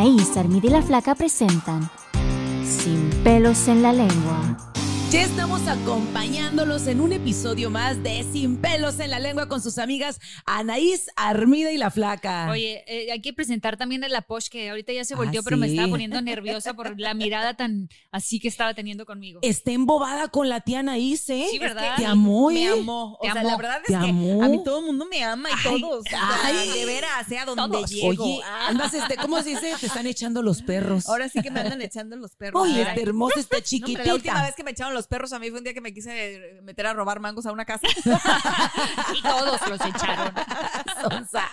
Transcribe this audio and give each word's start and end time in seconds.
Anaís, 0.00 0.30
y 0.62 0.68
la 0.70 0.80
Flaca 0.80 1.14
presentan 1.14 1.90
Sin 2.64 3.10
pelos 3.22 3.68
en 3.68 3.82
la 3.82 3.92
lengua. 3.92 4.69
Ya 5.10 5.22
estamos 5.22 5.66
acompañándolos 5.66 6.86
en 6.86 7.00
un 7.00 7.12
episodio 7.12 7.68
más 7.68 8.00
de 8.04 8.24
Sin 8.32 8.56
pelos 8.58 9.00
en 9.00 9.10
la 9.10 9.18
lengua 9.18 9.48
con 9.48 9.60
sus 9.60 9.78
amigas 9.78 10.20
Anaís, 10.46 11.10
Armida 11.16 11.72
y 11.72 11.78
la 11.78 11.90
Flaca. 11.90 12.48
Oye, 12.48 12.84
eh, 12.86 13.10
hay 13.10 13.20
que 13.20 13.32
presentar 13.32 13.76
también 13.76 14.04
a 14.04 14.08
la 14.08 14.22
Posh, 14.22 14.46
que 14.48 14.70
ahorita 14.70 14.92
ya 14.92 15.04
se 15.04 15.16
volteó, 15.16 15.40
Ah, 15.40 15.44
pero 15.44 15.56
me 15.56 15.66
estaba 15.66 15.88
poniendo 15.90 16.22
nerviosa 16.22 16.74
por 16.74 16.98
la 17.00 17.14
mirada 17.14 17.54
tan 17.54 17.88
así 18.12 18.38
que 18.38 18.46
estaba 18.46 18.72
teniendo 18.74 19.04
conmigo. 19.04 19.40
Está 19.42 19.72
embobada 19.72 20.28
con 20.28 20.48
la 20.48 20.60
tía 20.60 20.78
Anaís, 20.78 21.28
¿eh? 21.28 21.48
Sí, 21.50 21.58
¿verdad? 21.58 21.96
Te 21.96 22.06
amó, 22.06 22.50
Me 22.50 22.62
¿eh? 22.66 22.68
amó. 22.68 23.14
O 23.18 23.24
sea, 23.24 23.32
amó. 23.32 23.48
la 23.48 23.56
verdad 23.56 23.78
es 23.82 23.88
que 23.88 23.94
amó. 23.96 24.44
a 24.44 24.48
mí 24.48 24.62
todo 24.64 24.78
el 24.78 24.86
mundo 24.86 25.06
me 25.10 25.24
ama 25.24 25.48
y 25.50 25.68
Ay, 25.68 25.80
todos. 25.80 26.04
ay. 26.44 26.68
de 26.78 26.84
veras, 26.86 27.26
sea 27.28 27.44
donde 27.46 27.62
Todos. 27.78 27.90
llego. 27.90 28.22
Oye, 28.22 28.40
Ah. 28.46 28.68
andas, 28.68 28.94
este, 28.94 29.16
¿cómo 29.16 29.42
se 29.42 29.50
dice? 29.50 29.74
Te 29.80 29.86
están 29.86 30.06
echando 30.06 30.40
los 30.40 30.62
perros. 30.62 31.08
Ahora 31.08 31.28
sí 31.28 31.42
que 31.42 31.50
me 31.50 31.58
andan 31.58 31.82
echando 31.82 32.14
los 32.16 32.36
perros. 32.36 32.62
Oye, 32.62 32.74
Ay. 32.76 32.82
está 32.82 33.00
hermosa, 33.00 33.40
está 33.40 33.56
No, 33.56 33.62
chiquitita. 33.64 34.04
la 34.04 34.14
última 34.14 34.42
vez 34.44 34.54
que 34.54 34.62
me 34.62 34.70
echaron 34.70 34.94
los 34.94 34.99
perros 35.06 35.32
a 35.32 35.38
mí 35.38 35.50
fue 35.50 35.58
un 35.58 35.64
día 35.64 35.74
que 35.74 35.80
me 35.80 35.92
quise 35.92 36.60
meter 36.62 36.86
a 36.86 36.94
robar 36.94 37.20
mangos 37.20 37.46
a 37.46 37.52
una 37.52 37.64
casa. 37.64 37.86
y 39.16 39.22
todos 39.22 39.60
los 39.68 39.80
echaron. 39.80 40.32
Sonsa. 41.02 41.46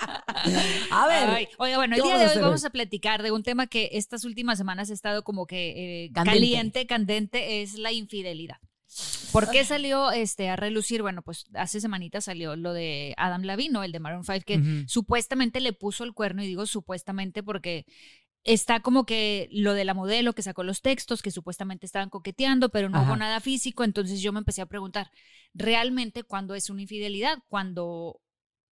A 0.92 1.08
ver, 1.08 1.30
Ay, 1.30 1.48
oiga, 1.58 1.78
bueno, 1.78 1.96
el 1.96 2.02
¿qué 2.02 2.08
día 2.08 2.18
de 2.18 2.28
hoy 2.28 2.42
vamos 2.42 2.66
a 2.66 2.70
platicar 2.70 3.24
de 3.24 3.32
un 3.32 3.44
tema 3.44 3.68
que 3.68 3.90
estas 3.94 4.26
últimas 4.26 4.58
semanas 4.58 4.90
ha 4.90 4.94
estado 4.94 5.24
como 5.24 5.46
que 5.46 6.06
eh, 6.06 6.12
Candente. 6.14 6.40
caliente, 6.40 6.88
candente, 6.88 7.62
es 7.62 7.78
la 7.78 7.92
infidelidad. 7.92 8.58
¿Por 9.32 9.50
qué 9.52 9.66
salió 9.66 10.12
este, 10.12 10.50
a 10.50 10.56
relucir? 10.56 11.02
Bueno, 11.02 11.22
pues 11.22 11.46
hace 11.54 11.82
semanitas 11.82 12.26
salió 12.26 12.56
lo 12.56 12.74
de 12.74 13.14
Adam 13.18 13.44
Lavino, 13.44 13.84
el 13.84 13.92
de 13.92 14.00
Maroon 14.00 14.24
5, 14.24 14.40
que 14.46 14.86
supuestamente 14.88 15.60
le 15.60 15.74
puso 15.74 16.04
el 16.04 16.14
cuerno, 16.14 16.42
y 16.42 16.48
digo 16.48 16.66
supuestamente 16.66 17.44
porque 17.44 17.86
está 18.48 18.80
como 18.80 19.06
que 19.06 19.50
lo 19.52 19.74
de 19.74 19.86
la 19.86 19.94
modelo 19.94 20.34
que 20.34 20.42
sacó 20.42 20.64
los 20.64 20.82
textos, 20.82 21.22
que 21.22 21.32
supuestamente 21.32 21.86
estaban 21.86 22.10
coqueteando, 22.10 22.70
pero 22.70 22.90
no 22.90 22.98
Ajá. 22.98 23.08
hubo 23.08 23.18
nada 23.18 23.40
físico, 23.42 23.84
entonces 23.84 24.22
yo 24.22 24.32
me 24.32 24.40
empecé 24.40 24.62
a 24.62 24.66
preguntar, 24.66 25.12
¿realmente 25.54 26.24
cuándo 26.24 26.56
es 26.56 26.70
una 26.70 26.82
infidelidad? 26.82 27.40
Cuando 27.50 28.22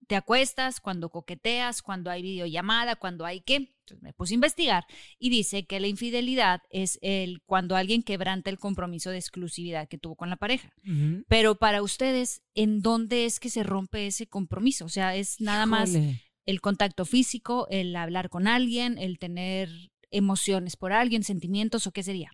te 0.06 0.16
acuestas, 0.16 0.80
cuando 0.80 1.10
coqueteas, 1.10 1.82
cuando 1.82 2.10
hay 2.10 2.22
videollamada, 2.22 2.96
cuando 2.96 3.26
hay 3.26 3.40
qué. 3.40 3.74
Entonces 3.80 4.02
me 4.02 4.12
puse 4.12 4.34
a 4.34 4.36
investigar 4.36 4.84
y 5.18 5.30
dice 5.30 5.66
que 5.66 5.78
la 5.78 5.88
infidelidad 5.88 6.62
es 6.70 6.98
el 7.02 7.42
cuando 7.44 7.76
alguien 7.76 8.02
quebranta 8.02 8.50
el 8.50 8.58
compromiso 8.58 9.10
de 9.10 9.18
exclusividad 9.18 9.88
que 9.88 9.98
tuvo 9.98 10.16
con 10.16 10.30
la 10.30 10.36
pareja. 10.36 10.72
Pero 11.28 11.56
para 11.56 11.82
ustedes, 11.82 12.42
¿en 12.54 12.80
dónde 12.80 13.26
es 13.26 13.38
que 13.40 13.50
se 13.50 13.62
rompe 13.62 14.06
ese 14.06 14.26
compromiso? 14.26 14.86
O 14.86 14.88
sea, 14.88 15.14
es 15.14 15.40
nada 15.40 15.66
más. 15.66 15.92
El 16.46 16.60
contacto 16.60 17.04
físico, 17.04 17.66
el 17.70 17.94
hablar 17.96 18.30
con 18.30 18.46
alguien, 18.46 18.98
el 18.98 19.18
tener 19.18 19.68
emociones 20.10 20.76
por 20.76 20.92
alguien, 20.92 21.24
sentimientos 21.24 21.86
o 21.86 21.92
qué 21.92 22.02
sería. 22.02 22.30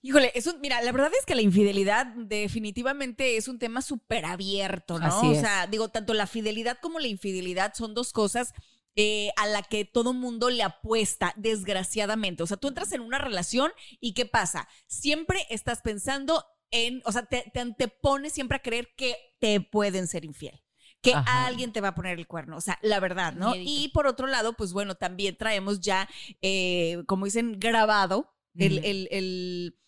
Híjole, 0.00 0.30
es 0.34 0.46
un, 0.46 0.60
mira, 0.60 0.80
la 0.82 0.92
verdad 0.92 1.10
es 1.18 1.26
que 1.26 1.34
la 1.34 1.42
infidelidad 1.42 2.06
definitivamente 2.06 3.36
es 3.36 3.48
un 3.48 3.58
tema 3.58 3.82
súper 3.82 4.24
abierto, 4.26 4.98
¿no? 4.98 5.06
Así 5.06 5.26
o 5.26 5.34
sea, 5.34 5.66
digo, 5.66 5.88
tanto 5.88 6.14
la 6.14 6.26
fidelidad 6.26 6.78
como 6.80 7.00
la 7.00 7.08
infidelidad 7.08 7.74
son 7.74 7.94
dos 7.94 8.12
cosas 8.12 8.52
eh, 8.94 9.30
a 9.36 9.46
la 9.46 9.62
que 9.62 9.84
todo 9.84 10.12
mundo 10.12 10.50
le 10.50 10.62
apuesta, 10.62 11.32
desgraciadamente. 11.36 12.42
O 12.44 12.46
sea, 12.46 12.56
tú 12.56 12.68
entras 12.68 12.92
en 12.92 13.00
una 13.00 13.18
relación 13.18 13.72
y 14.00 14.12
¿qué 14.14 14.24
pasa? 14.24 14.68
Siempre 14.86 15.46
estás 15.50 15.82
pensando 15.82 16.44
en, 16.70 17.02
o 17.04 17.12
sea, 17.12 17.26
te, 17.26 17.50
te 17.52 17.60
antepones 17.60 18.32
siempre 18.32 18.56
a 18.56 18.62
creer 18.62 18.94
que 18.96 19.16
te 19.40 19.60
pueden 19.60 20.06
ser 20.06 20.24
infiel. 20.24 20.62
Que 21.00 21.14
Ajá. 21.14 21.46
alguien 21.46 21.72
te 21.72 21.80
va 21.80 21.88
a 21.88 21.94
poner 21.94 22.18
el 22.18 22.26
cuerno, 22.26 22.56
o 22.56 22.60
sea, 22.60 22.78
la 22.82 22.98
verdad, 22.98 23.32
¿no? 23.32 23.52
Miedito. 23.52 23.70
Y 23.70 23.88
por 23.90 24.06
otro 24.08 24.26
lado, 24.26 24.54
pues 24.54 24.72
bueno, 24.72 24.96
también 24.96 25.36
traemos 25.36 25.80
ya, 25.80 26.08
eh, 26.42 27.02
como 27.06 27.24
dicen, 27.26 27.60
grabado 27.60 28.34
el, 28.56 28.78
el, 28.84 29.08
el, 29.12 29.78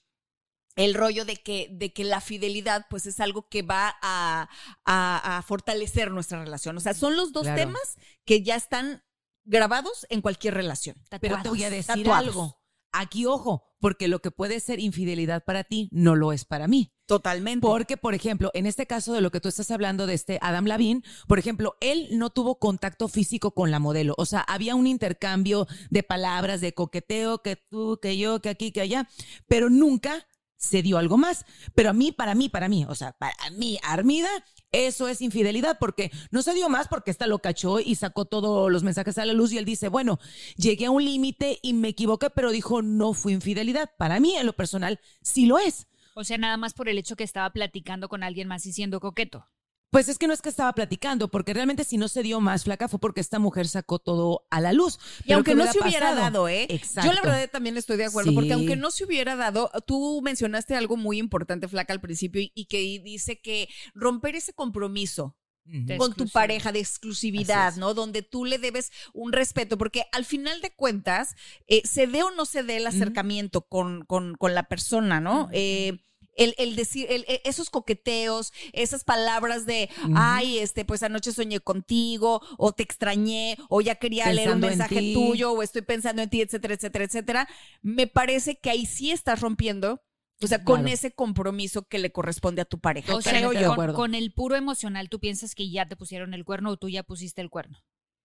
el 0.77 0.95
rollo 0.95 1.25
de 1.25 1.37
que, 1.37 1.69
de 1.73 1.93
que 1.93 2.05
la 2.05 2.21
fidelidad 2.21 2.87
pues 2.89 3.07
es 3.07 3.19
algo 3.19 3.49
que 3.49 3.63
va 3.63 3.97
a, 4.03 4.49
a- 4.85 5.39
a 5.39 5.43
fortalecer 5.43 6.13
nuestra 6.13 6.39
relación. 6.45 6.77
O 6.77 6.81
sea, 6.81 6.95
son 6.95 7.17
los 7.17 7.33
dos 7.33 7.43
Claro. 7.43 7.59
temas 7.61 7.97
que 8.25 8.43
ya 8.45 8.55
están 8.55 9.03
grabados 9.45 10.07
en 10.11 10.21
cualquier 10.21 10.55
relación. 10.55 10.97
Pero 11.21 11.43
te 11.43 11.49
voy 11.49 11.65
a 11.65 11.71
decir 11.71 12.05
Tatuados. 12.05 12.29
algo. 12.29 12.60
Aquí, 12.93 13.27
ojo, 13.27 13.65
porque 13.81 14.09
lo 14.09 14.21
que 14.21 14.31
puede 14.31 14.61
ser 14.61 14.81
infidelidad 14.81 15.45
para 15.45 15.65
ti 15.65 15.89
no 15.93 16.15
lo 16.15 16.33
es 16.33 16.45
para 16.45 16.69
mí. 16.69 16.93
Totalmente. 17.07 17.67
Porque, 17.67 17.97
por 17.97 18.15
ejemplo, 18.15 18.51
en 18.55 18.67
este 18.67 18.87
caso 18.87 19.13
de 19.13 19.21
lo 19.21 19.31
que 19.31 19.41
tú 19.41 19.49
estás 19.49 19.71
hablando 19.71 20.07
de 20.07 20.15
este 20.15 20.39
Adam 20.43 20.67
Lavin, 20.67 21.03
por 21.27 21.39
ejemplo, 21.39 21.77
él 21.81 22.07
no 22.13 22.31
tuvo 22.31 22.59
contacto 22.59 23.09
físico 23.09 23.53
con 23.53 23.71
la 23.71 23.81
modelo. 23.81 24.15
O 24.17 24.27
sea, 24.27 24.41
había 24.43 24.77
un 24.77 24.87
intercambio 24.87 25.67
de 25.91 26.03
palabras, 26.05 26.61
de 26.61 26.73
coqueteo, 26.73 27.43
que 27.43 27.57
tú, 27.57 27.99
que 28.01 28.17
yo, 28.17 28.41
que 28.41 28.51
aquí, 28.51 28.71
que 28.71 28.81
allá, 28.81 29.09
pero 29.49 29.71
nunca 29.71 30.27
se 30.57 30.83
dio 30.83 30.99
algo 30.99 31.17
más. 31.17 31.47
Pero 31.75 31.91
a 31.91 31.95
mí, 31.95 32.13
para 32.13 32.35
mí, 32.35 32.49
para 32.49 32.69
mí, 32.69 32.87
o 32.89 32.95
sea, 32.95 33.13
para 33.13 33.35
mí, 33.57 33.79
Armida, 33.83 34.29
eso 34.73 35.09
es 35.09 35.21
infidelidad 35.21 35.79
porque 35.79 36.11
no 36.31 36.43
se 36.43 36.55
dio 36.55 36.69
más 36.69 36.89
porque 36.89 37.11
esta 37.11 37.27
lo 37.27 37.41
cachó 37.41 37.81
y 37.81 37.95
sacó 37.97 38.25
todos 38.25 38.71
los 38.71 38.83
mensajes 38.83 39.19
a 39.19 39.25
la 39.25 39.33
luz 39.33 39.53
y 39.53 39.59
él 39.59 39.65
dice, 39.65 39.89
bueno, 39.89 40.19
llegué 40.57 40.87
a 40.87 40.91
un 40.91 41.05
límite 41.05 41.59
y 41.63 41.73
me 41.73 41.89
equivoqué, 41.89 42.31
pero 42.31 42.51
dijo, 42.51 42.83
no 42.83 43.13
fue 43.13 43.33
infidelidad. 43.33 43.91
Para 43.99 44.21
mí, 44.21 44.37
en 44.37 44.47
lo 44.47 44.53
personal, 44.53 45.01
sí 45.23 45.47
lo 45.47 45.59
es. 45.59 45.87
O 46.15 46.25
sea, 46.25 46.39
nada 46.39 46.57
más 46.57 46.75
por 46.75 46.89
el 46.89 46.99
hecho 46.99 47.17
que 47.17 47.25
estaba 47.25 47.51
platicando 47.51 48.09
con 48.09 48.23
alguien 48.23 48.49
más 48.49 48.67
y 48.67 48.73
siendo 48.73 49.01
coqueto. 49.01 49.47
Pues 49.91 50.09
es 50.09 50.19
que 50.19 50.29
no 50.29 50.33
es 50.33 50.41
que 50.41 50.49
estaba 50.49 50.73
platicando, 50.73 51.29
porque 51.33 51.53
realmente 51.53 51.83
si 51.85 51.97
no 51.97 52.07
se 52.09 52.23
dio 52.23 52.41
más 52.41 52.63
flaca 52.65 52.87
fue 52.89 53.01
porque 53.01 53.21
esta 53.21 53.39
mujer 53.41 53.67
sacó 53.67 53.99
todo 53.99 54.47
a 54.51 54.61
la 54.61 54.73
luz. 54.73 54.99
Y 55.21 55.23
Pero 55.25 55.35
aunque 55.37 55.51
¿qué 55.51 55.57
no 55.57 55.73
se 55.73 55.81
hubiera 55.81 56.11
pasado? 56.11 56.21
dado, 56.23 56.49
¿eh? 56.49 56.67
Exacto. 56.71 57.11
Yo 57.11 57.13
la 57.13 57.23
verdad 57.23 57.51
también 57.51 57.77
estoy 57.77 57.97
de 57.97 58.05
acuerdo, 58.05 58.31
Sí. 58.31 58.35
porque 58.37 58.53
aunque 58.53 58.77
no 58.77 58.91
se 58.93 59.05
hubiera 59.05 59.35
dado, 59.35 59.71
tú 59.87 60.21
mencionaste 60.23 60.77
algo 60.77 60.97
muy 60.97 61.19
importante, 61.19 61.67
Flaca, 61.67 61.93
al 61.93 62.01
principio, 62.01 62.41
y, 62.41 62.53
y 62.55 62.67
que 62.67 62.79
dice 63.03 63.41
que 63.41 63.69
romper 63.95 64.37
ese 64.37 64.53
compromiso. 64.53 65.37
De 65.65 65.99
con 65.99 66.15
tu 66.15 66.27
pareja 66.29 66.73
de 66.73 66.81
exclusividad. 66.81 67.77
¿no? 67.77 67.95
Donde 67.95 68.23
tú 68.23 68.45
le 68.45 68.59
debes 68.59 68.91
un 69.13 69.33
respeto, 69.33 69.79
porque 69.79 70.05
al 70.11 70.25
final 70.25 70.61
de 70.63 70.71
cuentas, 70.71 71.35
eh, 71.69 71.83
se 71.85 72.07
dé 72.09 72.23
o 72.25 72.31
no 72.33 72.45
se 72.45 72.63
dé 72.65 72.79
el 72.79 72.87
acercamiento 72.89 73.61
con, 73.63 74.05
con, 74.05 74.35
con 74.35 74.55
la 74.55 74.65
persona, 74.65 75.21
¿no? 75.21 75.49
Eh, 75.53 76.01
el, 76.43 76.55
el 76.59 76.75
decir, 76.77 77.07
el- 77.11 77.25
e- 77.29 77.43
esos 77.45 77.71
coqueteos, 77.71 78.53
esas 78.73 79.05
palabras 79.05 79.67
de, 79.67 79.89
ay, 80.17 80.59
este, 80.59 80.85
pues 80.85 81.03
anoche 81.03 81.33
soñé 81.33 81.61
contigo, 81.61 82.41
o 82.59 82.73
te 82.73 82.83
extrañé, 82.83 83.57
o 83.69 83.81
ya 83.81 83.95
quería 83.95 84.33
leer 84.33 84.51
un 84.53 84.61
mensaje 84.61 85.13
tuyo, 85.13 85.53
o 85.53 85.63
estoy 85.63 85.83
pensando 85.83 86.23
en 86.23 86.31
ti, 86.31 86.41
etcétera, 86.41 86.75
etcétera, 86.75 87.05
etcétera. 87.05 87.49
Me 87.83 88.07
parece 88.07 88.57
que 88.59 88.71
ahí 88.71 88.87
sí 88.87 89.11
estás 89.11 89.41
rompiendo 89.41 90.03
O 90.43 90.47
sea, 90.47 90.65
con 90.65 90.81
Claro. 90.81 90.95
ese 90.95 91.11
compromiso 91.13 91.83
que 91.87 91.99
le 91.99 92.13
corresponde 92.13 92.63
a 92.63 92.65
tu 92.65 92.81
pareja. 92.81 93.15
O 93.15 93.21
sea, 93.21 93.33
creo 93.35 93.51
de 93.51 93.61
yo. 93.61 93.77
con 93.95 94.15
el 94.15 94.33
puro 94.33 94.57
emocional, 94.57 95.11
tú 95.11 95.21
piensas 95.21 95.55
que 95.55 95.71
ya 95.71 95.87
te 95.87 95.97
pusieron 95.97 96.33
el 96.33 96.47
cuerno 96.47 96.71
o 96.71 96.77
tú 96.79 96.89
ya 96.89 97.03
pusiste 97.03 97.43
el 97.43 97.51
cuerno. 97.51 97.79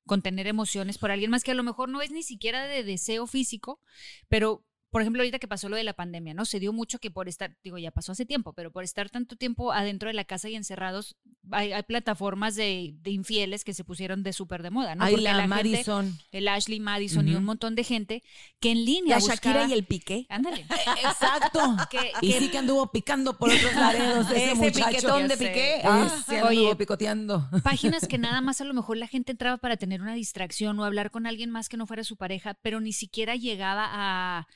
Con 0.08 0.22
tener 0.22 0.48
emociones 0.48 0.98
por 0.98 1.12
alguien 1.12 1.30
más 1.32 1.44
que 1.44 1.52
a 1.52 1.56
lo 1.56 1.64
mejor 1.64 1.90
no 1.90 2.02
es 2.02 2.12
ni 2.12 2.24
siquiera 2.24 2.68
de 2.68 2.86
deseo 2.86 3.28
físico, 3.28 3.82
pero 4.30 4.64
por 4.96 5.02
ejemplo, 5.02 5.22
ahorita 5.24 5.40
que 5.40 5.48
pasó 5.50 5.68
lo 5.68 5.76
de 5.76 5.84
la 5.84 5.92
pandemia, 5.92 6.34
¿no? 6.34 6.46
Se 6.46 6.58
dio 6.58 6.72
mucho 6.72 7.00
que 7.00 7.12
por 7.12 7.28
estar, 7.28 7.54
digo, 7.66 7.78
ya 7.78 7.92
pasó 7.92 8.14
hace 8.14 8.26
tiempo, 8.26 8.54
pero 8.54 8.72
por 8.72 8.86
estar 8.86 9.10
tanto 9.10 9.36
tiempo 9.36 9.74
adentro 9.74 10.08
de 10.08 10.14
la 10.14 10.24
casa 10.24 10.48
y 10.48 10.56
encerrados, 10.56 11.18
hay, 11.52 11.74
hay 11.74 11.84
plataformas 11.84 12.56
de, 12.56 12.94
de 13.02 13.12
infieles 13.12 13.66
que 13.66 13.74
se 13.74 13.84
pusieron 13.84 14.24
de 14.24 14.32
súper 14.32 14.64
de 14.64 14.70
moda, 14.70 14.96
¿no? 14.96 15.06
Porque 15.06 15.22
la, 15.22 15.34
gente- 15.34 15.48
Madison. 15.50 16.18
el 16.32 16.48
Ashley 16.48 16.80
Madison 16.80 17.28
y 17.28 17.36
un 17.36 17.44
montón 17.44 17.76
de 17.76 17.84
gente 17.84 18.24
que 18.62 18.72
en 18.72 18.86
línea 18.86 19.20
La 19.20 19.22
Shakira 19.22 19.68
y 19.68 19.74
el 19.74 19.84
Piqué. 19.84 20.28
Ándale. 20.30 20.66
Exacto. 21.04 21.76
Que- 21.92 22.14
y 22.22 22.32
que- 22.32 22.40
sí 22.40 22.50
que 22.50 22.58
anduvo 22.58 22.90
picando 22.92 23.38
por 23.38 23.50
otros 23.52 23.76
laredos 23.76 24.30
de 24.30 24.36
ese, 24.38 24.46
Ese 24.54 24.56
muchacho. 24.56 24.88
piquetón 24.88 25.28
de. 25.28 25.36
Piqué. 25.38 25.82
Ah. 25.84 26.10
sí 26.26 26.36
anduvo 26.36 26.68
Oye. 26.68 26.76
picoteando. 26.78 27.50
páginas 27.64 28.08
que 28.08 28.18
nada 28.18 28.40
más 28.42 28.62
a 28.62 28.64
lo 28.64 28.74
mejor 28.74 28.96
la 28.96 29.08
gente 29.08 29.34
entraba 29.34 29.58
para 29.58 29.76
tener 29.76 30.02
una 30.02 30.14
distracción 30.14 30.80
o 30.80 30.86
hablar 30.86 31.12
con 31.12 31.28
alguien 31.28 31.50
más 31.52 31.68
que 31.68 31.76
no 31.76 31.86
fuera 31.86 32.06
su 32.06 32.16
pareja, 32.16 32.54
pero 32.62 32.80
ni 32.80 32.94
siquiera 32.94 33.36
llegaba 33.36 33.86
a, 33.92 34.48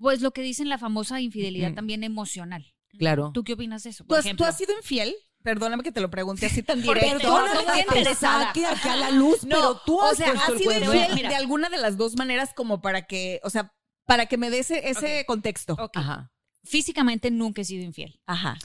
pues 0.00 0.20
lo 0.22 0.30
que 0.32 0.42
dicen 0.42 0.68
la 0.68 0.78
famosa 0.78 1.20
infidelidad 1.20 1.74
también 1.74 2.04
emocional. 2.04 2.74
Claro. 2.98 3.30
¿Tú 3.32 3.42
qué 3.44 3.54
opinas 3.54 3.82
de 3.84 3.90
eso? 3.90 4.04
¿Tú 4.04 4.08
Por 4.08 4.18
has, 4.18 4.36
tú 4.36 4.44
has 4.44 4.56
sido 4.56 4.76
infiel? 4.76 5.14
Perdóname 5.42 5.82
que 5.82 5.90
te 5.90 6.00
lo 6.00 6.10
pregunte 6.10 6.46
así 6.46 6.62
tan 6.62 6.80
directo. 6.82 7.18
todo- 7.20 7.42
Perdóname 7.44 7.84
que 7.92 8.02
te 8.04 8.14
saque 8.14 8.64
aquí 8.66 8.88
a 8.88 8.96
la 8.96 9.10
luz, 9.10 9.42
No, 9.44 9.56
pero 9.56 9.80
tú 9.84 9.98
o 9.98 10.04
has 10.04 10.16
sea, 10.16 10.26
puesto 10.32 10.52
has 10.52 10.58
sido 10.58 10.72
infiel 10.72 11.14
Mira. 11.14 11.28
de 11.30 11.34
alguna 11.34 11.68
de 11.68 11.78
las 11.78 11.96
dos 11.96 12.16
maneras 12.16 12.52
como 12.54 12.80
para 12.80 13.06
que, 13.06 13.40
o 13.42 13.50
sea, 13.50 13.72
para 14.06 14.26
que 14.26 14.36
me 14.36 14.50
dé 14.50 14.60
ese, 14.60 14.88
ese 14.90 15.24
contexto. 15.26 15.74
Ok. 15.80 15.96
Ajá. 15.96 16.32
Físicamente 16.64 17.30
nunca 17.30 17.62
he 17.62 17.64
sido 17.64 17.82
infiel. 17.82 18.20
Ajá. 18.26 18.56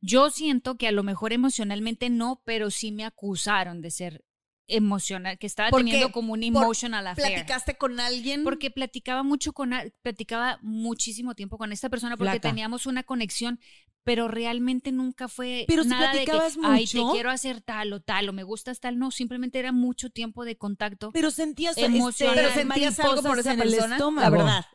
Yo 0.00 0.28
siento 0.30 0.76
que 0.76 0.86
a 0.86 0.92
lo 0.92 1.02
mejor 1.02 1.32
emocionalmente 1.32 2.10
no, 2.10 2.42
pero 2.44 2.70
sí 2.70 2.92
me 2.92 3.04
acusaron 3.04 3.80
de 3.80 3.90
ser 3.90 4.24
emocional, 4.68 5.38
que 5.38 5.46
estaba 5.46 5.70
¿Por 5.70 5.80
teniendo 5.80 6.12
como 6.12 6.34
un 6.34 6.40
Por- 6.40 6.62
emotional 6.62 7.06
affair. 7.06 7.28
¿Platicaste 7.34 7.76
con 7.76 7.98
alguien? 8.00 8.44
Porque 8.44 8.70
platicaba 8.70 9.22
mucho 9.22 9.52
con, 9.52 9.72
platicaba 10.02 10.58
muchísimo 10.62 11.34
tiempo 11.34 11.58
con 11.58 11.72
esta 11.72 11.88
persona 11.88 12.16
porque 12.16 12.38
teníamos 12.38 12.86
una 12.86 13.02
conexión, 13.02 13.58
pero 14.04 14.28
realmente 14.28 14.92
nunca 14.92 15.28
fue 15.28 15.64
Pero 15.68 15.82
si 15.82 15.88
nada 15.88 16.12
de 16.12 16.20
que, 16.20 16.24
platicabas 16.26 16.58
ay, 16.64 16.86
te 16.86 16.98
mucho". 16.98 17.12
quiero 17.12 17.30
hacer 17.30 17.60
tal 17.60 17.92
o 17.92 18.00
tal, 18.00 18.28
o 18.28 18.32
me 18.32 18.42
gustas 18.42 18.80
tal, 18.80 18.98
no, 18.98 19.10
simplemente 19.10 19.58
era 19.58 19.72
mucho 19.72 20.10
tiempo 20.10 20.44
de 20.44 20.56
contacto. 20.56 21.10
Pero 21.12 21.30
sentías 21.30 21.76
Emocional. 21.76 22.34
Pero 22.36 22.48
este, 22.48 22.60
sentías 22.60 23.00
algo 23.00 23.22
por 23.22 23.38
esa 23.38 23.54
persona, 23.56 23.98
la 23.98 24.30
verdad. 24.30 24.66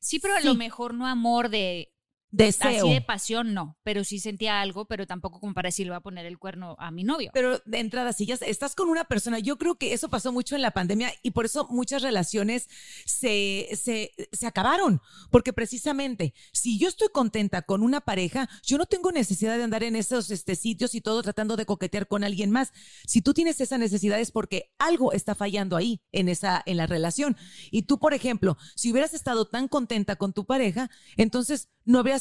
Sí, 0.00 0.18
pero 0.18 0.34
a 0.34 0.40
lo 0.40 0.54
mejor 0.54 0.94
no 0.94 1.06
amor 1.06 1.48
de 1.48 1.92
Deseo. 2.30 2.86
así 2.86 2.94
de 2.94 3.00
pasión, 3.00 3.54
no, 3.54 3.76
pero 3.82 4.04
sí 4.04 4.18
sentía 4.18 4.60
algo, 4.60 4.86
pero 4.86 5.06
tampoco 5.06 5.40
como 5.40 5.54
para 5.54 5.68
decir, 5.68 5.86
le 5.86 5.90
voy 5.90 5.98
a 5.98 6.00
poner 6.00 6.26
el 6.26 6.38
cuerno 6.38 6.76
a 6.78 6.90
mi 6.90 7.04
novio. 7.04 7.30
Pero 7.34 7.60
de 7.64 7.78
entrada, 7.78 8.12
si 8.12 8.26
ya 8.26 8.34
estás 8.34 8.74
con 8.74 8.88
una 8.88 9.04
persona, 9.04 9.38
yo 9.38 9.58
creo 9.58 9.76
que 9.76 9.92
eso 9.92 10.08
pasó 10.08 10.32
mucho 10.32 10.54
en 10.54 10.62
la 10.62 10.70
pandemia 10.70 11.12
y 11.22 11.32
por 11.32 11.44
eso 11.44 11.66
muchas 11.70 12.02
relaciones 12.02 12.68
se, 13.04 13.68
se, 13.74 14.12
se 14.32 14.46
acabaron. 14.46 15.00
Porque 15.30 15.52
precisamente, 15.52 16.34
si 16.52 16.78
yo 16.78 16.88
estoy 16.88 17.08
contenta 17.12 17.62
con 17.62 17.82
una 17.82 18.00
pareja, 18.00 18.48
yo 18.62 18.78
no 18.78 18.86
tengo 18.86 19.12
necesidad 19.12 19.56
de 19.56 19.64
andar 19.64 19.82
en 19.82 19.96
esos 19.96 20.30
este, 20.30 20.54
sitios 20.54 20.94
y 20.94 21.00
todo 21.00 21.22
tratando 21.22 21.56
de 21.56 21.66
coquetear 21.66 22.06
con 22.06 22.24
alguien 22.24 22.50
más. 22.50 22.72
Si 23.06 23.22
tú 23.22 23.34
tienes 23.34 23.60
esa 23.60 23.78
necesidad 23.78 24.20
es 24.20 24.30
porque 24.30 24.72
algo 24.78 25.12
está 25.12 25.34
fallando 25.34 25.76
ahí 25.76 26.00
en 26.12 26.28
esa, 26.28 26.62
en 26.66 26.76
la 26.76 26.86
relación. 26.86 27.36
Y 27.70 27.82
tú, 27.82 27.98
por 27.98 28.14
ejemplo, 28.14 28.56
si 28.76 28.92
hubieras 28.92 29.14
estado 29.14 29.46
tan 29.46 29.68
contenta 29.68 30.16
con 30.16 30.32
tu 30.32 30.46
pareja, 30.46 30.90
entonces 31.16 31.68
no 31.84 31.98
habrías, 31.98 32.19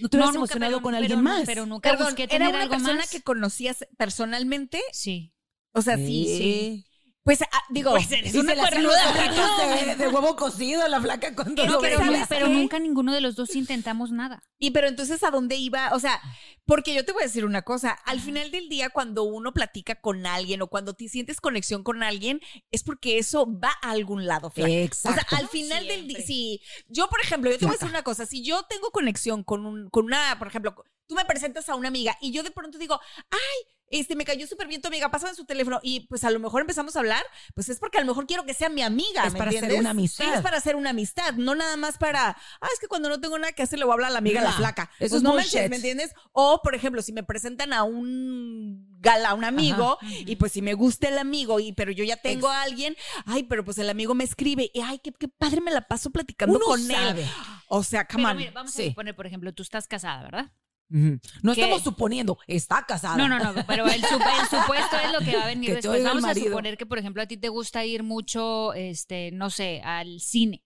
no 0.00 0.08
te 0.08 0.16
hubieras 0.16 0.28
nunca, 0.34 0.38
emocionado 0.38 0.72
pero- 0.72 0.82
con 0.82 0.92
pero 0.92 1.02
alguien 1.02 1.18
no- 1.22 1.30
más. 1.30 1.42
Pero 1.46 1.66
nunca 1.66 1.90
Perdón, 1.90 2.06
busqué 2.08 2.22
¿era 2.24 2.30
tener 2.30 2.48
una 2.50 2.62
algo 2.62 2.74
persona 2.74 2.94
más. 2.96 3.10
que 3.10 3.22
conocías 3.22 3.86
personalmente? 3.96 4.80
Sí. 4.92 5.32
O 5.72 5.82
sea, 5.82 5.96
sí, 5.96 6.24
sí. 6.26 6.86
Pues 7.30 7.42
ah, 7.42 7.62
digo, 7.68 7.92
Pues 7.92 8.10
eres 8.10 8.34
una 8.34 8.54
ojitos 8.54 8.96
de, 9.86 9.94
de 9.94 10.08
huevo 10.08 10.34
cocido 10.34 10.88
la 10.88 11.00
flaca 11.00 11.32
Pero 11.36 11.74
lo 11.74 11.80
que 11.80 11.90
pero, 11.90 12.00
veía. 12.00 12.26
¿sabes 12.26 12.26
pero 12.28 12.48
nunca 12.48 12.80
ninguno 12.80 13.14
de 13.14 13.20
los 13.20 13.36
dos 13.36 13.54
intentamos 13.54 14.10
nada. 14.10 14.42
Y 14.58 14.72
pero 14.72 14.88
entonces, 14.88 15.22
¿a 15.22 15.30
dónde 15.30 15.54
iba? 15.54 15.90
O 15.92 16.00
sea, 16.00 16.20
porque 16.66 16.92
yo 16.92 17.04
te 17.04 17.12
voy 17.12 17.22
a 17.22 17.26
decir 17.26 17.44
una 17.44 17.62
cosa, 17.62 17.92
al 17.92 18.20
final 18.20 18.50
del 18.50 18.68
día, 18.68 18.90
cuando 18.90 19.22
uno 19.22 19.52
platica 19.52 20.00
con 20.00 20.26
alguien 20.26 20.60
o 20.62 20.66
cuando 20.66 20.94
te 20.94 21.08
sientes 21.08 21.40
conexión 21.40 21.84
con 21.84 22.02
alguien, 22.02 22.40
es 22.72 22.82
porque 22.82 23.18
eso 23.18 23.46
va 23.46 23.76
a 23.80 23.90
algún 23.90 24.26
lado, 24.26 24.50
flaca. 24.50 24.72
Exacto. 24.72 25.22
O 25.22 25.28
sea, 25.28 25.38
al 25.38 25.46
final 25.46 25.86
del 25.86 26.08
día, 26.08 26.16
Siempre. 26.16 26.26
si 26.26 26.60
yo, 26.88 27.08
por 27.08 27.20
ejemplo, 27.20 27.48
yo 27.48 27.58
te 27.58 27.64
voy 27.64 27.74
a 27.74 27.78
decir 27.78 27.90
una 27.90 28.02
cosa, 28.02 28.26
si 28.26 28.42
yo 28.42 28.64
tengo 28.64 28.90
conexión 28.90 29.44
con, 29.44 29.66
un, 29.66 29.88
con 29.90 30.06
una, 30.06 30.36
por 30.36 30.48
ejemplo, 30.48 30.74
tú 31.06 31.14
me 31.14 31.24
presentas 31.24 31.68
a 31.68 31.76
una 31.76 31.86
amiga 31.86 32.18
y 32.20 32.32
yo 32.32 32.42
de 32.42 32.50
pronto 32.50 32.76
digo, 32.76 32.98
ay, 33.30 33.74
este, 33.90 34.16
me 34.16 34.24
cayó 34.24 34.46
súper 34.46 34.68
bien 34.68 34.80
tu 34.80 34.88
amiga, 34.88 35.10
pásame 35.10 35.34
su 35.34 35.44
teléfono 35.44 35.80
y 35.82 36.06
pues 36.06 36.24
a 36.24 36.30
lo 36.30 36.38
mejor 36.38 36.60
empezamos 36.62 36.96
a 36.96 37.00
hablar, 37.00 37.22
pues 37.54 37.68
es 37.68 37.78
porque 37.78 37.98
a 37.98 38.00
lo 38.00 38.06
mejor 38.06 38.26
quiero 38.26 38.44
que 38.44 38.54
sea 38.54 38.68
mi 38.68 38.82
amiga, 38.82 39.26
Es 39.26 39.32
¿me 39.32 39.38
para 39.38 39.50
hacer 39.50 39.64
entiendes? 39.64 39.80
una 39.80 39.90
amistad. 39.90 40.24
Sí, 40.24 40.30
es 40.32 40.40
para 40.40 40.56
hacer 40.58 40.76
una 40.76 40.90
amistad, 40.90 41.34
no 41.34 41.54
nada 41.54 41.76
más 41.76 41.98
para, 41.98 42.28
ah, 42.30 42.68
es 42.72 42.78
que 42.80 42.86
cuando 42.86 43.08
no 43.08 43.20
tengo 43.20 43.38
nada 43.38 43.52
que 43.52 43.62
hacer 43.62 43.78
le 43.78 43.84
voy 43.84 43.92
a 43.92 43.94
hablar 43.94 44.10
a 44.10 44.12
la 44.12 44.18
amiga, 44.18 44.40
a 44.40 44.44
la 44.44 44.50
No, 44.50 44.56
flaca. 44.56 44.90
eso 44.98 44.98
Pues 44.98 45.12
es 45.14 45.22
no 45.22 45.32
bullshit. 45.32 45.52
manches, 45.54 45.70
¿me 45.70 45.76
entiendes? 45.76 46.14
O, 46.32 46.60
por 46.62 46.74
ejemplo, 46.74 47.02
si 47.02 47.12
me 47.12 47.22
presentan 47.24 47.72
a 47.72 47.82
un 47.82 48.86
gala, 49.00 49.30
a 49.30 49.34
un 49.34 49.44
amigo, 49.44 49.98
y 50.02 50.36
pues 50.36 50.52
si 50.52 50.62
me 50.62 50.74
gusta 50.74 51.08
el 51.08 51.18
amigo, 51.18 51.58
y 51.58 51.72
pero 51.72 51.90
yo 51.90 52.04
ya 52.04 52.16
tengo 52.16 52.48
a 52.48 52.62
alguien, 52.62 52.96
ay, 53.26 53.42
pero 53.44 53.64
pues 53.64 53.78
el 53.78 53.88
amigo 53.90 54.14
me 54.14 54.24
escribe, 54.24 54.70
y 54.72 54.80
ay, 54.82 54.98
qué, 55.00 55.12
qué 55.12 55.26
padre 55.28 55.60
me 55.60 55.70
la 55.70 55.88
paso 55.88 56.10
platicando 56.10 56.56
Uno 56.56 56.66
con 56.66 56.80
sabe. 56.86 57.22
él. 57.22 57.28
O 57.68 57.82
sea, 57.82 58.06
come 58.06 58.22
Pero 58.22 58.30
on. 58.30 58.36
mira, 58.36 58.50
vamos 58.52 58.72
Sí. 58.72 58.82
a 58.84 58.88
suponer, 58.90 59.16
por 59.16 59.26
ejemplo, 59.26 59.52
tú 59.52 59.62
estás 59.62 59.88
casada, 59.88 60.22
¿verdad? 60.22 60.52
No 60.90 61.54
¿Qué? 61.54 61.60
estamos 61.62 61.82
suponiendo, 61.82 62.38
está 62.46 62.84
casada. 62.84 63.16
No, 63.16 63.28
no, 63.28 63.38
no, 63.38 63.64
pero 63.66 63.86
el, 63.86 64.02
sup- 64.02 64.40
el 64.40 64.48
supuesto 64.48 64.96
es 65.04 65.12
lo 65.12 65.20
que 65.20 65.36
va 65.36 65.44
a 65.44 65.46
venir 65.46 65.70
Que 65.70 65.74
después. 65.76 66.02
Vamos 66.02 66.24
a 66.24 66.34
suponer 66.34 66.76
que, 66.76 66.84
por 66.86 66.98
ejemplo, 66.98 67.22
a 67.22 67.26
ti 67.26 67.36
te 67.36 67.48
gusta 67.48 67.84
ir 67.84 68.02
mucho, 68.02 68.74
este, 68.74 69.30
no 69.30 69.50
sé, 69.50 69.80
al 69.84 70.20
cine 70.20 70.64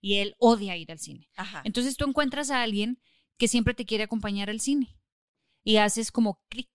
y 0.00 0.16
él 0.16 0.34
odia 0.38 0.76
ir 0.76 0.90
al 0.90 0.98
cine. 0.98 1.28
Ajá. 1.36 1.62
Entonces 1.64 1.96
tú 1.96 2.04
encuentras 2.04 2.50
a 2.50 2.62
alguien 2.62 3.00
que 3.38 3.46
siempre 3.48 3.72
te 3.74 3.86
quiere 3.86 4.04
acompañar 4.04 4.50
al 4.50 4.60
cine 4.60 4.98
y 5.62 5.76
haces 5.76 6.10
como 6.10 6.42
clic. 6.48 6.68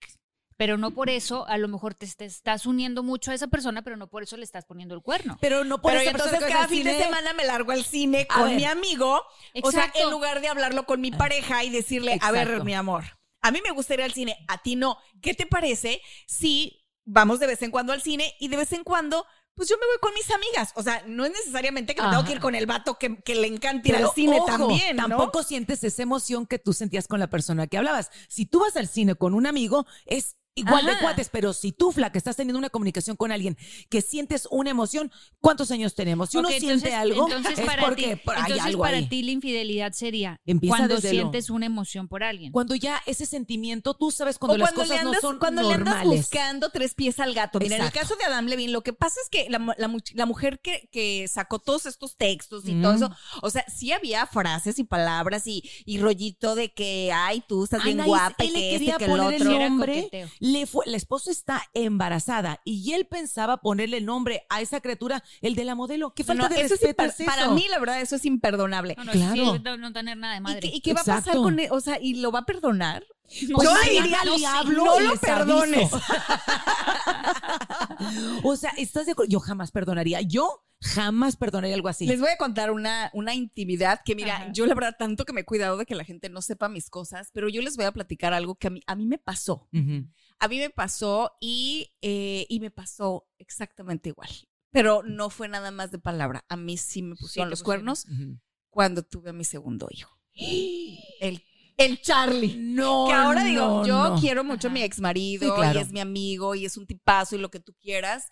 Pero 0.58 0.78
no 0.78 0.92
por 0.92 1.10
eso, 1.10 1.46
a 1.48 1.58
lo 1.58 1.68
mejor 1.68 1.96
te, 1.96 2.08
te 2.08 2.26
estás 2.26 2.66
uniendo 2.66 3.04
mucho 3.04 3.32
a 3.32 3.34
esa 3.34 3.48
persona, 3.48 3.82
pero 3.82 3.98
no 3.98 4.08
por 4.08 4.24
eso 4.24 4.38
le 4.38 4.44
estás 4.44 4.66
poniendo 4.66 4.96
el 4.96 5.02
cuerno. 5.02 5.38
Pero 5.42 5.66
no 5.66 5.82
por 5.82 5.92
Pero 5.92 6.02
esa 6.02 6.12
entonces 6.12 6.40
cada 6.40 6.68
fin 6.70 6.86
de 6.86 6.98
semana 6.98 7.34
me 7.34 7.44
largo 7.44 7.72
al 7.74 7.84
cine 7.84 8.26
A 8.30 8.36
con 8.36 8.50
ver. 8.50 8.56
mi 8.56 8.66
amigo. 8.66 9.22
O 9.62 9.72
sea, 9.72 9.92
en 9.96 10.10
lugar 10.10 10.40
de 10.40 10.48
hablarlo 10.48 10.86
con 10.86 11.02
mi 11.02 11.12
pareja 11.12 11.64
y 11.64 11.70
decirle, 11.70 12.18
a 12.22 12.32
ver, 12.32 12.64
mi 12.64 12.74
amor, 12.74 13.04
a 13.42 13.52
mí 13.52 13.60
me 13.64 13.72
gusta 13.72 13.96
ir 13.96 14.02
al 14.02 14.14
cine, 14.14 14.38
a 14.48 14.62
ti 14.62 14.76
no. 14.76 14.98
¿Qué 15.22 15.34
te 15.34 15.46
parece 15.46 16.02
si 16.26 16.86
vamos 17.04 17.40
de 17.40 17.48
vez 17.48 17.62
en 17.62 17.72
cuando 17.72 17.92
al 17.92 18.02
cine 18.02 18.34
y 18.40 18.48
de 18.48 18.58
vez 18.58 18.72
en 18.72 18.84
cuando, 18.84 19.26
pues 19.56 19.68
yo 19.68 19.76
me 19.78 19.86
voy 19.86 19.98
con 20.00 20.14
mis 20.14 20.32
amigas? 20.32 20.72
O 20.76 20.84
sea, 20.84 21.04
no 21.06 21.26
es 21.26 21.32
necesariamente 21.32 21.96
que 21.96 22.02
me 22.02 22.10
tengo 22.10 22.24
que 22.24 22.32
ir 22.32 22.40
con 22.40 22.56
el 22.56 22.66
vato 22.66 22.98
que, 22.98 23.18
que 23.24 23.36
le 23.36 23.48
encanta 23.48 23.90
ir 23.90 23.96
Pero, 23.96 24.08
al 24.08 24.14
cine 24.16 24.38
ojo, 24.40 24.46
también, 24.46 24.96
¿no? 24.96 25.10
Tampoco 25.10 25.44
sientes 25.44 25.84
esa 25.84 26.02
emoción 26.02 26.48
que 26.48 26.60
tú 26.60 26.72
sentías 26.72 27.08
con 27.10 27.20
la 27.20 27.28
persona 27.30 27.68
que 27.68 27.78
hablabas. 27.78 28.10
Si 28.30 28.46
tú 28.46 28.62
vas 28.62 28.78
al 28.78 28.88
cine 28.88 29.16
con 29.16 29.34
un 29.34 29.46
amigo, 29.46 29.86
es 30.06 30.38
igual 30.56 30.86
de 30.86 30.92
Ajá. 30.94 31.02
cuates, 31.02 31.30
pero 31.30 31.52
si 31.54 31.74
tú, 31.74 31.92
Flaca, 31.92 32.18
estás 32.18 32.38
teniendo 32.38 32.58
una 32.58 32.70
comunicación 32.70 33.18
con 33.18 33.32
alguien 33.32 33.58
que 33.90 34.02
sientes 34.02 34.48
una 34.50 34.70
emoción, 34.70 35.12
¿cuántos 35.42 35.70
años 35.72 35.96
tenemos? 35.96 36.30
Si 36.30 36.38
uno 36.38 36.48
Ok, 36.48 36.54
siente 36.56 36.74
entonces- 36.90 36.94
algo, 36.94 37.28
entonces 37.28 37.60
es 37.60 37.66
para 37.66 37.84
porque 37.84 38.16
ti, 38.16 38.22
hay 38.32 38.42
entonces 38.44 38.62
algo 38.66 38.84
para 38.84 38.98
ahí. 38.98 39.08
ti 39.10 39.22
la 39.24 39.32
infidelidad 39.32 39.92
sería 39.92 40.40
Empieza 40.46 40.78
cuando 40.78 40.96
lo- 40.96 41.02
sientes 41.02 41.50
una 41.50 41.66
emoción 41.66 42.08
por 42.08 42.24
alguien. 42.24 42.54
Cuando 42.54 42.74
ya 42.76 43.02
ese 43.06 43.26
sentimiento, 43.26 43.94
tú 43.96 44.12
sabes 44.12 44.40
cuando, 44.40 44.56
o 44.56 44.58
las 44.58 44.72
cuando 44.72 44.82
cosas 44.90 45.06
andas, 45.06 45.22
no 45.24 45.30
son 45.30 45.40
cuando 45.40 45.62
le 45.64 45.74
andas 45.74 45.96
normales. 45.96 46.20
buscando 46.22 46.70
tres 46.70 46.94
pies 46.96 47.20
al 47.20 47.34
gato. 47.34 47.60
Mira, 47.60 47.76
en 47.76 47.82
el 47.84 47.92
caso 47.92 48.16
de 48.16 48.24
Adam 48.24 48.46
Levine, 48.46 48.72
lo 48.72 48.82
que 48.82 48.94
pasa 48.94 49.20
es 49.24 49.30
que 49.30 49.50
la, 49.50 49.60
la 49.78 49.96
la 50.14 50.26
mujer 50.26 50.60
que, 50.62 50.88
que 50.92 51.28
sacó 51.28 51.60
todos 51.60 51.86
estos 51.86 52.16
textos 52.16 52.66
y 52.68 52.76
Mm. 52.76 52.82
todo 52.82 52.94
eso, 52.94 53.12
o 53.42 53.50
sea, 53.50 53.66
sí 53.68 53.92
había 53.92 54.26
frases 54.26 54.80
y 54.80 54.84
palabras 54.86 55.48
y, 55.48 55.64
y 55.86 55.98
rollito 56.00 56.56
de 56.56 56.74
que, 56.74 57.12
ay, 57.14 57.44
tú 57.48 57.66
estás 57.66 57.84
bien 57.84 58.02
guapa 58.06 58.44
y 58.44 58.52
que 58.54 58.76
este, 58.76 58.98
que 58.98 59.06
el 59.06 59.20
otro. 59.20 59.52
el 59.62 59.78
coqueteo. 59.78 60.30
Le 60.46 60.68
fue, 60.68 60.86
la 60.86 60.98
esposa 60.98 61.32
está 61.32 61.64
embarazada 61.74 62.62
y 62.66 62.94
él 62.94 63.08
pensaba 63.08 63.58
ponerle 63.58 63.98
el 63.98 64.06
nombre 64.06 64.46
a 64.50 64.62
esa 64.62 64.80
criatura, 64.80 65.24
el 65.42 65.56
de 65.56 65.66
la 65.66 65.74
modelo. 65.74 66.14
¿Qué 66.14 66.24
falta 66.24 66.50
No, 66.50 66.56
de 66.56 66.62
eso 66.62 66.76
es 66.76 66.82
respeto 66.82 67.04
imper- 67.04 67.08
es 67.10 67.20
eso? 67.22 67.26
Para 67.32 67.50
mí, 67.50 67.66
la 67.70 67.80
verdad, 67.80 68.00
eso 68.00 68.16
es 68.16 68.26
imperdonable. 68.26 68.94
No, 68.98 69.06
no, 69.06 69.12
Claro. 69.12 69.34
sí, 69.56 69.62
no, 69.64 69.78
no 69.78 69.92
tener 69.92 70.18
nada 70.18 70.34
de 70.34 70.40
¿Y 70.40 70.44
madre. 70.44 70.60
qué, 70.60 70.68
y 70.68 70.82
qué 70.82 70.94
va 70.94 71.02
a 71.02 71.06
pasar 71.06 71.36
con 71.36 71.60
él? 71.60 71.68
O 71.72 71.82
sea, 71.82 72.00
¿y 72.00 72.16
lo 72.16 72.32
va 72.32 72.40
a 72.40 72.46
perdonar? 72.46 73.04
Pues 73.28 73.48
Yo 73.68 73.74
le 73.84 73.90
diría, 73.90 74.20
sí, 74.36 74.46
hablo 74.46 74.86
no 74.86 75.00
lo 75.00 75.16
perdones. 75.18 75.92
o 78.44 78.56
sea, 78.56 78.70
¿estás 78.78 79.08
de 79.08 79.14
acuerdo? 79.14 79.32
Yo 79.32 79.40
jamás 79.40 79.72
perdonaría. 79.72 80.22
Yo 80.22 80.64
jamás 80.82 81.36
perdonaría 81.36 81.76
algo 81.76 81.88
así. 81.88 82.06
Les 82.06 82.20
voy 82.20 82.30
a 82.30 82.38
contar 82.38 82.72
una, 82.72 83.10
una 83.14 83.34
intimidad 83.34 84.02
que, 84.06 84.16
mira, 84.16 84.36
Ajá. 84.36 84.52
yo 84.54 84.66
la 84.66 84.76
verdad 84.76 84.96
tanto 84.98 85.26
que 85.26 85.34
me 85.34 85.42
he 85.42 85.46
cuidado 85.46 85.78
de 85.78 85.86
que 85.86 85.96
la 85.96 86.04
gente 86.04 86.30
no 86.30 86.42
sepa 86.42 86.70
mis 86.70 86.90
cosas, 86.90 87.30
pero 87.34 87.50
yo 87.50 87.62
les 87.62 87.76
voy 87.78 87.86
a 87.86 87.92
platicar 87.92 88.34
algo 88.34 88.56
que 88.56 88.68
a 88.68 88.70
mí, 88.70 88.82
a 88.86 88.96
mí 88.96 89.06
me 89.06 89.18
pasó. 89.18 89.68
Ujú. 89.74 90.06
A 90.40 90.48
mí 90.48 90.60
me 90.60 90.70
pasó 90.70 91.32
y, 91.40 91.92
eh, 92.02 92.46
y 92.50 92.60
me 92.60 92.72
pasó 92.72 93.28
exactamente 93.40 94.10
igual. 94.10 94.30
Pero 94.72 95.02
no 95.04 95.30
fue 95.30 95.48
nada 95.48 95.72
más 95.72 95.92
de 95.92 96.00
palabra. 96.00 96.44
A 96.50 96.58
mí 96.58 96.76
sí 96.78 97.02
me 97.02 97.16
pusieron 97.16 97.48
te 97.48 97.52
los 97.52 97.60
pusieron. 97.64 97.82
cuernos 97.86 98.06
Ujú. 98.06 98.40
cuando 98.70 99.04
tuve 99.04 99.30
a 99.30 99.34
mi 99.34 99.46
segundo 99.46 99.88
hijo. 99.92 100.20
El 101.20 101.42
el 101.78 102.02
Charlie. 102.02 102.56
No. 102.58 103.06
Que 103.08 103.14
ahora 103.14 103.44
digo, 103.44 103.62
no, 103.62 103.86
yo 103.86 104.10
no. 104.12 104.16
quiero 104.22 104.46
mucho 104.46 104.70
a 104.70 104.72
mi 104.72 104.80
Ajá. 104.80 104.86
ex 104.86 105.02
marido 105.02 105.46
Sí, 105.50 105.54
claro. 105.60 105.78
y 105.78 105.82
es 105.82 105.92
mi 105.92 106.00
amigo 106.00 106.56
y 106.56 106.64
es 106.66 106.78
un 106.78 106.88
tipazo 106.88 107.36
y 107.36 107.40
lo 107.40 107.52
que 107.52 107.60
tú 107.60 107.74
quieras. 107.82 108.30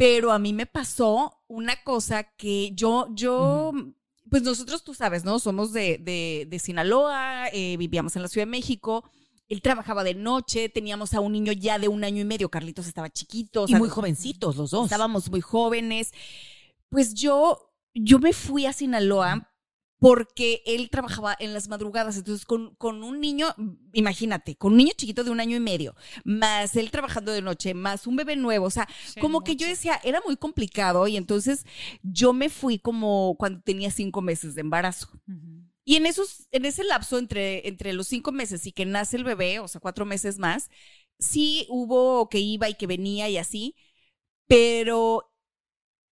Pero 0.00 0.32
a 0.32 0.38
mí 0.38 0.54
me 0.54 0.64
pasó 0.64 1.42
una 1.46 1.76
cosa 1.84 2.22
que 2.22 2.72
yo, 2.72 3.08
yo, 3.10 3.70
pues 4.30 4.42
nosotros, 4.42 4.82
tú 4.82 4.94
sabes, 4.94 5.24
¿no? 5.24 5.38
Somos 5.38 5.74
de, 5.74 5.98
de, 5.98 6.46
de 6.48 6.58
Sinaloa, 6.58 7.48
eh, 7.52 7.76
vivíamos 7.76 8.16
en 8.16 8.22
la 8.22 8.28
Ciudad 8.28 8.46
de 8.46 8.50
México. 8.50 9.04
Él 9.50 9.60
trabajaba 9.60 10.02
de 10.02 10.14
noche, 10.14 10.70
teníamos 10.70 11.12
a 11.12 11.20
un 11.20 11.32
niño 11.32 11.52
ya 11.52 11.78
de 11.78 11.88
un 11.88 12.02
año 12.02 12.22
y 12.22 12.24
medio. 12.24 12.48
Carlitos 12.48 12.86
estaba 12.86 13.10
chiquito. 13.10 13.64
o 13.64 13.68
Y 13.68 13.74
muy 13.74 13.90
jovencitos 13.90 14.56
los 14.56 14.70
dos. 14.70 14.84
Estábamos 14.84 15.30
muy 15.30 15.42
jóvenes. 15.42 16.12
Pues 16.88 17.12
yo, 17.12 17.70
yo 17.92 18.20
me 18.20 18.32
fui 18.32 18.64
a 18.64 18.72
Sinaloa 18.72 19.49
porque 20.00 20.62
él 20.66 20.90
trabajaba 20.90 21.36
en 21.38 21.54
las 21.54 21.68
madrugadas. 21.68 22.16
Entonces, 22.16 22.46
con, 22.46 22.74
con 22.76 23.02
un 23.04 23.20
niño, 23.20 23.54
imagínate, 23.92 24.56
con 24.56 24.72
un 24.72 24.78
niño 24.78 24.92
chiquito 24.96 25.24
de 25.24 25.30
un 25.30 25.40
año 25.40 25.56
y 25.56 25.60
medio, 25.60 25.94
más 26.24 26.74
él 26.76 26.90
trabajando 26.90 27.32
de 27.32 27.42
noche, 27.42 27.74
más 27.74 28.06
un 28.08 28.16
bebé 28.16 28.36
nuevo. 28.36 28.66
O 28.66 28.70
sea, 28.70 28.88
Sí, 29.04 29.20
como 29.20 29.44
que 29.44 29.56
yo 29.56 29.68
decía, 29.68 30.00
era 30.02 30.20
muy 30.26 30.36
complicado. 30.36 31.06
Y 31.06 31.16
entonces 31.16 31.66
yo 32.02 32.32
me 32.32 32.48
fui 32.48 32.78
como 32.78 33.36
cuando 33.38 33.60
tenía 33.62 33.90
cinco 33.90 34.22
meses 34.22 34.54
de 34.56 34.62
embarazo. 34.62 35.08
Y 35.84 35.96
en 35.96 36.06
esos, 36.06 36.46
en 36.52 36.64
ese 36.66 36.84
lapso 36.84 37.18
entre, 37.18 37.66
entre 37.68 37.92
los 37.92 38.06
cinco 38.08 38.32
meses 38.32 38.66
y 38.66 38.72
que 38.72 38.86
nace 38.86 39.16
el 39.16 39.24
bebé, 39.24 39.58
o 39.60 39.68
sea, 39.68 39.80
cuatro 39.80 40.04
meses 40.04 40.38
más, 40.38 40.70
sí 41.18 41.66
hubo 41.68 42.28
que 42.28 42.38
iba 42.38 42.68
y 42.68 42.74
que 42.74 42.86
venía 42.86 43.28
y 43.28 43.38
así, 43.38 43.74
pero 44.46 45.32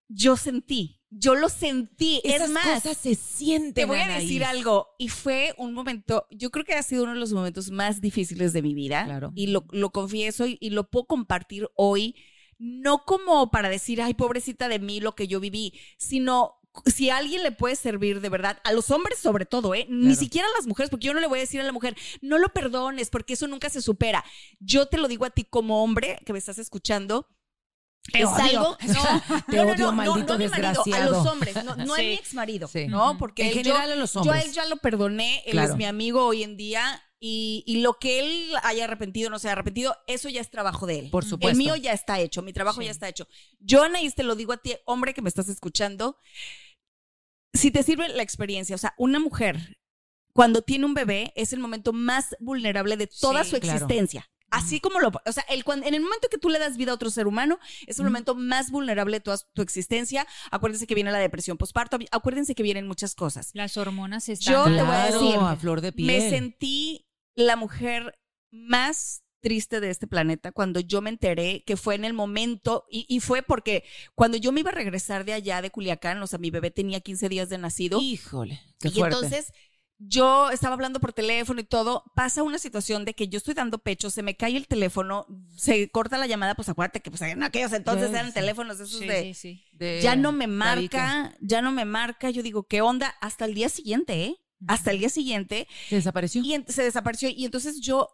yo 0.08 0.36
sentí, 0.36 0.97
yo 1.10 1.34
lo 1.34 1.48
sentí. 1.48 2.20
Esas 2.24 2.48
es 2.48 2.50
más, 2.50 2.64
cosas 2.82 2.96
se 2.98 3.14
sienten. 3.14 3.74
te 3.74 3.84
voy 3.86 3.98
a 3.98 4.04
Anaís. 4.04 4.24
decir 4.24 4.44
algo, 4.44 4.88
y 4.98 5.08
fue 5.08 5.54
un 5.58 5.72
momento, 5.74 6.26
yo 6.30 6.50
creo 6.50 6.64
que 6.64 6.74
ha 6.74 6.82
sido 6.82 7.04
uno 7.04 7.14
de 7.14 7.18
los 7.20 7.32
momentos 7.32 7.70
más 7.70 8.00
difíciles 8.00 8.52
de 8.52 8.62
mi 8.62 8.74
vida, 8.74 9.04
Claro. 9.04 9.32
y 9.34 9.48
lo, 9.48 9.64
lo 9.70 9.90
confieso 9.90 10.46
y, 10.46 10.58
y 10.60 10.70
lo 10.70 10.90
puedo 10.90 11.06
compartir 11.06 11.68
hoy, 11.76 12.14
no 12.58 13.04
como 13.04 13.50
para 13.50 13.68
decir, 13.68 14.02
ay, 14.02 14.14
pobrecita 14.14 14.68
de 14.68 14.78
mí, 14.80 15.00
lo 15.00 15.14
que 15.14 15.28
yo 15.28 15.40
viví, 15.40 15.72
sino 15.96 16.54
si 16.86 17.10
a 17.10 17.16
alguien 17.16 17.42
le 17.42 17.50
puede 17.50 17.74
servir 17.74 18.20
de 18.20 18.28
verdad, 18.28 18.60
a 18.62 18.72
los 18.72 18.90
hombres 18.90 19.18
sobre 19.18 19.46
todo, 19.46 19.74
¿eh? 19.74 19.86
Ni 19.88 20.14
siquiera 20.14 20.46
a 20.46 20.56
las 20.58 20.66
mujeres, 20.66 20.90
porque 20.90 21.06
yo 21.06 21.14
no 21.14 21.18
le 21.20 21.26
voy 21.26 21.38
a 21.38 21.42
decir 21.42 21.60
a 21.60 21.64
la 21.64 21.72
mujer, 21.72 21.96
no 22.20 22.38
lo 22.38 22.50
perdones, 22.52 23.10
porque 23.10 23.32
eso 23.32 23.48
nunca 23.48 23.68
se 23.70 23.80
supera. 23.82 24.24
Yo 24.60 24.86
te 24.86 24.98
lo 24.98 25.08
digo 25.08 25.24
a 25.24 25.30
ti 25.30 25.44
como 25.44 25.82
hombre 25.82 26.20
que 26.24 26.32
me 26.32 26.38
estás 26.38 26.58
escuchando. 26.58 27.26
Te 28.12 28.20
es 28.20 28.26
odio. 28.26 28.42
algo. 28.42 28.78
No, 28.86 29.42
Te 29.48 29.56
no, 29.56 29.64
no, 29.64 29.72
odio, 29.72 29.86
no, 29.86 29.92
maldito 29.92 30.26
no 30.26 30.34
a 30.34 30.38
mi 30.38 30.48
marido, 30.48 30.68
a 30.68 30.72
desgraciado. 30.84 31.10
los 31.12 31.26
hombres, 31.26 31.64
no, 31.64 31.76
no 31.76 31.92
a 31.94 31.96
Sí. 31.96 32.02
mi 32.02 32.12
ex 32.14 32.34
marido, 32.34 32.68
Sí. 32.68 32.86
¿no? 32.88 33.18
Porque 33.18 33.42
En 33.42 33.48
él- 33.48 33.54
general 33.54 33.86
yo, 33.88 33.92
a 33.92 33.96
los 33.96 34.12
yo 34.14 34.20
hombres. 34.20 34.42
a 34.44 34.46
él 34.46 34.52
ya 34.52 34.64
lo 34.66 34.76
perdoné, 34.76 35.42
él 35.46 35.52
Claro. 35.52 35.70
es 35.72 35.76
mi 35.76 35.84
amigo 35.84 36.24
hoy 36.24 36.42
en 36.42 36.56
día 36.56 37.02
y, 37.20 37.64
y 37.66 37.80
lo 37.80 37.98
que 37.98 38.20
él 38.20 38.52
haya 38.62 38.84
arrepentido, 38.84 39.28
no 39.28 39.38
se 39.38 39.48
haya 39.48 39.52
arrepentido, 39.54 39.96
eso 40.06 40.28
ya 40.28 40.40
es 40.40 40.50
trabajo 40.50 40.86
de 40.86 41.00
él. 41.00 41.10
Por 41.10 41.24
supuesto. 41.24 41.50
El 41.50 41.56
mío 41.58 41.74
ya 41.76 41.92
está 41.92 42.18
hecho, 42.20 42.42
mi 42.42 42.52
trabajo 42.52 42.80
Sí. 42.80 42.86
ya 42.86 42.92
está 42.92 43.08
hecho. 43.08 43.26
Yo, 43.58 43.82
Anaís, 43.82 44.14
te 44.14 44.22
lo 44.22 44.36
digo 44.36 44.52
a 44.52 44.56
ti, 44.58 44.74
hombre 44.86 45.12
que 45.14 45.20
me 45.22 45.28
estás 45.28 45.48
escuchando, 45.48 46.16
si 47.52 47.70
te 47.70 47.82
sirve 47.82 48.08
la 48.08 48.22
experiencia, 48.22 48.74
o 48.74 48.78
sea, 48.78 48.94
una 48.98 49.18
mujer 49.18 49.78
cuando 50.32 50.62
tiene 50.62 50.84
un 50.86 50.94
bebé 50.94 51.32
es 51.34 51.52
el 51.52 51.58
momento 51.58 51.92
más 51.92 52.36
vulnerable 52.38 52.96
de 52.96 53.08
toda 53.08 53.42
Sí, 53.44 53.50
su 53.50 53.60
claro. 53.60 53.76
existencia. 53.76 54.30
Así 54.50 54.80
como 54.80 54.98
lo, 55.00 55.08
o 55.26 55.32
sea, 55.32 55.44
el, 55.50 55.64
cuan- 55.64 55.84
en 55.84 55.94
el 55.94 56.00
momento 56.00 56.28
que 56.30 56.38
tú 56.38 56.48
le 56.48 56.58
das 56.58 56.76
vida 56.76 56.92
a 56.92 56.94
otro 56.94 57.10
ser 57.10 57.26
humano, 57.26 57.58
es 57.86 57.98
el 57.98 58.04
momento 58.06 58.34
más 58.34 58.70
vulnerable 58.70 59.16
de 59.18 59.20
toda 59.20 59.38
tu 59.52 59.62
existencia. 59.62 60.26
Acuérdense 60.50 60.86
que 60.86 60.94
viene 60.94 61.12
la 61.12 61.18
depresión 61.18 61.58
postparto, 61.58 61.98
acuérdense 62.10 62.54
que 62.54 62.62
vienen 62.62 62.86
muchas 62.86 63.14
cosas. 63.14 63.50
Las 63.52 63.76
hormonas 63.76 64.28
están. 64.28 64.54
Yo 64.54 64.64
te 64.64 64.70
voy 64.70 64.80
a 64.80 64.84
Claro, 64.84 65.20
decir, 65.20 65.36
a 65.40 65.56
flor 65.56 65.80
de 65.80 65.92
piel. 65.92 66.06
Me 66.06 66.30
sentí 66.30 67.06
la 67.34 67.56
mujer 67.56 68.18
más 68.50 69.22
triste 69.40 69.78
de 69.80 69.90
este 69.90 70.08
planeta 70.08 70.50
cuando 70.50 70.80
yo 70.80 71.00
me 71.00 71.10
enteré 71.10 71.62
que 71.64 71.76
fue 71.76 71.94
en 71.94 72.04
el 72.04 72.12
momento, 72.12 72.84
y, 72.90 73.06
y 73.08 73.20
fue 73.20 73.42
porque 73.42 73.84
cuando 74.16 74.36
yo 74.36 74.50
me 74.50 74.60
iba 74.60 74.70
a 74.70 74.74
regresar 74.74 75.24
de 75.24 75.32
allá, 75.32 75.62
de 75.62 75.70
Culiacán, 75.70 76.20
o 76.22 76.26
sea, 76.26 76.40
mi 76.40 76.50
bebé 76.50 76.72
tenía 76.72 77.00
15 77.00 77.28
días 77.28 77.48
de 77.48 77.58
nacido. 77.58 78.00
Híjole, 78.00 78.60
qué 78.80 78.88
Y 78.88 78.92
fuerte. 78.92 79.14
entonces 79.14 79.52
yo 79.98 80.50
estaba 80.50 80.74
hablando 80.74 81.00
por 81.00 81.12
teléfono 81.12 81.60
y 81.60 81.64
todo, 81.64 82.04
pasa 82.14 82.42
una 82.42 82.58
situación 82.58 83.04
de 83.04 83.14
que 83.14 83.28
yo 83.28 83.36
estoy 83.38 83.54
dando 83.54 83.78
pecho, 83.78 84.10
se 84.10 84.22
me 84.22 84.36
cae 84.36 84.56
el 84.56 84.68
teléfono, 84.68 85.26
se 85.56 85.90
corta 85.90 86.18
la 86.18 86.26
llamada, 86.26 86.54
pues 86.54 86.68
acuérdate 86.68 87.00
que 87.00 87.10
pues 87.10 87.20
en 87.22 87.42
aquellos 87.42 87.72
entonces 87.72 88.08
Sí, 88.10 88.14
eran 88.14 88.28
sí. 88.28 88.34
teléfonos 88.34 88.78
de 88.78 88.84
esos 88.84 88.98
Sí, 89.00 89.06
de 89.06 89.22
sí, 89.22 89.34
sí. 89.34 89.64
De- 89.72 90.00
ya 90.02 90.14
no 90.16 90.30
me 90.32 90.46
marca, 90.46 91.36
ya 91.40 91.62
no 91.62 91.72
me 91.72 91.84
marca, 91.84 92.30
yo 92.30 92.42
digo, 92.42 92.64
¿qué 92.64 92.80
onda? 92.80 93.14
Hasta 93.20 93.44
el 93.44 93.54
día 93.54 93.68
siguiente, 93.68 94.24
¿eh? 94.24 94.36
Hasta 94.66 94.90
el 94.90 94.98
día 94.98 95.08
siguiente 95.08 95.68
¿Se 95.88 95.96
desapareció? 95.96 96.42
y 96.44 96.54
en- 96.54 96.66
se 96.68 96.82
desapareció 96.82 97.28
y 97.28 97.44
entonces 97.44 97.80
yo 97.80 98.08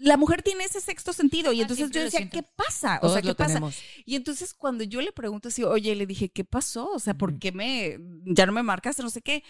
la 0.00 0.16
mujer 0.16 0.42
tiene 0.42 0.62
ese 0.64 0.80
sexto 0.80 1.12
sentido 1.12 1.52
y 1.52 1.58
Ah, 1.58 1.62
entonces 1.62 1.90
yo 1.90 2.02
decía. 2.04 2.30
¿qué 2.30 2.44
pasa? 2.44 3.00
O 3.02 3.12
sea, 3.12 3.20
¿qué 3.20 3.34
pasa? 3.34 3.54
tenemos. 3.54 3.76
Y 4.06 4.14
entonces 4.14 4.54
cuando 4.54 4.84
yo 4.84 5.00
le 5.00 5.10
pregunto 5.10 5.48
así, 5.48 5.64
oye, 5.64 5.96
le 5.96 6.06
dije, 6.06 6.28
¿qué 6.28 6.44
pasó? 6.44 6.88
O 6.92 7.00
sea, 7.00 7.14
¿por 7.14 7.38
qué 7.40 7.50
me, 7.50 7.98
ya 8.26 8.46
no 8.46 8.52
me 8.52 8.62
marcaste, 8.62 9.02
no 9.02 9.10
sé 9.10 9.22
qué? 9.22 9.42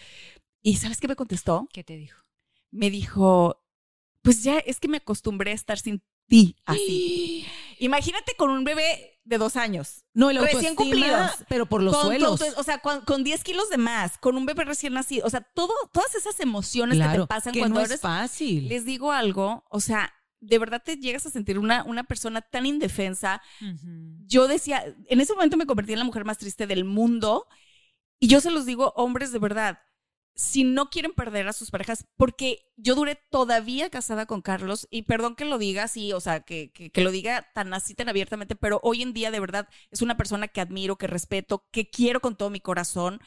Y 0.62 0.76
¿sabes 0.76 1.00
qué 1.00 1.08
me 1.08 1.16
contestó? 1.16 1.68
¿Qué 1.72 1.84
te 1.84 1.96
dijo? 1.96 2.22
Me 2.70 2.90
dijo, 2.90 3.62
pues 4.22 4.42
ya 4.42 4.58
es 4.58 4.80
que 4.80 4.88
me 4.88 4.98
acostumbré 4.98 5.52
a 5.52 5.54
estar 5.54 5.78
sin 5.78 6.02
ti, 6.26 6.56
así. 6.64 7.46
Imagínate 7.78 8.34
con 8.36 8.50
un 8.50 8.64
bebé 8.64 9.20
de 9.24 9.38
dos 9.38 9.56
años. 9.56 10.04
No, 10.14 10.30
el 10.30 10.38
Recién 10.38 10.74
cumplidos. 10.74 11.30
pero 11.48 11.66
por 11.66 11.82
los 11.82 11.94
con, 11.94 12.06
suelos. 12.06 12.40
con- 12.40 12.54
o 12.56 12.62
sea, 12.62 12.78
con, 12.78 13.02
con 13.02 13.24
10 13.24 13.44
kilos 13.44 13.68
de 13.70 13.78
más, 13.78 14.18
con 14.18 14.36
un 14.36 14.46
bebé 14.46 14.64
recién 14.64 14.94
nacido. 14.94 15.26
O 15.26 15.30
sea, 15.30 15.42
todo, 15.42 15.72
todas 15.92 16.14
esas 16.14 16.40
emociones 16.40 16.98
que 16.98 17.18
te 17.18 17.26
pasan 17.26 17.52
que 17.52 17.60
cuando 17.60 17.76
no 17.80 17.84
eres 17.84 17.96
es 17.96 18.00
fácil. 18.00 18.68
les 18.68 18.84
digo 18.84 19.12
algo, 19.12 19.64
o 19.70 19.80
sea, 19.80 20.12
de 20.40 20.58
verdad 20.58 20.82
te 20.84 20.96
llegas 20.96 21.26
a 21.26 21.30
sentir 21.30 21.58
una, 21.58 21.84
una 21.84 22.04
persona 22.04 22.40
tan 22.42 22.66
indefensa. 22.66 23.42
Yo 24.26 24.48
decía, 24.48 24.84
en 25.08 25.20
ese 25.20 25.34
momento 25.34 25.56
me 25.56 25.66
convertí 25.66 25.92
en 25.92 25.98
la 25.98 26.04
mujer 26.04 26.24
más 26.24 26.38
triste 26.38 26.66
del 26.66 26.84
mundo. 26.84 27.46
Y 28.20 28.28
yo 28.28 28.40
se 28.40 28.50
los 28.50 28.66
digo, 28.66 28.92
hombres, 28.96 29.30
de 29.30 29.38
verdad, 29.38 29.78
si 30.40 30.62
no 30.62 30.88
quieren 30.88 31.12
perder 31.14 31.48
a 31.48 31.52
sus 31.52 31.72
parejas, 31.72 32.06
porque 32.16 32.60
yo 32.76 32.94
duré 32.94 33.16
todavía 33.28 33.90
casada 33.90 34.24
con 34.24 34.40
Carlos, 34.40 34.86
y 34.88 35.02
perdón 35.02 35.34
que 35.34 35.44
lo 35.44 35.58
diga 35.58 35.82
así, 35.82 36.12
o 36.12 36.20
sea, 36.20 36.40
que, 36.40 36.70
que, 36.70 36.90
que 36.92 37.00
lo 37.02 37.10
diga 37.10 37.48
tan 37.54 37.74
así, 37.74 37.94
tan 37.96 38.08
abiertamente, 38.08 38.54
pero 38.54 38.78
hoy 38.84 39.02
en 39.02 39.12
día 39.12 39.32
de 39.32 39.40
verdad 39.40 39.68
es 39.90 40.00
una 40.00 40.16
persona 40.16 40.46
que 40.46 40.60
admiro, 40.60 40.96
que 40.96 41.08
respeto, 41.08 41.66
que 41.72 41.90
quiero 41.90 42.20
con 42.20 42.36
todo 42.36 42.50
mi 42.50 42.60
corazón. 42.60 43.20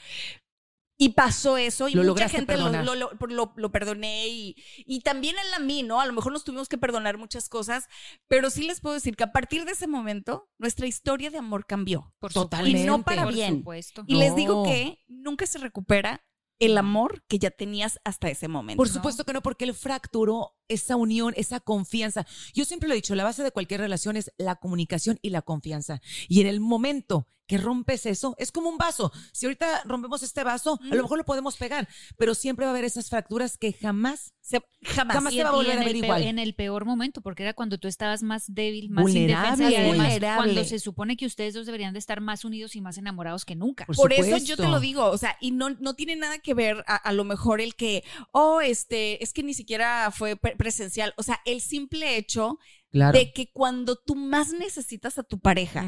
Y 0.97 1.09
pasó 1.09 1.57
eso 1.57 1.87
y 1.89 1.95
Lo 1.95 2.03
mucha 2.03 2.29
gente 2.29 2.55
lo, 2.57 2.69
lo, 2.69 2.93
lo, 2.93 3.11
lo- 3.27 3.53
lo 3.55 3.71
perdoné 3.71 4.27
y, 4.27 4.55
y 4.77 4.99
también 5.01 5.35
él 5.35 5.53
a 5.55 5.59
mí, 5.59 5.81
¿no? 5.81 5.99
A 5.99 6.05
lo 6.05 6.13
mejor 6.13 6.31
nos 6.31 6.43
tuvimos 6.43 6.69
que 6.69 6.77
perdonar 6.77 7.17
muchas 7.17 7.49
cosas, 7.49 7.87
pero 8.27 8.51
sí 8.51 8.67
les 8.67 8.81
puedo 8.81 8.93
decir 8.93 9.15
que 9.15 9.23
a 9.23 9.31
partir 9.31 9.65
de 9.65 9.71
ese 9.71 9.87
momento 9.87 10.47
nuestra 10.59 10.85
historia 10.85 11.31
de 11.31 11.39
amor 11.39 11.65
cambió. 11.65 12.13
Por 12.19 12.31
Totalmente. 12.31 12.81
Y 12.81 12.85
no 12.85 13.03
para 13.03 13.23
Por 13.23 13.33
bien. 13.33 13.57
supuesto. 13.57 14.03
Y 14.05 14.15
les 14.17 14.35
digo 14.35 14.63
que 14.63 14.99
nunca 15.07 15.47
se 15.47 15.57
recupera 15.57 16.23
el 16.61 16.77
amor 16.77 17.23
que 17.27 17.39
ya 17.39 17.49
tenías 17.49 17.99
hasta 18.05 18.29
ese 18.29 18.47
momento. 18.47 18.77
Por 18.77 18.87
supuesto 18.87 19.25
que 19.25 19.33
no, 19.33 19.41
porque 19.41 19.65
él 19.65 19.73
fracturó 19.73 20.55
esa 20.71 20.95
unión, 20.95 21.33
esa 21.37 21.59
confianza. 21.59 22.25
Yo 22.53 22.65
siempre 22.65 22.87
lo 22.87 22.93
he 22.93 22.97
dicho, 22.97 23.15
la 23.15 23.23
base 23.23 23.43
de 23.43 23.51
cualquier 23.51 23.81
relación 23.81 24.17
es 24.17 24.31
la 24.37 24.55
comunicación 24.55 25.19
y 25.21 25.29
la 25.29 25.41
confianza. 25.41 26.01
Y 26.27 26.41
en 26.41 26.47
el 26.47 26.59
momento 26.59 27.27
que 27.47 27.57
rompes 27.57 28.05
eso, 28.05 28.33
es 28.37 28.49
como 28.49 28.69
un 28.69 28.77
vaso. 28.77 29.11
Si 29.33 29.45
ahorita 29.45 29.81
rompemos 29.83 30.23
este 30.23 30.41
vaso, 30.45 30.79
a 30.89 30.95
lo 30.95 31.01
mejor 31.03 31.17
lo 31.17 31.25
podemos 31.25 31.57
pegar, 31.57 31.85
pero 32.17 32.33
siempre 32.33 32.65
va 32.65 32.71
a 32.71 32.73
haber 32.73 32.85
esas 32.85 33.09
fracturas 33.09 33.57
que 33.57 33.73
jamás 33.73 34.33
Se- 34.39 34.61
jamás. 34.83 35.15
Jamás 35.15 35.33
se 35.33 35.43
va 35.43 35.49
a 35.49 35.53
volver 35.53 35.73
a 35.77 35.83
ver 35.83 35.91
peor- 35.91 36.03
igual. 36.05 36.23
En 36.23 36.39
el 36.39 36.55
peor 36.55 36.85
momento, 36.85 37.19
porque 37.21 37.43
era 37.43 37.53
cuando 37.53 37.77
tú 37.77 37.87
estabas 37.89 38.23
más 38.23 38.45
débil, 38.47 38.89
más 38.89 39.03
Vulnerable. 39.03 39.49
indefensa 39.65 39.79
además 39.81 40.07
Vulnerable. 40.07 40.43
cuando 40.53 40.63
se 40.69 40.79
supone 40.79 41.17
que 41.17 41.25
ustedes 41.25 41.53
dos 41.53 41.65
deberían 41.65 41.91
de 41.93 41.99
estar 41.99 42.21
más 42.21 42.45
unidos 42.45 42.75
y 42.77 42.81
más 42.81 42.97
enamorados 42.97 43.43
que 43.43 43.55
nunca. 43.55 43.85
Por 43.85 43.97
Por 43.97 44.13
eso 44.13 44.37
yo 44.37 44.55
te 44.55 44.67
lo 44.69 44.79
digo, 44.79 45.05
o 45.07 45.17
sea, 45.17 45.35
y 45.41 45.51
no, 45.51 45.71
no 45.71 45.93
tiene 45.93 46.15
nada 46.15 46.39
que 46.39 46.53
ver 46.53 46.83
a, 46.87 46.95
a 46.95 47.11
lo 47.11 47.25
mejor 47.25 47.59
el 47.59 47.75
que, 47.75 48.03
oh, 48.31 48.61
este, 48.61 49.21
es 49.23 49.33
que 49.33 49.43
ni 49.43 49.53
siquiera 49.53 50.09
fue 50.11 50.37
presencial, 50.61 51.13
o 51.17 51.23
sea, 51.23 51.39
el 51.45 51.59
simple 51.59 52.17
hecho 52.17 52.59
Claro. 52.91 53.17
de 53.17 53.31
que 53.31 53.49
cuando 53.51 53.95
tú 53.95 54.15
más 54.15 54.51
necesitas 54.51 55.17
a 55.17 55.23
tu 55.23 55.39
pareja, 55.39 55.85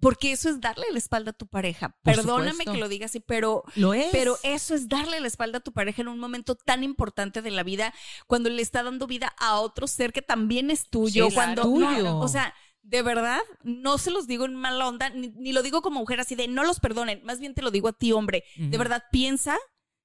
porque 0.00 0.32
eso 0.32 0.48
es 0.48 0.58
darle 0.58 0.86
la 0.90 0.96
espalda 0.98 1.30
a 1.30 1.34
tu 1.34 1.46
pareja, 1.46 1.90
Por 2.02 2.14
perdóname 2.14 2.50
supuesto. 2.52 2.72
que 2.72 2.78
lo 2.78 2.88
diga 2.88 3.06
así, 3.06 3.20
pero 3.20 3.62
Lo 3.76 3.92
es. 3.92 4.06
Pero 4.10 4.38
eso 4.42 4.74
es 4.74 4.88
darle 4.88 5.20
la 5.20 5.26
espalda 5.28 5.58
a 5.58 5.60
tu 5.60 5.72
pareja 5.72 6.00
en 6.00 6.08
un 6.08 6.18
momento 6.18 6.54
tan 6.56 6.82
importante 6.82 7.42
de 7.42 7.50
la 7.50 7.62
vida, 7.62 7.92
cuando 8.26 8.48
le 8.48 8.62
está 8.62 8.82
dando 8.82 9.06
vida 9.06 9.34
a 9.38 9.60
otro 9.60 9.86
ser 9.86 10.12
que 10.14 10.22
también 10.22 10.70
es 10.70 10.88
tuyo. 10.88 11.28
Sí, 11.28 11.34
cuando, 11.34 11.64
no, 11.64 12.20
o 12.20 12.28
sea, 12.28 12.54
de 12.82 13.02
verdad, 13.02 13.40
no 13.62 13.98
se 13.98 14.10
los 14.10 14.26
digo 14.26 14.46
en 14.46 14.54
mala 14.54 14.88
onda, 14.88 15.10
ni, 15.10 15.28
ni 15.28 15.52
lo 15.52 15.62
digo 15.62 15.82
como 15.82 16.00
mujer 16.00 16.20
así 16.20 16.34
de 16.34 16.48
no 16.48 16.64
los 16.64 16.80
perdonen, 16.80 17.22
más 17.24 17.38
bien 17.38 17.52
te 17.54 17.60
lo 17.62 17.70
digo 17.70 17.88
a 17.88 17.92
ti, 17.92 18.12
hombre. 18.12 18.44
De 18.56 18.78
verdad, 18.78 19.04
piensa 19.12 19.58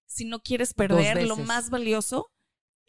si 0.05 0.25
no 0.25 0.41
quieres 0.41 0.73
perder 0.73 1.25
lo 1.27 1.37
más 1.37 1.69
valioso 1.69 2.29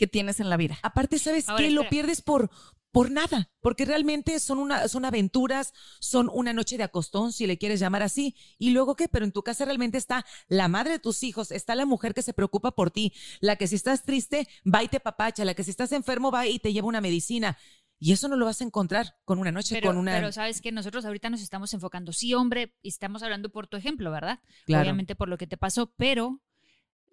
que 0.00 0.06
tienes 0.06 0.40
en 0.40 0.48
la 0.48 0.56
vida. 0.56 0.78
Aparte, 0.82 1.18
¿sabes 1.18 1.46
Ahora, 1.46 1.62
qué? 1.62 1.70
Lo 1.70 1.86
pierdes 1.90 2.22
por, 2.22 2.50
por 2.90 3.10
nada, 3.10 3.50
porque 3.60 3.84
realmente 3.84 4.40
son, 4.40 4.56
una, 4.56 4.88
son 4.88 5.04
aventuras, 5.04 5.74
son 5.98 6.30
una 6.32 6.54
noche 6.54 6.78
de 6.78 6.84
acostón, 6.84 7.34
si 7.34 7.46
le 7.46 7.58
quieres 7.58 7.80
llamar 7.80 8.02
así. 8.02 8.34
¿Y 8.56 8.70
luego 8.70 8.96
qué? 8.96 9.08
Pero 9.08 9.26
en 9.26 9.32
tu 9.32 9.42
casa 9.42 9.66
realmente 9.66 9.98
está 9.98 10.24
la 10.48 10.68
madre 10.68 10.92
de 10.92 10.98
tus 11.00 11.22
hijos, 11.22 11.50
está 11.50 11.74
la 11.74 11.84
mujer 11.84 12.14
que 12.14 12.22
se 12.22 12.32
preocupa 12.32 12.70
por 12.70 12.90
ti, 12.90 13.12
la 13.40 13.56
que 13.56 13.66
si 13.66 13.74
estás 13.74 14.02
triste 14.02 14.48
va 14.64 14.82
y 14.82 14.88
te 14.88 15.00
papacha, 15.00 15.44
la 15.44 15.52
que 15.52 15.64
si 15.64 15.70
estás 15.70 15.92
enfermo 15.92 16.30
va 16.30 16.46
y 16.46 16.58
te 16.58 16.72
lleva 16.72 16.88
una 16.88 17.02
medicina. 17.02 17.58
Y 17.98 18.12
eso 18.12 18.26
no 18.28 18.36
lo 18.36 18.46
vas 18.46 18.62
a 18.62 18.64
encontrar 18.64 19.18
con 19.26 19.38
una 19.38 19.52
noche, 19.52 19.74
Pero, 19.74 19.88
con 19.88 19.98
una... 19.98 20.12
pero 20.12 20.32
sabes 20.32 20.62
que 20.62 20.72
nosotros 20.72 21.04
ahorita 21.04 21.28
nos 21.28 21.42
estamos 21.42 21.74
enfocando, 21.74 22.14
sí, 22.14 22.32
hombre, 22.32 22.74
y 22.80 22.88
estamos 22.88 23.22
hablando 23.22 23.52
por 23.52 23.66
tu 23.66 23.76
ejemplo, 23.76 24.10
¿verdad? 24.10 24.40
Claro. 24.64 24.80
Obviamente 24.80 25.14
por 25.14 25.28
lo 25.28 25.36
que 25.36 25.46
te 25.46 25.58
pasó, 25.58 25.92
pero 25.98 26.40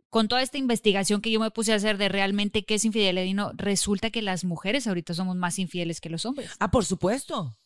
con 0.10 0.28
toda 0.28 0.42
esta 0.42 0.58
investigación 0.58 1.22
que 1.22 1.32
yo 1.32 1.40
me 1.40 1.52
puse 1.52 1.74
a 1.74 1.76
hacer 1.76 1.98
de 1.98 2.10
realmente 2.10 2.64
qué 2.66 2.76
es 2.76 2.86
infidelidad 2.86 3.26
y 3.26 3.34
no, 3.34 3.52
resulta 3.56 4.10
que 4.10 4.22
las 4.22 4.46
mujeres 4.46 4.88
ahorita 4.88 5.14
somos 5.14 5.36
más 5.36 5.60
infieles 5.60 6.02
que 6.02 6.10
los 6.10 6.26
hombres. 6.26 6.52
Ah, 6.60 6.72
por 6.72 6.86
supuesto. 6.86 7.58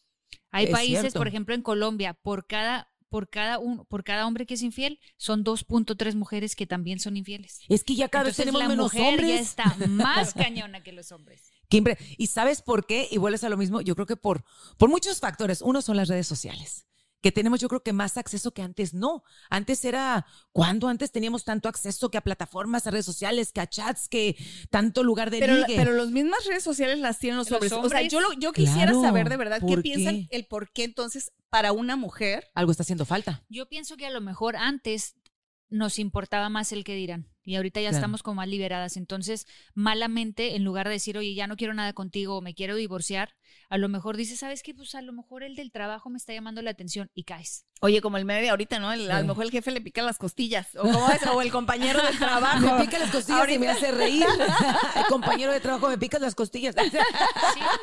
Hay 0.52 0.66
es 0.66 0.72
países, 0.72 1.02
cierto. 1.02 1.20
por 1.20 1.28
ejemplo, 1.28 1.56
en 1.56 1.62
Colombia, 1.62 2.14
por 2.14 2.48
cada 2.48 2.88
por 3.10 3.30
cada 3.30 3.60
un, 3.60 3.86
por 3.88 4.06
cada 4.06 4.26
hombre 4.26 4.46
que 4.46 4.54
es 4.54 4.62
infiel, 4.62 4.98
son 5.18 5.44
2.3 5.44 6.16
mujeres 6.16 6.56
que 6.56 6.66
también 6.66 6.98
son 6.98 7.18
infieles. 7.18 7.60
Es 7.68 7.84
que 7.84 7.94
ya 7.94 8.08
cada 8.08 8.24
vez 8.24 8.40
Entonces 8.40 8.46
tenemos 8.46 8.62
la 8.62 8.70
menos 8.70 8.94
mujer 8.94 9.10
hombres. 9.10 9.28
ya 9.28 9.40
está 9.40 9.88
más 9.88 10.34
cañona 10.34 10.82
que 10.82 10.94
los 10.94 11.12
hombres. 11.12 11.52
Y 12.18 12.28
sabes 12.28 12.62
por 12.62 12.86
qué? 12.86 13.08
Y 13.12 13.18
vuelves 13.18 13.44
a 13.44 13.50
lo 13.50 13.58
mismo. 13.58 13.82
Yo 13.82 13.96
creo 13.96 14.06
que 14.06 14.18
por, 14.18 14.44
por 14.78 14.90
muchos 14.90 15.20
factores. 15.20 15.62
Uno 15.62 15.82
son 15.82 15.98
las 15.98 16.08
redes 16.08 16.28
sociales, 16.28 16.88
que 17.22 17.32
tenemos 17.32 17.60
yo 17.60 17.68
creo 17.68 17.84
que 17.84 17.94
más 17.94 18.18
acceso 18.18 18.52
que 18.54 18.62
antes 18.62 18.94
no. 18.94 19.24
Antes 19.50 19.86
era, 19.86 20.26
cuando 20.52 20.88
Antes 20.88 21.12
teníamos 21.12 21.44
tanto 21.46 21.70
acceso 21.70 22.10
que 22.10 22.18
a 22.18 22.22
plataformas, 22.22 22.88
a 22.88 22.92
redes 22.92 23.06
sociales, 23.06 23.52
que 23.52 23.62
a 23.62 23.68
chats, 23.68 24.10
que 24.10 24.36
tanto 24.70 25.04
lugar 25.04 25.30
de 25.30 25.40
Pero, 25.40 25.56
ligue. 25.56 25.76
pero 25.78 25.94
las 25.94 26.10
mismas 26.10 26.44
redes 26.46 26.64
sociales 26.64 27.00
las 27.00 27.20
tienen 27.20 27.38
los 27.38 27.50
Los 27.50 27.56
hombres. 27.58 27.72
O 27.72 27.76
sea, 27.90 28.00
hombres. 28.00 28.12
yo, 28.12 28.20
lo- 28.22 28.34
yo 28.34 28.52
quisiera 28.52 28.92
Claro, 28.92 29.02
saber 29.02 29.30
de 29.30 29.38
verdad 29.38 29.60
qué 29.60 29.68
¿por 29.68 29.82
piensan 29.84 30.28
el 30.32 30.46
por 30.48 30.72
qué 30.72 30.84
entonces 30.86 31.32
para 31.50 31.72
una 31.74 31.96
mujer 31.96 32.50
Algo 32.56 32.72
está 32.72 32.84
haciendo 32.84 33.06
falta. 33.06 33.44
Yo 33.50 33.68
pienso 33.70 33.98
que 33.98 34.06
a 34.06 34.10
lo 34.12 34.22
mejor 34.22 34.56
antes 34.56 35.16
nos 35.70 36.00
importaba 36.00 36.50
más 36.50 36.72
el 36.74 36.84
que 36.84 36.96
dirán 36.96 37.30
y 37.44 37.56
ahorita 37.56 37.80
ya 37.80 37.90
Claro. 37.90 37.98
estamos 38.00 38.24
como 38.24 38.36
más 38.36 38.48
liberadas. 38.50 38.98
Entonces, 38.98 39.48
malamente, 39.74 40.56
en 40.56 40.64
lugar 40.64 40.88
de 40.88 40.94
decir, 40.94 41.18
oye, 41.18 41.34
ya 41.34 41.48
no 41.48 41.56
quiero 41.56 41.74
nada 41.74 41.94
contigo 41.94 42.38
o 42.38 42.42
me 42.42 42.54
quiero 42.54 42.76
divorciar, 42.76 43.36
a 43.70 43.78
lo 43.78 43.90
mejor 43.90 44.18
dices, 44.18 44.40
¿sabes 44.40 44.64
qué? 44.64 44.74
Pues 44.74 44.96
a 44.96 45.02
lo 45.02 45.14
mejor 45.14 45.44
el 45.44 45.56
del 45.56 45.72
trabajo 45.72 46.10
me 46.10 46.18
está 46.18 46.34
llamando 46.34 46.62
la 46.62 46.72
atención 46.72 47.10
y 47.14 47.24
caes. 47.24 47.66
Oye, 47.84 48.00
como 48.02 48.18
el 48.18 48.26
medio 48.26 48.42
de 48.44 48.50
ahorita, 48.50 48.78
¿no? 48.80 48.92
El- 48.94 49.10
A 49.10 49.22
lo 49.22 49.28
mejor 49.28 49.46
el 49.46 49.52
jefe 49.52 49.72
le 49.72 49.82
pica 49.82 50.02
las 50.04 50.18
costillas. 50.20 50.68
O, 50.76 50.82
como 50.92 51.10
es, 51.10 51.26
o 51.28 51.42
el 51.42 51.52
compañero 51.52 52.02
del 52.04 52.18
trabajo. 52.18 52.78
Me 52.78 52.86
pica 52.86 53.00
las 53.00 53.10
costillas 53.12 53.50
y 53.50 53.58
me 53.60 53.70
hace 53.70 53.92
reír. 53.92 54.26
El 54.96 55.06
compañero 55.08 55.52
de 55.52 55.60
trabajo 55.60 55.88
me 55.90 55.98
pica 55.98 56.20
las 56.20 56.36
costillas. 56.36 56.76
Sí, 56.76 56.98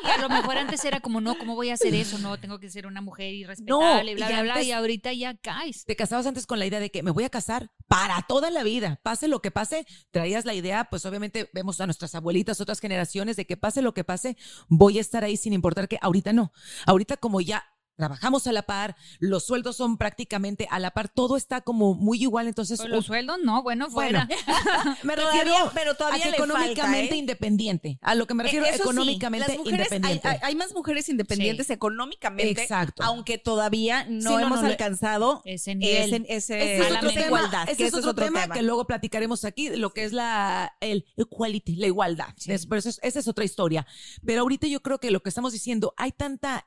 y 0.05 0.07
a 0.09 0.17
lo 0.19 0.29
mejor 0.29 0.57
antes 0.57 0.83
era 0.85 0.99
como, 0.99 1.19
no, 1.21 1.37
¿cómo 1.37 1.55
voy 1.55 1.69
a 1.69 1.73
hacer 1.73 1.93
eso? 1.95 2.17
No, 2.19 2.39
tengo 2.39 2.59
que 2.59 2.69
ser 2.69 2.87
una 2.87 3.01
mujer 3.01 3.33
irrespetable, 3.33 3.85
No, 3.87 4.01
bla, 4.01 4.11
y 4.11 4.15
bla, 4.15 4.41
bla. 4.43 4.61
Y 4.63 4.71
ahorita 4.71 5.11
ya 5.13 5.35
caes. 5.35 5.85
Te 5.85 5.95
casabas 5.95 6.25
antes 6.27 6.45
con 6.45 6.59
la 6.59 6.65
idea 6.65 6.79
de 6.79 6.91
que 6.91 7.03
me 7.03 7.11
voy 7.11 7.23
a 7.23 7.29
casar 7.29 7.71
para 7.87 8.21
toda 8.27 8.51
la 8.51 8.63
vida, 8.63 8.99
pase 9.03 9.27
lo 9.27 9.41
que 9.41 9.51
pase. 9.51 9.85
Traías 10.11 10.45
la 10.45 10.53
idea, 10.53 10.85
pues 10.89 11.05
obviamente 11.05 11.49
vemos 11.53 11.81
a 11.81 11.85
nuestras 11.87 12.15
abuelitas, 12.15 12.61
otras 12.61 12.79
generaciones, 12.79 13.35
de 13.35 13.45
que 13.45 13.57
pase 13.57 13.81
lo 13.81 13.93
que 13.93 14.03
pase, 14.03 14.37
voy 14.67 14.97
a 14.97 15.01
estar 15.01 15.23
ahí 15.23 15.35
sin 15.37 15.53
importar 15.59 15.87
que 15.87 15.99
ahorita 16.01 16.33
no. 16.33 16.51
Ahorita 16.85 17.17
como 17.17 17.41
ya 17.41 17.63
trabajamos 17.99 18.47
a 18.47 18.53
la 18.53 18.61
par, 18.63 18.95
los 19.19 19.43
sueldos 19.45 19.75
son 19.75 19.97
prácticamente 19.97 20.67
a 20.71 20.79
la 20.79 20.91
par, 20.91 21.09
todo 21.09 21.35
está 21.35 21.59
como 21.59 21.95
muy 21.95 22.21
igual, 22.21 22.47
entonces 22.47 22.79
Pues 22.79 22.89
los 22.89 23.05
sueldos, 23.05 23.37
no, 23.43 23.61
bueno, 23.61 23.89
Bueno, 23.89 24.25
fuera. 24.25 24.27
me 25.03 25.15
Todavía- 25.15 25.41
refiero 25.43 25.71
pero 25.75 25.95
todavía 25.95 26.17
a 26.27 26.31
que 26.31 26.37
falta, 26.37 26.45
económicamente 26.53 27.15
¿eh? 27.15 27.17
independiente. 27.17 27.99
A 28.01 28.15
lo 28.15 28.25
que 28.25 28.33
me 28.33 28.43
refiero 28.43 28.65
Eh, 28.65 28.69
eso 28.69 28.77
sí, 28.77 28.81
económicamente 28.83 29.47
las 29.49 29.57
mujeres- 29.57 29.87
independiente. 29.91 30.39
Hay, 30.41 30.55
más 30.55 30.73
mujeres 30.73 31.09
independientes 31.09 31.69
económicamente, 31.69 32.61
Exacto. 32.61 33.03
aunque 33.03 33.37
todavía 33.37 34.05
no, 34.05 34.21
Sí, 34.21 34.35
no, 34.35 34.39
hemos 34.39 34.61
no, 34.61 34.67
alcanzado 34.67 35.41
Ese 35.43 35.75
nivel. 35.75 36.13
ese, 36.13 36.15
ese- 36.29 36.35
Ese 36.37 36.77
es 36.79 36.85
esa 36.87 36.97
otro 36.99 37.09
tema, 37.09 37.25
igualdad. 37.25 37.63
ese 37.69 37.75
que 37.77 37.85
es 37.85 37.93
otro, 37.93 38.15
tema, 38.15 38.47
que 38.47 38.61
luego 38.61 38.87
platicaremos 38.87 39.43
aquí, 39.43 39.69
lo 39.75 39.91
que 39.93 40.05
es 40.05 40.13
la 40.13 40.73
el 40.79 41.05
equality, 41.17 41.75
la 41.75 41.87
igualdad. 41.87 42.27
Sí. 42.37 42.51
Es- 42.53 42.65
pero 42.65 42.79
eso 42.79 42.89
es- 42.89 42.99
esa 43.03 43.19
es 43.19 43.27
otra 43.27 43.43
historia. 43.43 43.85
Pero 44.25 44.41
ahorita 44.41 44.67
yo 44.67 44.81
creo 44.81 44.99
que 44.99 45.11
lo 45.11 45.21
que 45.21 45.29
estamos 45.29 45.51
diciendo, 45.51 45.93
hay 45.97 46.11
tanta, 46.11 46.65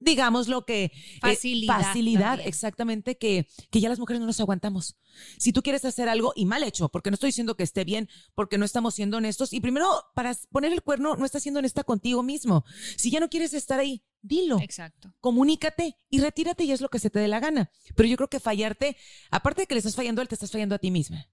digamos 0.00 0.48
lo 0.48 0.64
que... 0.64 0.84
eh, 0.84 0.92
Facilidad 1.20 1.80
facilidad, 1.80 2.40
exactamente, 2.40 3.16
que, 3.16 3.46
que 3.70 3.80
ya 3.80 3.88
las 3.88 3.98
mujeres 3.98 4.20
no 4.20 4.26
nos 4.26 4.40
aguantamos. 4.40 4.96
Si 5.38 5.52
tú 5.52 5.62
quieres 5.62 5.84
hacer 5.84 6.08
algo 6.08 6.32
y 6.34 6.46
mal 6.46 6.62
hecho, 6.62 6.88
porque 6.88 7.10
no 7.10 7.14
estoy 7.14 7.28
diciendo 7.28 7.56
que 7.56 7.62
esté 7.62 7.84
bien, 7.84 8.08
porque 8.34 8.58
no 8.58 8.64
estamos 8.64 8.94
siendo 8.94 9.18
honestos, 9.18 9.52
y 9.52 9.60
primero, 9.60 9.86
para 10.14 10.34
poner 10.50 10.72
el 10.72 10.82
cuerno, 10.82 11.16
no 11.16 11.24
estás 11.24 11.42
siendo 11.42 11.58
honesta 11.58 11.84
contigo 11.84 12.22
mismo. 12.22 12.64
Si 12.96 13.10
ya 13.10 13.20
no 13.20 13.28
quieres 13.28 13.54
estar 13.54 13.78
ahí, 13.78 14.02
dilo 14.22 14.58
Exacto. 14.60 15.14
comunícate 15.20 15.96
y 16.10 16.20
retírate 16.20 16.64
y 16.64 16.72
es 16.72 16.80
lo 16.80 16.88
que 16.88 16.98
se 16.98 17.10
te 17.10 17.18
dé 17.18 17.28
la 17.28 17.40
gana. 17.40 17.70
Pero 17.94 18.08
yo 18.08 18.16
creo 18.16 18.28
que 18.28 18.40
fallarte, 18.40 18.96
aparte 19.30 19.62
de 19.62 19.66
que 19.66 19.74
le 19.74 19.78
estás 19.78 19.96
fallando 19.96 20.20
a 20.20 20.22
él, 20.22 20.28
te 20.28 20.34
estás 20.34 20.50
fallando 20.50 20.74
a 20.74 20.78
ti 20.78 20.90
misma. 20.90 21.26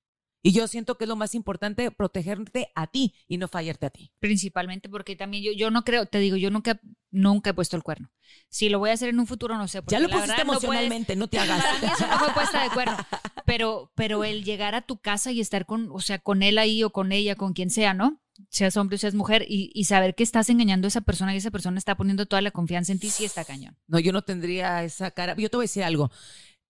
Y 0.47 0.53
yo 0.53 0.67
siento 0.67 0.97
que 0.97 1.03
es 1.05 1.07
lo 1.09 1.15
más 1.15 1.35
importante, 1.35 1.91
protegerte 1.91 2.71
a 2.75 2.87
ti 2.87 3.13
y 3.27 3.37
no 3.37 3.47
fallarte 3.47 3.85
a 3.85 3.89
ti. 3.89 4.11
Principalmente 4.19 4.87
porque 4.89 5.15
también 5.15 5.43
yo, 5.43 5.51
yo 5.51 5.71
no 5.71 5.83
creo, 5.83 6.05
te 6.05 6.19
digo, 6.19 6.37
yo 6.37 6.49
nunca, 6.51 6.79
nunca 7.11 7.49
he 7.49 7.53
puesto 7.53 7.75
el 7.75 7.83
cuerno. 7.83 8.09
Si 8.49 8.69
lo 8.69 8.79
voy 8.79 8.91
a 8.91 8.93
hacer 8.93 9.09
en 9.09 9.19
un 9.19 9.27
futuro, 9.27 9.57
no 9.57 9.67
sé. 9.67 9.81
porque 9.81 9.93
Ya 9.95 9.99
lo 9.99 10.07
pusiste 10.09 10.29
verdad 10.29 10.43
no 10.45 10.53
puedes- 10.53 10.63
emocionalmente, 10.63 11.15
no 11.15 11.27
te 11.27 11.39
hagas. 11.39 11.63
Eso 11.83 12.07
no 12.07 12.19
fue 12.19 12.33
puesta 12.33 12.63
de 12.63 12.69
cuerno. 12.69 12.95
Pero, 13.45 13.91
pero 13.95 14.23
el 14.23 14.43
llegar 14.43 14.75
a 14.75 14.81
tu 14.81 14.97
casa 14.97 15.31
y 15.31 15.39
estar 15.41 15.65
con, 15.65 15.89
o 15.91 15.99
sea, 15.99 16.19
con 16.19 16.43
él 16.43 16.57
ahí 16.57 16.83
o 16.83 16.91
con 16.91 17.11
ella, 17.11 17.35
con 17.35 17.53
quien 17.53 17.69
sea, 17.69 17.93
¿no? 17.93 18.21
Seas 18.49 18.77
hombre 18.77 18.95
o 18.95 18.99
seas 18.99 19.15
mujer, 19.15 19.45
y, 19.47 19.71
y 19.73 19.85
saber 19.85 20.13
que 20.15 20.23
estás 20.23 20.49
engañando 20.49 20.85
a 20.85 20.89
esa 20.89 21.01
persona 21.01 21.33
y 21.33 21.37
esa 21.37 21.49
persona 21.49 21.77
está 21.77 21.95
poniendo 21.95 22.25
toda 22.25 22.41
la 22.41 22.51
confianza 22.51 22.91
en 22.91 22.99
ti, 22.99 23.09
sí 23.09 23.25
está 23.25 23.43
cañón. 23.45 23.75
No, 23.87 23.99
yo 23.99 24.11
no 24.11 24.21
tendría 24.21 24.83
esa 24.83 25.11
cara. 25.11 25.35
Yo 25.37 25.49
te 25.49 25.57
voy 25.57 25.63
a 25.63 25.67
decir 25.69 25.83
algo. 25.83 26.11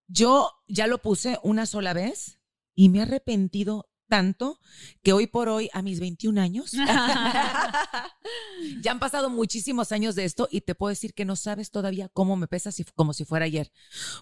Yo 0.06 0.50
ya 0.66 0.86
lo 0.86 0.98
puse 1.02 1.38
una 1.42 1.66
sola 1.66 1.92
vez 1.92 2.37
y 2.78 2.90
me 2.90 3.00
he 3.00 3.02
arrepentido 3.02 3.88
tanto 4.08 4.60
que 5.02 5.12
hoy 5.12 5.26
por 5.26 5.48
hoy, 5.48 5.68
a 5.72 5.82
mis 5.82 5.98
21 5.98 6.40
años, 6.40 6.70
Ya 8.82 8.92
han 8.92 8.98
pasado 9.00 9.30
muchísimos 9.30 9.92
años 9.92 10.14
de 10.14 10.24
esto 10.24 10.48
y 10.50 10.60
te 10.60 10.74
puedo 10.74 10.90
decir 10.90 11.12
que 11.14 11.24
no 11.24 11.36
sabes 11.36 11.70
todavía 11.70 12.08
cómo 12.08 12.36
me 12.36 12.46
pesa 12.46 12.70
si- 12.72 12.84
como 12.94 13.12
si 13.12 13.24
fuera 13.24 13.46
ayer. 13.46 13.72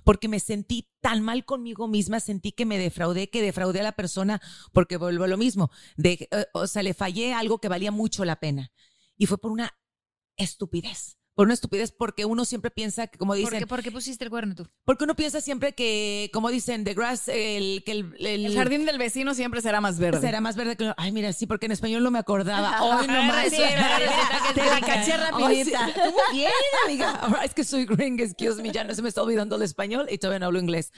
Porque 0.04 0.28
me 0.28 0.40
sentí 0.40 0.88
tan 1.00 1.22
mal 1.22 1.44
conmigo 1.44 1.86
misma, 1.86 2.20
sentí 2.20 2.52
que 2.52 2.64
me 2.66 2.78
defraudé, 2.78 3.28
que 3.28 3.42
defraudé 3.42 3.80
a 3.80 3.84
la 3.84 3.92
persona, 3.92 4.40
porque 4.72 4.96
vuelvo 4.96 5.24
a 5.24 5.28
lo 5.28 5.36
mismo. 5.36 5.70
De, 5.96 6.28
eh, 6.30 6.46
o 6.54 6.66
sea, 6.66 6.82
le 6.82 6.94
fallé 6.94 7.34
algo 7.34 7.58
que 7.58 7.68
valía 7.68 7.90
mucho 7.90 8.24
la 8.24 8.40
pena. 8.40 8.72
Y 9.18 9.26
fue 9.26 9.38
por 9.38 9.52
una 9.52 9.76
estupidez. 10.36 11.18
Por 11.36 11.46
una 11.46 11.54
estupidez, 11.54 11.92
porque 11.92 12.24
uno 12.24 12.44
siempre 12.46 12.70
piensa 12.70 13.06
que, 13.08 13.18
como 13.18 13.32
¿Por 13.32 13.36
dicen, 13.38 13.58
qué, 13.58 13.66
por 13.66 13.82
qué 13.82 13.92
pusiste 13.92 14.24
el 14.24 14.30
cuerno 14.30 14.54
tú? 14.54 14.66
porque 14.84 15.04
uno 15.04 15.14
piensa 15.14 15.40
siempre 15.42 15.74
que, 15.74 16.30
como 16.32 16.50
dicen, 16.50 16.82
the 16.82 16.94
grass, 16.94 17.28
el, 17.28 17.84
que 17.84 17.92
el, 17.92 18.14
el- 18.26 18.46
El 18.46 18.54
jardín 18.56 18.86
del 18.86 18.96
vecino 18.96 19.34
siempre 19.34 19.60
será 19.60 19.82
más 19.82 19.98
verde. 19.98 20.22
será 20.22 20.40
más 20.40 20.56
verde 20.56 20.76
que. 20.76 20.92
Ay, 20.96 21.12
mira, 21.12 21.32
sí, 21.34 21.46
porque 21.46 21.66
en 21.66 21.72
español 21.72 22.02
no 22.02 22.10
me 22.10 22.18
acordaba. 22.18 22.82
Hoy 22.82 23.06
no 23.06 23.22
más. 23.24 23.50
Sí, 23.50 23.56
te 24.54 24.64
la 24.64 24.80
caché 24.80 25.16
rapidita. 25.16 25.86
Muy 25.86 26.38
bien, 26.38 26.50
amiga. 26.86 27.10
Ahora 27.16 27.44
es 27.44 27.52
que 27.54 27.64
soy 27.64 27.84
gringa, 27.84 28.24
excuse 28.24 28.62
me, 28.62 28.72
ya 28.72 28.82
no 28.84 28.94
se 28.94 29.02
me 29.02 29.08
está 29.10 29.22
olvidando 29.22 29.56
el 29.56 29.62
español 29.62 30.06
y 30.10 30.16
todavía 30.18 30.38
no 30.40 30.46
hablo 30.46 30.58
inglés. 30.58 30.90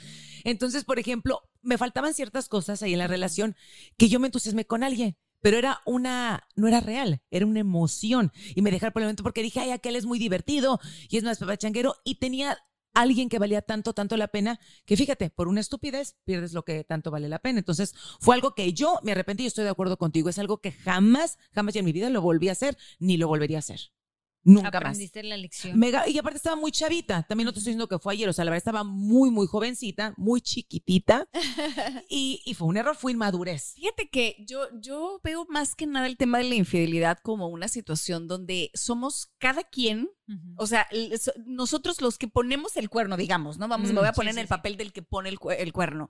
Entonces, 0.45 0.85
por 0.85 0.99
ejemplo, 0.99 1.41
me 1.61 1.77
faltaban 1.77 2.13
ciertas 2.13 2.47
cosas 2.47 2.81
ahí 2.81 2.93
en 2.93 2.99
la 2.99 3.07
relación 3.07 3.57
que 3.97 4.07
yo 4.07 4.21
me 4.21 4.27
entusiasmé 4.27 4.63
con 4.65 4.83
alguien. 4.85 5.17
Pero 5.41 5.57
era 5.57 5.81
una, 5.85 6.47
no 6.55 6.67
era 6.67 6.79
real, 6.79 7.21
era 7.31 7.45
una 7.45 7.59
emoción. 7.59 8.31
Y 8.55 8.61
me 8.61 8.71
dejaron 8.71 8.93
por 8.93 9.01
el 9.01 9.07
momento 9.07 9.23
porque 9.23 9.41
dije, 9.41 9.59
ay, 9.59 9.71
aquel 9.71 9.95
es 9.95 10.05
muy 10.05 10.19
divertido 10.19 10.79
y 11.09 11.17
es 11.17 11.23
más 11.23 11.39
papachanguero. 11.39 11.95
Y 12.03 12.15
tenía 12.15 12.57
alguien 12.93 13.29
que 13.29 13.39
valía 13.39 13.61
tanto, 13.61 13.93
tanto 13.93 14.17
la 14.17 14.27
pena, 14.27 14.59
que 14.85 14.97
fíjate, 14.97 15.29
por 15.29 15.47
una 15.47 15.61
estupidez 15.61 16.17
pierdes 16.25 16.53
lo 16.53 16.63
que 16.63 16.83
tanto 16.83 17.11
vale 17.11 17.29
la 17.29 17.39
pena. 17.39 17.59
Entonces, 17.59 17.93
fue 18.19 18.35
algo 18.35 18.55
que 18.55 18.73
yo 18.73 18.99
me 19.03 19.11
arrepentí 19.11 19.43
y 19.43 19.47
estoy 19.47 19.63
de 19.63 19.69
acuerdo 19.69 19.97
contigo. 19.97 20.29
Es 20.29 20.39
algo 20.39 20.59
que 20.59 20.71
jamás, 20.71 21.37
jamás 21.53 21.75
en 21.75 21.85
mi 21.85 21.91
vida 21.91 22.09
lo 22.09 22.21
volví 22.21 22.49
a 22.49 22.53
hacer, 22.53 22.77
ni 22.99 23.17
lo 23.17 23.27
volvería 23.27 23.57
a 23.57 23.59
hacer. 23.59 23.91
Nunca 24.43 24.71
más. 24.71 24.75
Aprendiste 24.75 25.21
la 25.23 25.37
lección. 25.37 25.77
Mega- 25.77 26.07
y 26.07 26.17
aparte 26.17 26.37
estaba 26.37 26.55
muy 26.55 26.71
chavita. 26.71 27.23
También 27.27 27.45
no 27.45 27.53
te 27.53 27.59
estoy 27.59 27.71
diciendo 27.71 27.87
que 27.87 27.99
fue 27.99 28.13
ayer. 28.13 28.29
O 28.29 28.33
sea, 28.33 28.45
la 28.45 28.51
verdad 28.51 28.59
estaba 28.59 28.83
muy, 28.83 29.29
muy 29.31 29.47
jovencita, 29.47 30.13
muy 30.17 30.41
chiquitita. 30.41 31.27
y, 32.09 32.41
y 32.45 32.53
fue 32.53 32.67
un 32.67 32.77
error, 32.77 32.95
fue 32.95 33.11
inmadurez. 33.11 33.73
Fíjate 33.75 34.09
que 34.09 34.37
yo, 34.47 34.67
yo 34.81 35.19
veo 35.23 35.45
más 35.49 35.75
que 35.75 35.87
nada 35.87 36.07
el 36.07 36.17
tema 36.17 36.37
de 36.37 36.45
la 36.45 36.55
infidelidad 36.55 37.19
como 37.21 37.47
una 37.49 37.67
situación 37.67 38.27
donde 38.27 38.71
somos 38.73 39.31
cada 39.39 39.63
quien, 39.63 40.09
O 40.57 40.67
sea, 40.67 40.87
nosotros 41.45 42.01
los 42.01 42.17
que 42.17 42.27
ponemos 42.27 42.77
el 42.77 42.89
cuerno, 42.89 43.17
digamos, 43.17 43.57
¿no? 43.57 43.67
Vamos, 43.67 43.89
Mm, 43.89 43.93
me 43.93 43.99
voy 44.01 44.09
a 44.09 44.13
poner 44.13 44.33
sí, 44.33 44.37
en 44.39 44.41
el 44.41 44.47
sí. 44.47 44.49
papel 44.49 44.77
del 44.77 44.91
que 44.93 45.01
pone 45.01 45.29
el, 45.29 45.39
cu- 45.39 45.51
el 45.51 45.73
cuerno. 45.73 46.09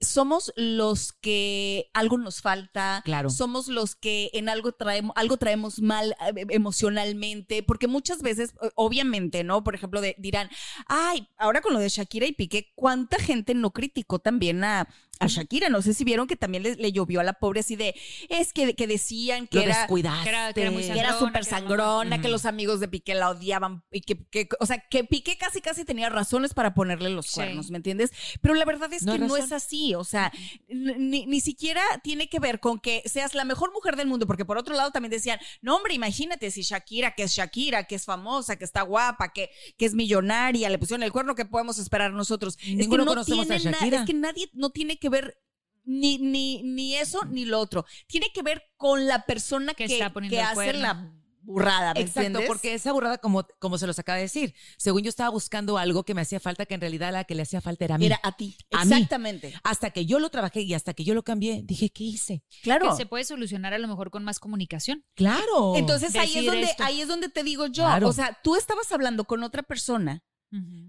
Somos 0.00 0.52
los 0.54 1.12
que 1.12 1.90
algo 1.92 2.18
nos 2.18 2.40
falta, 2.40 3.02
Claro. 3.04 3.30
somos 3.30 3.66
los 3.66 3.96
que 3.96 4.30
en 4.32 4.48
algo 4.48 4.70
traemos, 4.70 5.12
algo 5.16 5.38
traemos 5.38 5.80
mal 5.80 6.14
eh, 6.36 6.46
emocionalmente, 6.50 7.64
porque 7.64 7.88
muchas 7.88 8.22
veces, 8.22 8.54
obviamente, 8.76 9.42
¿no? 9.42 9.64
Por 9.64 9.74
ejemplo, 9.74 10.00
de- 10.00 10.14
dirán, 10.18 10.50
ay, 10.86 11.26
ahora 11.36 11.60
con 11.62 11.72
lo 11.72 11.80
de 11.80 11.88
Shakira 11.88 12.26
y 12.26 12.32
Piqué, 12.32 12.70
¿cuánta 12.76 13.18
gente 13.18 13.54
no 13.54 13.72
criticó 13.72 14.20
también 14.20 14.62
a, 14.62 14.88
a 15.20 15.26
Shakira. 15.26 15.68
No 15.68 15.82
sé 15.82 15.94
si 15.94 16.04
vieron 16.04 16.26
que 16.26 16.36
también 16.36 16.62
le, 16.62 16.74
le 16.76 16.92
llovió 16.92 17.20
a 17.20 17.24
la 17.24 17.34
pobre 17.34 17.60
así 17.60 17.76
de, 17.76 17.94
es 18.28 18.52
que, 18.52 18.74
que 18.74 18.86
decían 18.86 19.46
que 19.46 19.62
era... 19.64 19.86
que 19.86 20.00
era- 20.28 20.52
que 20.52 20.62
era 20.62 20.70
muy 20.70 20.82
que 20.82 20.88
era 20.98 21.10
sangrona, 21.10 21.18
súper 21.18 21.32
que 21.42 21.48
era 21.48 21.58
sangrona, 21.58 22.20
que 22.20 22.28
los 22.28 22.44
amigos 22.44 22.80
de 22.80 22.88
Piqué 22.88 23.14
la 23.14 23.30
odiaban 23.30 23.82
y 23.90 24.00
que, 24.02 24.24
que- 24.30 24.48
o 24.60 24.66
sea, 24.66 24.78
que 24.78 25.04
Piqué 25.04 25.36
casi 25.36 25.60
casi 25.60 25.84
tenía 25.84 26.08
razones 26.08 26.54
para 26.54 26.74
ponerle 26.74 27.10
los 27.10 27.26
Sí. 27.26 27.34
cuernos, 27.34 27.70
¿me 27.70 27.76
entiendes? 27.78 28.10
Pero 28.40 28.54
la 28.54 28.64
verdad 28.64 28.92
es 28.92 29.02
No 29.02 29.12
que 29.12 29.18
no 29.18 29.36
es 29.36 29.52
así, 29.52 29.94
o 29.94 30.04
sea, 30.04 30.32
ni, 30.68 31.26
ni 31.26 31.40
siquiera 31.40 31.82
tiene 32.02 32.28
que 32.28 32.38
ver 32.40 32.60
con 32.60 32.78
que 32.78 33.02
seas 33.06 33.34
la 33.34 33.44
mejor 33.44 33.72
mujer 33.72 33.96
del 33.96 34.06
mundo, 34.08 34.26
porque 34.26 34.44
por 34.44 34.58
otro 34.58 34.74
lado 34.74 34.90
también 34.90 35.10
decían, 35.10 35.38
no 35.62 35.76
hombre, 35.76 35.94
imagínate 35.94 36.50
si 36.50 36.62
Shakira, 36.62 37.14
que 37.14 37.24
es 37.24 37.32
Shakira, 37.32 37.84
que 37.84 37.94
es 37.94 38.04
famosa, 38.04 38.56
que 38.56 38.64
está 38.64 38.82
guapa, 38.82 39.32
que, 39.32 39.50
que 39.76 39.86
es 39.86 39.94
millonaria, 39.94 40.68
le 40.70 40.78
pusieron 40.78 41.02
el 41.02 41.12
cuerno, 41.12 41.34
¿qué 41.34 41.44
podemos 41.44 41.78
esperar 41.78 42.12
nosotros? 42.12 42.56
es 42.58 42.64
que 42.64 42.74
Ninguno 42.74 43.04
no 43.04 43.10
conocemos 43.12 43.50
a 43.50 43.56
Shakira. 43.58 44.00
es 44.00 44.06
que 44.06 44.14
nadie 44.14 44.50
no 44.54 44.70
tiene 44.70 44.98
que 44.98 45.07
ver 45.08 45.38
ni, 45.84 46.18
ni, 46.18 46.62
ni 46.62 46.96
eso 46.96 47.24
ni 47.24 47.44
lo 47.44 47.58
otro. 47.58 47.86
Tiene 48.06 48.28
que 48.32 48.42
ver 48.42 48.62
con 48.76 49.06
la 49.06 49.24
persona 49.24 49.74
Que 49.74 49.86
que, 49.86 49.94
está 49.94 50.12
poniendo 50.12 50.36
que 50.36 50.42
el 50.42 50.48
hace 50.48 50.72
la 50.74 51.14
burrada, 51.48 51.94
¿me 51.94 52.00
Exacto, 52.00 52.20
entiendes? 52.20 52.46
porque 52.46 52.74
esa 52.74 52.92
burrada, 52.92 53.16
como, 53.16 53.46
como 53.58 53.78
se 53.78 53.86
los 53.86 53.98
acaba 53.98 54.16
de 54.16 54.22
decir, 54.22 54.54
según 54.76 55.02
yo 55.02 55.08
estaba 55.08 55.30
buscando 55.30 55.78
algo 55.78 56.04
que 56.04 56.12
me 56.12 56.20
hacía 56.20 56.40
falta, 56.40 56.66
que 56.66 56.74
en 56.74 56.82
realidad 56.82 57.10
la 57.10 57.24
que 57.24 57.34
le 57.34 57.42
hacía 57.42 57.62
falta 57.62 57.86
era 57.86 57.94
a 57.94 57.98
mí. 57.98 58.04
Era 58.04 58.20
a 58.22 58.36
ti. 58.36 58.54
A 58.70 58.84
mí. 58.84 58.92
Exactamente. 58.92 59.54
hasta 59.64 59.90
que 59.90 60.04
yo 60.04 60.18
lo 60.18 60.28
trabajé 60.28 60.60
y 60.60 60.74
hasta 60.74 60.92
que 60.92 61.04
yo 61.04 61.14
lo 61.14 61.22
cambié, 61.22 61.62
dije, 61.64 61.88
¿qué 61.88 62.04
hice? 62.04 62.44
Claro. 62.62 62.90
Que 62.90 62.96
se 62.96 63.06
puede 63.06 63.24
solucionar 63.24 63.72
a 63.72 63.78
lo 63.78 63.88
mejor 63.88 64.10
con 64.10 64.24
más 64.24 64.40
comunicación. 64.40 65.06
Claro. 65.14 65.74
Entonces 65.76 66.14
ahí 66.16 66.36
es, 66.36 66.44
donde, 66.44 66.62
esto. 66.64 66.84
ahí 66.84 67.00
es 67.00 67.08
donde 67.08 67.30
te 67.30 67.42
digo 67.42 67.66
yo. 67.66 67.84
Claro. 67.84 68.08
O 68.08 68.12
sea, 68.12 68.38
tú 68.44 68.54
estabas 68.54 68.92
hablando 68.92 69.24
con 69.24 69.42
otra 69.42 69.62
persona 69.62 70.22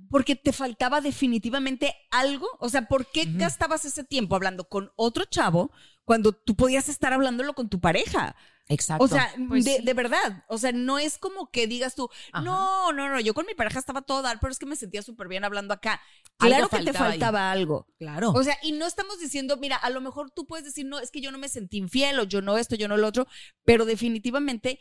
Porque 0.10 0.36
te 0.36 0.54
faltaba 0.54 1.02
definitivamente 1.02 1.94
algo. 2.12 2.48
O 2.60 2.70
sea, 2.70 2.88
¿por 2.88 3.12
qué 3.12 3.26
gastabas 3.28 3.86
ese 3.86 4.04
tiempo 4.04 4.36
hablando 4.36 4.70
con 4.70 4.92
otro 4.96 5.26
chavo 5.26 5.72
cuando 6.06 6.32
tú 6.32 6.56
podías 6.56 6.88
estar 6.90 7.12
hablándolo 7.14 7.54
con 7.54 7.70
tu 7.70 7.80
pareja? 7.80 8.36
Exacto. 8.72 9.04
O 9.04 9.08
sea, 9.08 9.34
Pues 9.48 9.66
de, 9.66 9.78
sí. 9.78 9.84
de 9.84 9.94
verdad. 9.96 10.46
O 10.48 10.60
sea, 10.60 10.72
no 10.72 11.00
es 11.00 11.18
como 11.18 11.50
que 11.50 11.66
digas 11.66 11.96
tú, 11.96 12.08
Ajá. 12.32 12.44
no, 12.44 12.94
no, 12.94 13.10
no, 13.10 13.20
yo 13.20 13.34
con 13.34 13.48
mi 13.48 13.56
pareja 13.56 13.80
estaba 13.80 14.04
todo 14.04 14.22
dar, 14.22 14.40
pero 14.40 14.52
es 14.52 14.60
que 14.60 14.68
me 14.68 14.76
sentía 14.76 15.02
súper 15.02 15.28
bien 15.28 15.44
hablando 15.44 15.74
acá. 15.74 16.00
Claro 16.38 16.70
que 16.70 16.84
te 16.84 16.94
faltaba 16.94 17.52
ahí. 17.52 17.60
algo. 17.62 17.88
claro. 17.98 18.30
O 18.32 18.44
sea, 18.44 18.58
y 18.62 18.72
no 18.74 18.86
estamos 18.86 19.20
diciendo, 19.20 19.58
mira, 19.58 19.76
a 19.76 19.90
lo 19.90 20.02
mejor 20.02 20.30
tú 20.30 20.46
puedes 20.46 20.66
decir, 20.66 20.86
no, 20.86 21.00
es 21.00 21.10
que 21.10 21.20
yo 21.20 21.32
no 21.32 21.40
me 21.40 21.50
sentí 21.50 21.78
infiel 21.78 22.20
o 22.20 22.24
yo 22.24 22.42
no 22.42 22.58
esto, 22.58 22.76
yo 22.76 22.88
no 22.88 22.96
lo 22.96 23.08
otro, 23.08 23.28
pero 23.66 23.86
definitivamente 23.86 24.80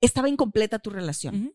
estaba 0.00 0.28
incompleta 0.28 0.78
tu 0.78 0.90
relación. 0.90 1.54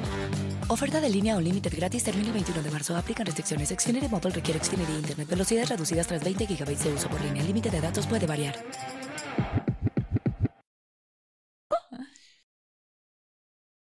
Oferta 0.71 1.01
de 1.01 1.09
línea 1.09 1.35
Unlimited 1.35 1.75
gratis 1.75 2.05
termina 2.05 2.27
el 2.27 2.33
21 2.33 2.63
de 2.63 2.71
marzo. 2.71 2.95
Aplican 2.95 3.25
restricciones. 3.25 3.67
Xfinity 3.77 4.07
Mobile 4.07 4.29
requiere 4.29 4.63
Xfinity 4.63 4.93
Internet. 4.93 5.27
Velocidades 5.27 5.67
reducidas 5.67 6.07
tras 6.07 6.23
20 6.23 6.45
GB 6.45 6.77
de 6.77 6.93
uso 6.93 7.09
por 7.09 7.19
línea. 7.19 7.41
El 7.41 7.47
límite 7.47 7.69
de 7.69 7.81
datos 7.81 8.07
puede 8.07 8.25
variar. 8.25 8.57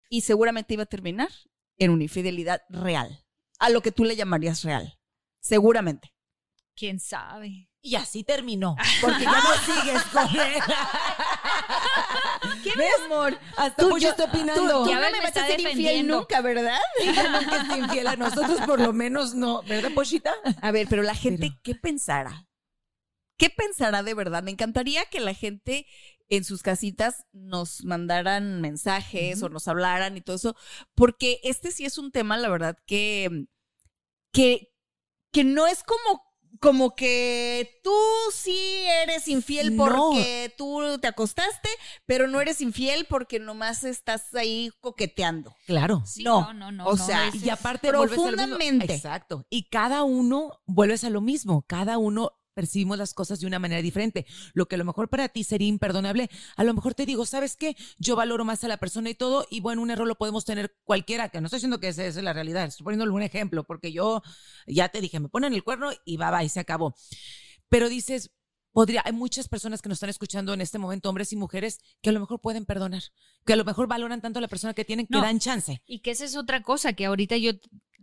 Y 0.10 0.22
seguramente 0.22 0.76
iba 0.76 0.84
a 0.84 0.86
terminar 0.86 1.30
en 1.80 1.90
una 1.90 2.04
infidelidad 2.04 2.62
real. 2.70 3.26
A 3.58 3.72
lo 3.72 3.82
que 3.82 3.92
tú 3.92 4.06
le 4.06 4.16
llamarías 4.16 4.62
real. 4.62 5.00
Seguramente. 5.40 6.14
¿Quién 6.76 7.00
sabe? 7.00 7.72
Y 7.82 7.96
así 7.96 8.24
terminó. 8.24 8.76
Porque 9.02 9.24
ya 9.24 9.42
no 9.42 9.56
sigues 9.74 10.04
con 10.04 10.40
él. 10.40 10.62
¿Qué, 12.64 12.72
mi 12.78 13.06
amor? 13.06 13.38
Hasta 13.58 13.84
Tú, 13.84 13.90
Pocho 13.90 14.04
yo- 14.04 14.10
está 14.10 14.26
Tú, 14.26 14.38
opinando. 14.38 14.62
tú 14.84 14.94
no 14.94 15.00
me 15.02 15.12
me 15.12 15.20
vas 15.22 15.38
a 15.38 15.48
ser 15.48 15.60
infiel 15.60 16.08
nunca, 16.08 16.42
¿verdad? 16.42 16.80
Ella 17.02 17.40
nunca 17.42 17.62
es 17.72 17.78
infiel 17.78 18.08
a 18.08 18.16
nosotros, 18.16 18.60
por 18.66 18.80
lo 18.80 18.94
menos 18.94 19.34
no. 19.36 19.62
¿Verdad, 19.64 19.92
Pochita? 19.94 20.34
A 20.62 20.72
ver, 20.72 20.88
pero 20.90 21.04
la 21.04 21.16
gente, 21.16 21.48
Pero- 21.50 21.60
¿qué 21.64 21.76
pensará? 21.76 22.48
¿Qué 23.38 23.50
pensará 23.50 24.02
de 24.02 24.14
verdad? 24.14 24.44
Me 24.44 24.52
encantaría 24.52 25.06
que 25.06 25.20
la 25.20 25.34
gente 25.34 25.86
en 26.30 26.44
sus 26.46 26.64
casitas 26.64 27.26
nos 27.34 27.84
mandaran 27.84 28.62
mensajes 28.62 29.44
o 29.44 29.50
nos 29.50 29.68
hablaran 29.68 30.16
y 30.18 30.22
todo 30.22 30.38
eso, 30.38 30.56
porque 30.96 31.40
este 31.44 31.72
sí 31.72 31.86
es 31.86 31.98
un 31.98 32.12
tema, 32.12 32.38
la 32.38 32.50
verdad, 32.50 32.78
que, 32.88 33.46
que, 34.32 34.72
que 35.34 35.44
no 35.44 35.68
es 35.68 35.84
como, 35.84 36.24
como 36.60 36.96
que 36.96 37.80
tú 37.84 37.92
sí 38.34 38.86
eres 39.04 39.28
infiel 39.28 39.76
No. 39.76 39.86
porque 39.86 40.54
tú 40.58 40.98
te 41.02 41.08
acostaste, 41.08 41.70
pero 42.06 42.28
no 42.28 42.42
eres 42.42 42.62
infiel 42.62 43.06
porque 43.10 43.40
nomás 43.40 43.84
estás 43.84 44.34
ahí 44.36 44.72
coqueteando. 44.82 45.56
Claro. 45.66 46.04
Sí, 46.06 46.24
No, 46.24 46.54
no, 46.54 46.72
no, 46.72 46.72
no. 46.72 46.86
o 46.88 46.98
sea, 46.98 47.30
Y 47.34 47.50
aparte 47.50 47.92
vuelves 47.92 48.18
a 48.18 48.22
lo 48.22 48.28
mismo. 48.28 48.38
Profundamente. 48.38 48.94
Exacto. 48.94 49.46
Y 49.50 49.70
cada 49.70 50.04
uno 50.04 50.62
vuelves 50.66 51.04
a 51.04 51.10
lo 51.10 51.22
mismo. 51.22 51.64
Cada 51.68 51.98
uno 51.98 52.32
percibimos 52.56 52.98
las 52.98 53.14
cosas 53.14 53.40
de 53.40 53.46
una 53.46 53.60
manera 53.60 53.82
diferente. 53.84 54.26
Lo 54.54 54.68
que 54.68 54.74
a 54.76 54.78
lo 54.80 54.86
mejor 54.86 55.10
para 55.10 55.30
ti 55.30 55.44
sería 55.44 55.68
imperdonable, 55.68 56.30
a 56.56 56.64
lo 56.64 56.74
mejor 56.74 56.96
te 56.96 57.06
digo, 57.06 57.26
¿sabes 57.28 57.56
qué? 57.56 57.76
Yo 58.00 58.16
valoro 58.16 58.44
más 58.46 58.64
a 58.64 58.68
la 58.68 58.78
persona 58.78 59.12
y 59.12 59.14
todo, 59.16 59.46
y 59.52 59.60
bueno, 59.60 59.84
un 59.84 59.92
error 59.92 60.08
lo 60.08 60.16
podemos 60.16 60.46
tener 60.46 60.76
cualquiera, 60.84 61.30
que 61.30 61.40
no 61.42 61.46
estoy 61.48 61.58
diciendo 61.58 61.80
que 61.80 61.90
esa 61.90 62.04
es 62.06 62.16
la 62.16 62.34
realidad, 62.34 62.66
estoy 62.66 62.84
poniéndole 62.86 63.12
un 63.12 63.22
ejemplo, 63.22 63.64
porque 63.66 63.92
yo 63.92 64.24
ya 64.66 64.90
te 64.90 65.02
dije, 65.02 65.20
me 65.20 65.30
ponen 65.30 65.54
el 65.54 65.64
cuerno 65.64 65.92
y 66.06 66.18
va, 66.18 66.32
va, 66.32 66.44
y 66.44 66.50
se 66.50 66.62
acabó. 66.62 66.96
Pero 67.70 67.90
dices, 67.90 68.32
podría, 68.72 69.02
hay 69.06 69.14
muchas 69.14 69.48
personas 69.48 69.82
que 69.82 69.90
nos 69.90 69.98
están 69.98 70.10
escuchando 70.10 70.54
en 70.54 70.62
este 70.62 70.78
momento, 70.78 71.10
hombres 71.10 71.34
y 71.34 71.36
mujeres, 71.36 71.80
que 72.02 72.10
a 72.10 72.14
lo 72.14 72.20
mejor 72.20 72.40
pueden 72.42 72.66
perdonar, 72.66 73.04
que 73.46 73.54
a 73.54 73.56
lo 73.56 73.66
mejor 73.66 73.88
valoran 73.88 74.22
tanto 74.22 74.40
a 74.40 74.42
la 74.42 74.48
persona 74.48 74.74
que 74.74 74.86
tienen 74.86 75.08
que 75.08 75.16
No. 75.18 75.22
dan 75.22 75.40
chance. 75.40 75.82
Y 75.86 76.00
que 76.00 76.12
esa 76.12 76.26
es 76.26 76.36
otra 76.36 76.62
cosa 76.62 76.94
que 76.94 77.06
ahorita 77.06 77.38
yo, 77.38 77.52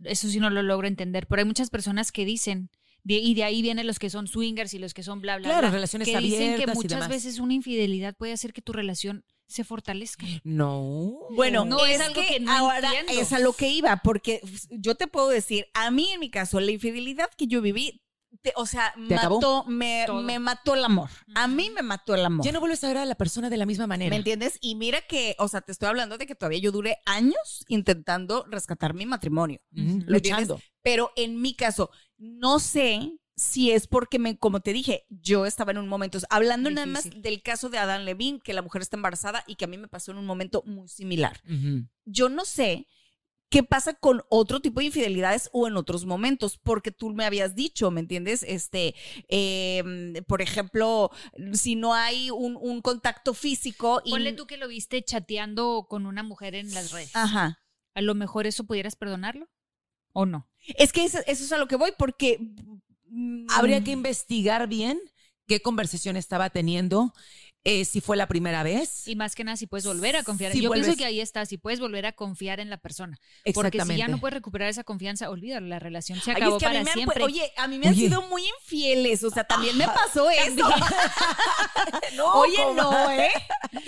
eso 0.03 0.29
sí 0.29 0.39
no 0.39 0.49
lo 0.49 0.61
logro 0.63 0.87
entender, 0.87 1.27
pero 1.27 1.41
hay 1.41 1.45
muchas 1.45 1.69
personas 1.69 2.11
que 2.11 2.25
dicen, 2.25 2.69
de- 3.03 3.15
y 3.15 3.33
de 3.33 3.43
ahí 3.43 3.61
vienen 3.61 3.85
los 3.87 3.99
que 3.99 4.09
son 4.09 4.27
swingers 4.27 4.73
y 4.73 4.79
los 4.79 4.93
que 4.93 5.03
son 5.03 5.19
bla, 5.21 5.37
bla, 5.37 5.47
Claro, 5.49 5.67
bla, 5.67 5.71
relaciones 5.71 6.07
que 6.07 6.17
dicen 6.19 6.39
que 6.39 6.53
abiertas 6.53 6.75
y 6.75 6.77
muchas 6.77 6.89
demás. 6.91 7.09
veces 7.09 7.39
una 7.39 7.53
infidelidad 7.53 8.15
puede 8.15 8.33
hacer 8.33 8.53
que 8.53 8.61
tu 8.61 8.71
relación 8.73 9.25
se 9.47 9.63
fortalezca. 9.63 10.25
No. 10.43 11.19
Bueno, 11.35 11.65
No, 11.65 11.85
es 11.85 11.95
es, 11.95 12.01
algo 12.01 12.21
que, 12.21 12.27
que 12.27 12.39
no 12.39 12.51
ahora 12.51 12.79
entiendo. 12.99 13.21
es 13.21 13.33
a 13.33 13.39
lo 13.39 13.53
que 13.53 13.69
iba, 13.69 13.97
porque 14.03 14.41
yo 14.69 14.95
te 14.95 15.07
puedo 15.07 15.29
decir, 15.29 15.67
a 15.73 15.91
mí 15.91 16.09
en 16.11 16.19
mi 16.21 16.29
caso, 16.29 16.59
la 16.59 16.71
infidelidad 16.71 17.29
que 17.37 17.47
yo 17.47 17.61
viví, 17.61 18.01
te- 18.41 18.53
o 18.55 18.65
sea, 18.65 18.93
¿Te 19.07 19.15
acabó? 19.15 19.35
mató, 19.35 19.65
me, 19.67 20.05
me 20.23 20.39
mató 20.39 20.73
el 20.75 20.83
amor. 20.83 21.09
A 21.35 21.47
mí 21.47 21.69
me 21.69 21.81
mató 21.83 22.15
el 22.15 22.25
amor. 22.25 22.45
Ya 22.45 22.51
no 22.51 22.59
vuelves 22.59 22.83
a 22.83 22.87
ver 22.87 22.97
a 22.97 23.05
la 23.05 23.15
persona 23.15 23.49
de 23.49 23.57
la 23.57 23.65
misma 23.65 23.87
manera. 23.87 24.09
¿Me 24.09 24.17
entiendes? 24.17 24.57
Y 24.61 24.75
mira 24.75 25.01
que, 25.01 25.35
o 25.39 25.47
sea, 25.47 25.61
te 25.61 25.71
estoy 25.71 25.87
hablando 25.89 26.17
de 26.17 26.25
que 26.25 26.35
todavía 26.35 26.59
yo 26.59 26.71
duré 26.71 26.97
años 27.05 27.65
intentando 27.67 28.45
rescatar 28.49 28.93
mi 28.93 29.05
matrimonio. 29.05 29.59
¿Me 29.71 29.81
entiendes? 29.83 30.11
Luchando. 30.21 30.61
Pero 30.81 31.11
en 31.15 31.41
mi 31.41 31.53
caso, 31.55 31.89
no 32.17 32.59
sé 32.59 33.17
si 33.35 33.71
es 33.71 33.87
porque, 33.87 34.19
me, 34.19 34.37
como 34.37 34.59
te 34.59 34.73
dije, 34.73 35.05
yo 35.09 35.45
estaba 35.47 35.71
en 35.71 35.79
un 35.79 35.87
momento, 35.87 36.19
hablando 36.29 36.69
nada 36.69 36.85
más 36.85 37.09
del 37.15 37.41
caso 37.41 37.69
de 37.69 37.79
Adán 37.79 38.05
Levine, 38.05 38.39
que 38.43 38.53
la 38.53 38.61
mujer 38.61 38.83
está 38.83 38.95
embarazada 38.95 39.43
y 39.47 39.55
que 39.55 39.65
a 39.65 39.67
mí 39.67 39.77
me 39.77 39.87
pasó 39.87 40.11
en 40.11 40.17
un 40.19 40.25
momento 40.27 40.61
muy 40.67 40.87
similar 40.87 41.41
yo 42.05 42.29
no 42.29 42.45
sé 42.45 42.87
qué 43.53 43.61
pasa 43.61 43.93
con 43.93 44.23
otro 44.29 44.61
tipo 44.61 44.79
de 44.79 44.87
infidelidades 44.87 45.47
o 45.53 45.67
en 45.67 45.77
otros 45.77 46.07
momentos, 46.07 46.57
porque 46.57 46.89
tú 46.89 47.11
me 47.11 47.23
habías 47.23 47.53
dicho, 47.53 47.91
¿me 47.91 47.99
entiendes? 47.99 48.41
Este, 48.41 48.95
eh, 49.27 50.23
por 50.25 50.41
ejemplo, 50.41 51.11
si 51.51 51.75
no 51.75 51.93
hay 51.93 52.31
un, 52.31 52.57
un 52.59 52.81
contacto 52.81 53.35
físico 53.35 54.01
y... 54.03 54.09
Ponle 54.09 54.33
tú 54.33 54.47
que 54.47 54.57
lo 54.57 54.67
viste 54.67 55.03
chateando 55.03 55.85
con 55.87 56.07
una 56.07 56.23
mujer 56.23 56.55
en 56.55 56.73
las 56.73 56.91
redes. 56.91 57.15
Ajá. 57.15 57.59
A 57.93 58.01
lo 58.01 58.15
mejor 58.15 58.47
eso 58.47 58.63
pudieras 58.63 58.95
perdonarlo 58.95 59.47
o 60.13 60.25
no. 60.25 60.49
Es 60.75 60.91
que 60.91 61.03
eso, 61.05 61.19
eso 61.27 61.43
es 61.43 61.51
a 61.51 61.59
lo 61.59 61.67
que 61.67 61.75
voy, 61.75 61.91
porque... 61.95 62.39
mm, 63.05 63.45
Habría 63.51 63.83
que 63.83 63.91
investigar 63.91 64.67
bien 64.67 64.99
qué 65.45 65.61
conversación 65.61 66.15
estaba 66.15 66.49
teniendo, 66.49 67.13
eh, 67.65 67.85
si 67.85 68.01
fue 68.01 68.17
la 68.17 68.27
primera 68.27 68.61
vez. 68.63 69.07
Y 69.07 69.15
más 69.15 69.35
que 69.35 69.43
nada, 69.43 69.55
si 69.55 69.67
puedes 69.67 69.85
volver 69.85 70.15
a 70.17 70.23
confiar. 70.23 70.51
Si 70.51 70.61
Yo 70.61 70.71
pienso 70.71 70.95
que 70.97 71.05
ahí 71.05 71.19
está, 71.21 71.45
si 71.45 71.57
puedes 71.57 71.79
volver 71.79 72.05
a 72.05 72.11
confiar 72.11 72.59
en 72.59 72.69
la 72.69 72.77
persona. 72.77 73.17
Porque 73.53 73.79
si 73.81 73.95
ya 73.95 74.07
no 74.07 74.19
puedes 74.19 74.33
recuperar 74.33 74.67
esa 74.69 74.83
confianza, 74.83 75.29
olvídalo, 75.29 75.67
la 75.67 75.79
relación 75.79 76.19
se 76.19 76.31
Ay, 76.31 76.37
acabó 76.37 76.57
es 76.57 76.59
que 76.63 76.65
a 76.65 76.69
mí 76.69 76.75
para 76.75 76.83
me 76.83 76.89
han 76.91 76.95
pu- 76.95 77.13
siempre. 77.13 77.23
oye, 77.23 77.51
a 77.57 77.67
mí 77.67 77.79
me 77.79 77.87
han 77.87 77.93
Oye. 77.93 78.07
sido 78.07 78.21
muy 78.23 78.43
infieles, 78.59 79.23
o 79.23 79.29
sea, 79.29 79.43
también 79.45 79.77
me 79.77 79.85
pasó 79.87 80.29
eso. 80.29 80.67
No, 82.15 82.33
oye, 82.33 82.57
no, 82.75 83.11
¿eh? 83.11 83.29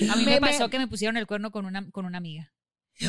a 0.10 0.16
mí 0.16 0.26
me, 0.26 0.40
me- 0.40 0.42
pasó 0.42 0.70
que 0.70 0.80
me 0.80 0.88
pusieron 0.88 1.18
el 1.18 1.28
cuerno 1.28 1.52
con 1.52 1.66
una, 1.66 1.90
con 1.92 2.06
una 2.06 2.18
amiga. 2.18 2.52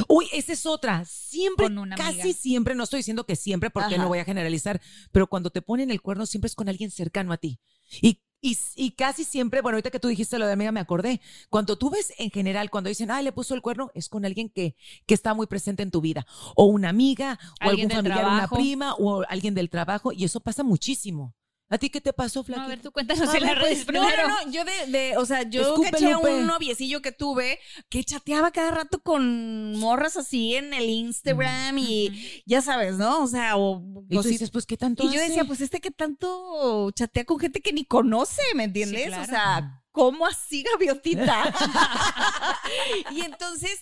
Uy, 0.08 0.28
esa 0.32 0.52
es 0.52 0.66
otra. 0.66 1.04
Siempre, 1.04 1.66
Con 1.66 1.78
una 1.78 1.94
casi 1.94 2.32
siempre, 2.32 2.74
no 2.74 2.82
estoy 2.82 2.98
diciendo 2.98 3.24
que 3.24 3.36
siempre 3.36 3.70
porque 3.70 3.94
Ajá. 3.94 4.02
no 4.02 4.08
voy 4.08 4.18
a 4.18 4.24
generalizar, 4.24 4.80
pero 5.12 5.28
cuando 5.28 5.50
te 5.50 5.62
ponen 5.62 5.92
el 5.92 6.02
cuerno 6.02 6.26
siempre 6.26 6.48
es 6.48 6.56
con 6.56 6.68
alguien 6.68 6.90
cercano 6.90 7.32
a 7.32 7.36
ti. 7.36 7.60
Y, 8.02 8.20
y, 8.40 8.58
y 8.74 8.92
casi 8.92 9.24
siempre, 9.24 9.60
bueno, 9.60 9.76
ahorita 9.76 9.90
que 9.90 10.00
tú 10.00 10.08
dijiste 10.08 10.38
lo 10.38 10.46
de 10.46 10.52
amiga 10.52 10.72
me 10.72 10.80
acordé, 10.80 11.20
cuando 11.50 11.76
tú 11.78 11.90
ves 11.90 12.12
en 12.18 12.30
general, 12.30 12.70
cuando 12.70 12.88
dicen, 12.88 13.10
ay, 13.10 13.24
le 13.24 13.32
puso 13.32 13.54
el 13.54 13.62
cuerno, 13.62 13.90
es 13.94 14.08
con 14.08 14.24
alguien 14.24 14.50
que, 14.50 14.76
que 15.06 15.14
está 15.14 15.34
muy 15.34 15.46
presente 15.46 15.82
en 15.82 15.90
tu 15.90 16.00
vida. 16.00 16.26
O 16.54 16.66
una 16.66 16.88
amiga, 16.88 17.38
o 17.64 17.68
algún 17.68 17.90
familiar, 17.90 18.18
una 18.20 18.28
trabajo. 18.28 18.56
prima, 18.56 18.94
o 18.94 19.24
alguien 19.28 19.54
del 19.54 19.70
trabajo, 19.70 20.12
y 20.12 20.24
eso 20.24 20.40
pasa 20.40 20.62
muchísimo. 20.62 21.34
¿A 21.68 21.78
ti 21.78 21.90
qué 21.90 22.00
te 22.00 22.12
pasó, 22.12 22.40
No, 22.40 22.44
Flaquita? 22.44 22.64
a 22.64 22.68
ver, 22.68 22.80
tú 22.80 22.92
cuéntanos 22.92 23.34
en 23.34 23.42
las 23.42 23.58
pues, 23.58 23.86
redes 23.86 23.92
No, 23.92 24.02
no, 24.08 24.28
no, 24.28 24.50
yo 24.52 24.64
de, 24.64 24.86
de- 24.86 25.16
o 25.16 25.26
sea, 25.26 25.42
yo 25.42 25.62
Escupe, 25.62 25.90
caché 25.90 26.12
a 26.12 26.18
un 26.18 26.46
noviecillo 26.46 27.02
que 27.02 27.10
tuve 27.10 27.58
que 27.88 28.04
chateaba 28.04 28.52
cada 28.52 28.70
rato 28.70 29.00
con 29.00 29.76
morras 29.78 30.16
así 30.16 30.54
en 30.54 30.72
el 30.74 30.84
Instagram 30.88 31.76
y 31.78 32.42
ya 32.46 32.62
sabes, 32.62 32.98
¿no? 32.98 33.22
O 33.22 33.26
sea, 33.26 33.56
o 33.56 33.82
Y 34.08 34.16
tú 34.16 34.22
dices, 34.22 34.50
pues, 34.50 34.64
¿qué 34.64 34.76
tanto 34.76 35.04
Y 35.04 35.12
yo 35.12 35.20
decía, 35.20 35.44
pues 35.44 35.60
este 35.60 35.80
que 35.80 35.90
tanto 35.90 36.90
chatea 36.92 37.24
con 37.24 37.38
gente 37.40 37.60
que 37.60 37.72
ni 37.72 37.84
conoce, 37.84 38.42
¿me 38.54 38.64
entiendes? 38.64 39.02
Sí, 39.02 39.08
claro. 39.08 39.22
O 39.24 39.26
sea, 39.26 39.82
¿cómo 39.96 40.26
así, 40.26 40.62
gaviotita? 40.62 41.54
y 43.12 43.22
entonces, 43.22 43.80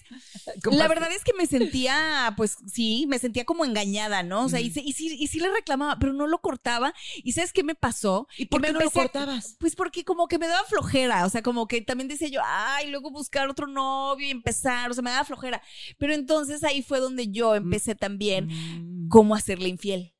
¿Cómo 0.63 0.77
la 0.79 0.87
verdad 0.87 1.11
es 1.11 1.25
que 1.25 1.33
me 1.35 1.47
sentía, 1.47 2.33
pues 2.37 2.57
sí, 2.73 3.07
me 3.09 3.19
sentía 3.19 3.45
como 3.45 3.65
engañada, 3.65 4.23
¿no? 4.23 4.45
O 4.45 4.49
sea, 4.49 4.61
y, 4.61 4.67
y, 4.67 4.93
sí, 4.93 5.17
y 5.19 5.27
sí 5.27 5.41
le 5.41 5.51
reclamaba, 5.51 5.99
pero 5.99 6.13
no 6.13 6.29
lo 6.29 6.39
cortaba. 6.41 6.95
¿Y 7.25 7.33
sabes 7.33 7.53
qué 7.53 7.65
me 7.65 7.75
pasó? 7.75 8.29
¿Y 8.39 8.47
por 8.47 8.63
qué 8.63 8.73
no 8.73 8.79
lo 8.79 8.87
a- 8.89 8.93
cortabas? 8.93 9.57
Pues 9.59 9.75
porque 9.75 10.05
como 10.05 10.29
que 10.29 10.39
me 10.39 10.47
daba 10.47 10.65
flojera, 10.69 11.27
o 11.27 11.31
sea, 11.31 11.43
como 11.43 11.67
que 11.67 11.81
también 11.81 12.07
decía 12.09 12.29
yo, 12.29 12.41
ay, 12.45 12.91
luego 12.91 13.11
buscar 13.11 13.49
otro 13.49 13.67
novio 13.67 14.27
y 14.29 14.31
empezar, 14.31 14.91
o 14.93 14.95
sea, 14.95 15.03
me 15.03 15.11
daba 15.11 15.25
flojera. 15.25 15.61
Pero 15.99 16.15
entonces 16.15 16.63
ahí 16.63 16.83
fue 16.83 17.01
donde 17.01 17.29
yo 17.29 17.57
empecé 17.57 17.97
también 17.97 18.47
Mm. 18.47 19.09
cómo 19.09 19.35
hacerle 19.35 19.69
infiel. 19.69 20.14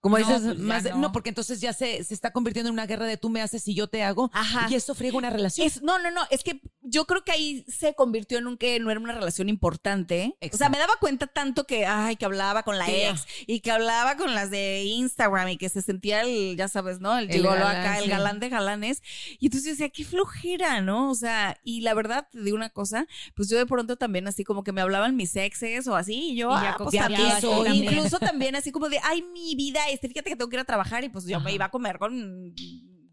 Como 0.00 0.16
No, 0.18 0.24
dices, 0.26 0.42
pues 0.44 0.58
más 0.60 0.84
no. 0.96 1.10
porque 1.10 1.28
entonces 1.30 1.60
ya 1.60 1.72
se, 1.72 2.04
se 2.04 2.14
está 2.14 2.32
convirtiendo 2.32 2.68
en 2.68 2.74
una 2.74 2.86
guerra 2.86 3.06
de 3.06 3.16
tú 3.16 3.30
me 3.30 3.42
haces 3.42 3.66
y 3.66 3.74
yo 3.74 3.88
te 3.88 4.04
hago. 4.04 4.30
Ajá. 4.32 4.68
Y 4.70 4.76
eso 4.76 4.94
friega 4.94 5.18
una 5.18 5.30
relación. 5.30 5.66
Es- 5.66 5.82
no, 5.82 5.98
no, 5.98 6.10
no, 6.12 6.22
es 6.30 6.44
que 6.44 6.60
yo 6.90 7.04
creo 7.06 7.22
que 7.24 7.32
ahí 7.32 7.64
se 7.68 7.94
convirtió 7.94 8.38
en 8.38 8.46
un 8.46 8.56
que 8.56 8.78
no 8.80 8.90
era 8.90 9.00
una 9.00 9.12
relación 9.12 9.48
importante. 9.48 10.34
O 10.52 10.56
sea, 10.56 10.68
me 10.68 10.78
daba 10.78 10.94
cuenta 11.00 11.26
tanto 11.26 11.64
que, 11.64 11.86
ay, 11.86 12.16
que 12.16 12.24
hablaba 12.24 12.62
con 12.62 12.78
la 12.78 12.86
Sí, 12.86 12.92
ya. 12.92 13.10
ex 13.10 13.26
y 13.46 13.60
que 13.60 13.70
hablaba 13.70 14.16
con 14.16 14.34
las 14.34 14.50
de 14.50 14.84
Instagram 14.84 15.48
y 15.48 15.56
que 15.58 15.68
se 15.68 15.82
sentía 15.82 16.22
el, 16.22 16.56
ya 16.56 16.68
sabes, 16.68 17.00
¿no? 17.00 17.16
El 17.18 17.26
El 17.30 17.36
gigolo 17.36 17.54
galán, 17.56 17.76
acá, 17.76 17.98
el 17.98 18.08
galán 18.08 18.40
de 18.40 18.48
galanes. 18.48 19.02
Y 19.38 19.46
entonces 19.46 19.64
yo 19.66 19.70
decía, 19.72 19.88
qué 19.90 20.04
flojera, 20.04 20.80
¿no? 20.80 21.10
O 21.10 21.14
sea, 21.14 21.58
y 21.62 21.80
la 21.82 21.94
verdad, 21.94 22.28
te 22.30 22.40
digo 22.42 22.56
una 22.56 22.70
cosa, 22.70 23.06
pues 23.34 23.48
yo 23.48 23.58
de 23.58 23.66
pronto 23.66 23.96
también 23.96 24.26
así 24.28 24.44
como 24.44 24.64
que 24.64 24.72
me 24.72 24.80
hablaban 24.80 25.16
mis 25.16 25.34
exes 25.36 25.86
o 25.88 25.96
así, 25.96 26.30
y 26.32 26.36
yo, 26.36 26.50
Y 26.50 26.54
ah, 26.54 26.74
pues 26.78 26.94
también. 26.96 27.40
también. 27.40 27.74
Incluso 27.84 28.18
también 28.18 28.56
así 28.56 28.72
como 28.72 28.88
de, 28.88 28.98
ay, 29.02 29.22
mi 29.32 29.54
vida, 29.54 29.80
este, 29.90 30.08
fíjate 30.08 30.30
que 30.30 30.36
tengo 30.36 30.48
que 30.48 30.56
ir 30.56 30.60
a 30.60 30.64
trabajar 30.64 31.04
y 31.04 31.08
pues 31.08 31.24
yo 31.26 31.40
me 31.40 31.52
iba 31.52 31.66
a 31.66 31.70
comer 31.70 31.98
con 31.98 32.54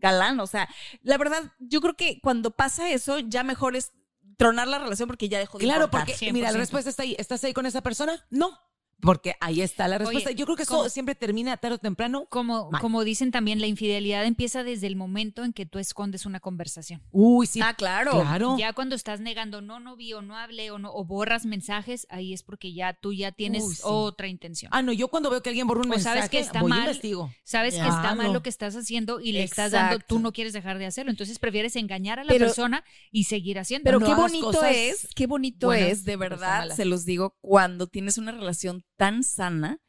galán, 0.06 0.40
o 0.40 0.48
sea, 0.48 0.70
la 1.02 1.18
verdad, 1.18 1.52
yo 1.60 1.82
creo 1.82 1.96
que 1.96 2.20
cuando 2.22 2.52
pasa 2.52 2.90
eso, 2.90 3.20
ya 3.20 3.44
mejor 3.44 3.76
es 3.76 3.92
tronar 4.38 4.68
la 4.68 4.80
relación 4.80 5.08
porque 5.08 5.30
ya 5.30 5.40
dejó 5.40 5.58
de 5.58 5.64
Claro, 5.66 5.86
importar. 5.86 6.08
porque 6.08 6.32
mira, 6.34 6.52
la 6.52 6.58
100%. 6.58 6.60
respuesta 6.60 6.90
está 6.90 7.04
ahí. 7.04 7.16
¿Estás 7.18 7.44
ahí 7.44 7.54
con 7.54 7.66
esa 7.66 7.82
persona? 7.82 8.26
No. 8.30 8.58
Porque 9.02 9.36
ahí 9.40 9.62
está 9.62 9.88
la 9.88 9.98
respuesta. 9.98 10.30
Oye, 10.30 10.38
Yo 10.38 10.46
creo 10.46 10.56
que 10.56 10.64
eso 10.64 10.90
siempre 10.90 11.16
termina 11.16 11.58
tarde 11.58 11.76
o 11.76 11.78
temprano. 11.78 12.26
Como, 12.30 12.72
Mal. 12.72 12.82
como 12.82 13.04
dicen 13.04 13.30
también, 13.32 13.60
la 13.62 13.68
infidelidad 13.68 14.26
empieza 14.26 14.64
desde 14.64 14.88
el 14.88 14.96
momento 14.96 15.44
en 15.44 15.54
que 15.54 15.66
tú 15.66 15.80
escondes 15.80 16.26
una 16.26 16.40
conversación. 16.40 17.04
Uy, 17.12 17.46
sí. 17.46 17.60
Ah, 17.62 17.74
claro. 17.76 18.12
Claro. 18.12 18.58
Ya 18.58 18.74
cuando 18.74 18.96
estás 18.96 19.20
negando, 19.20 19.62
no, 19.62 19.80
no 19.80 19.96
vi 19.96 20.14
o 20.14 20.22
no 20.22 20.36
hablé 20.38 20.72
o 20.72 20.80
no, 20.80 20.92
o 20.94 21.04
borras 21.06 21.46
mensajes, 21.46 22.08
ahí 22.10 22.34
es 22.34 22.42
porque 22.42 22.74
ya 22.74 22.94
tú 22.94 23.14
ya 23.14 23.32
tienes 23.32 23.64
Uy, 23.64 23.76
sí. 23.76 23.82
otra 23.84 24.28
intención. 24.28 24.72
Ah, 24.74 24.82
no, 24.82 24.92
yo 24.94 25.10
cuando 25.10 25.30
veo 25.30 25.42
que 25.44 25.50
alguien 25.50 25.68
borra 25.68 25.82
un 25.82 25.88
O 25.88 25.90
mensaje, 25.90 26.18
sabes 26.20 26.30
que 26.32 26.40
está 26.40 26.62
voy 26.62 26.70
mal. 26.70 26.80
investigo. 26.80 27.32
Sabes 27.44 27.76
que 27.76 27.82
está 27.82 28.16
mal 28.16 28.34
lo 28.34 28.42
que 28.42 28.50
estás 28.50 28.76
haciendo 28.76 29.20
y 29.20 29.34
le 29.34 29.44
estás 29.44 29.72
dando, 29.74 30.00
tú 30.00 30.20
no 30.20 30.32
quieres 30.32 30.54
dejar 30.54 30.80
de 30.80 30.86
hacerlo. 30.86 31.12
Entonces 31.12 31.38
prefieres 31.38 31.76
engañar 31.76 32.20
a 32.20 32.24
la 32.24 32.30
Pero- 32.32 32.46
persona 32.48 32.84
y 33.12 33.26
seguir 33.26 33.60
haciendo. 33.60 33.84
Pero 33.84 34.00
No 34.00 34.06
qué 34.08 34.16
bonito 34.16 34.46
cosas 34.48 34.72
es, 34.76 35.08
qué 35.16 35.28
bonito 35.28 35.68
buenas 35.68 35.90
es, 35.90 36.06
de 36.06 36.16
verdad, 36.16 36.70
se 36.70 36.86
los 36.86 37.06
digo, 37.06 37.36
cuando 37.42 37.88
tienes 37.88 38.18
una 38.18 38.32
relación 38.32 38.84
tan 38.98 39.24
sana 39.24 39.80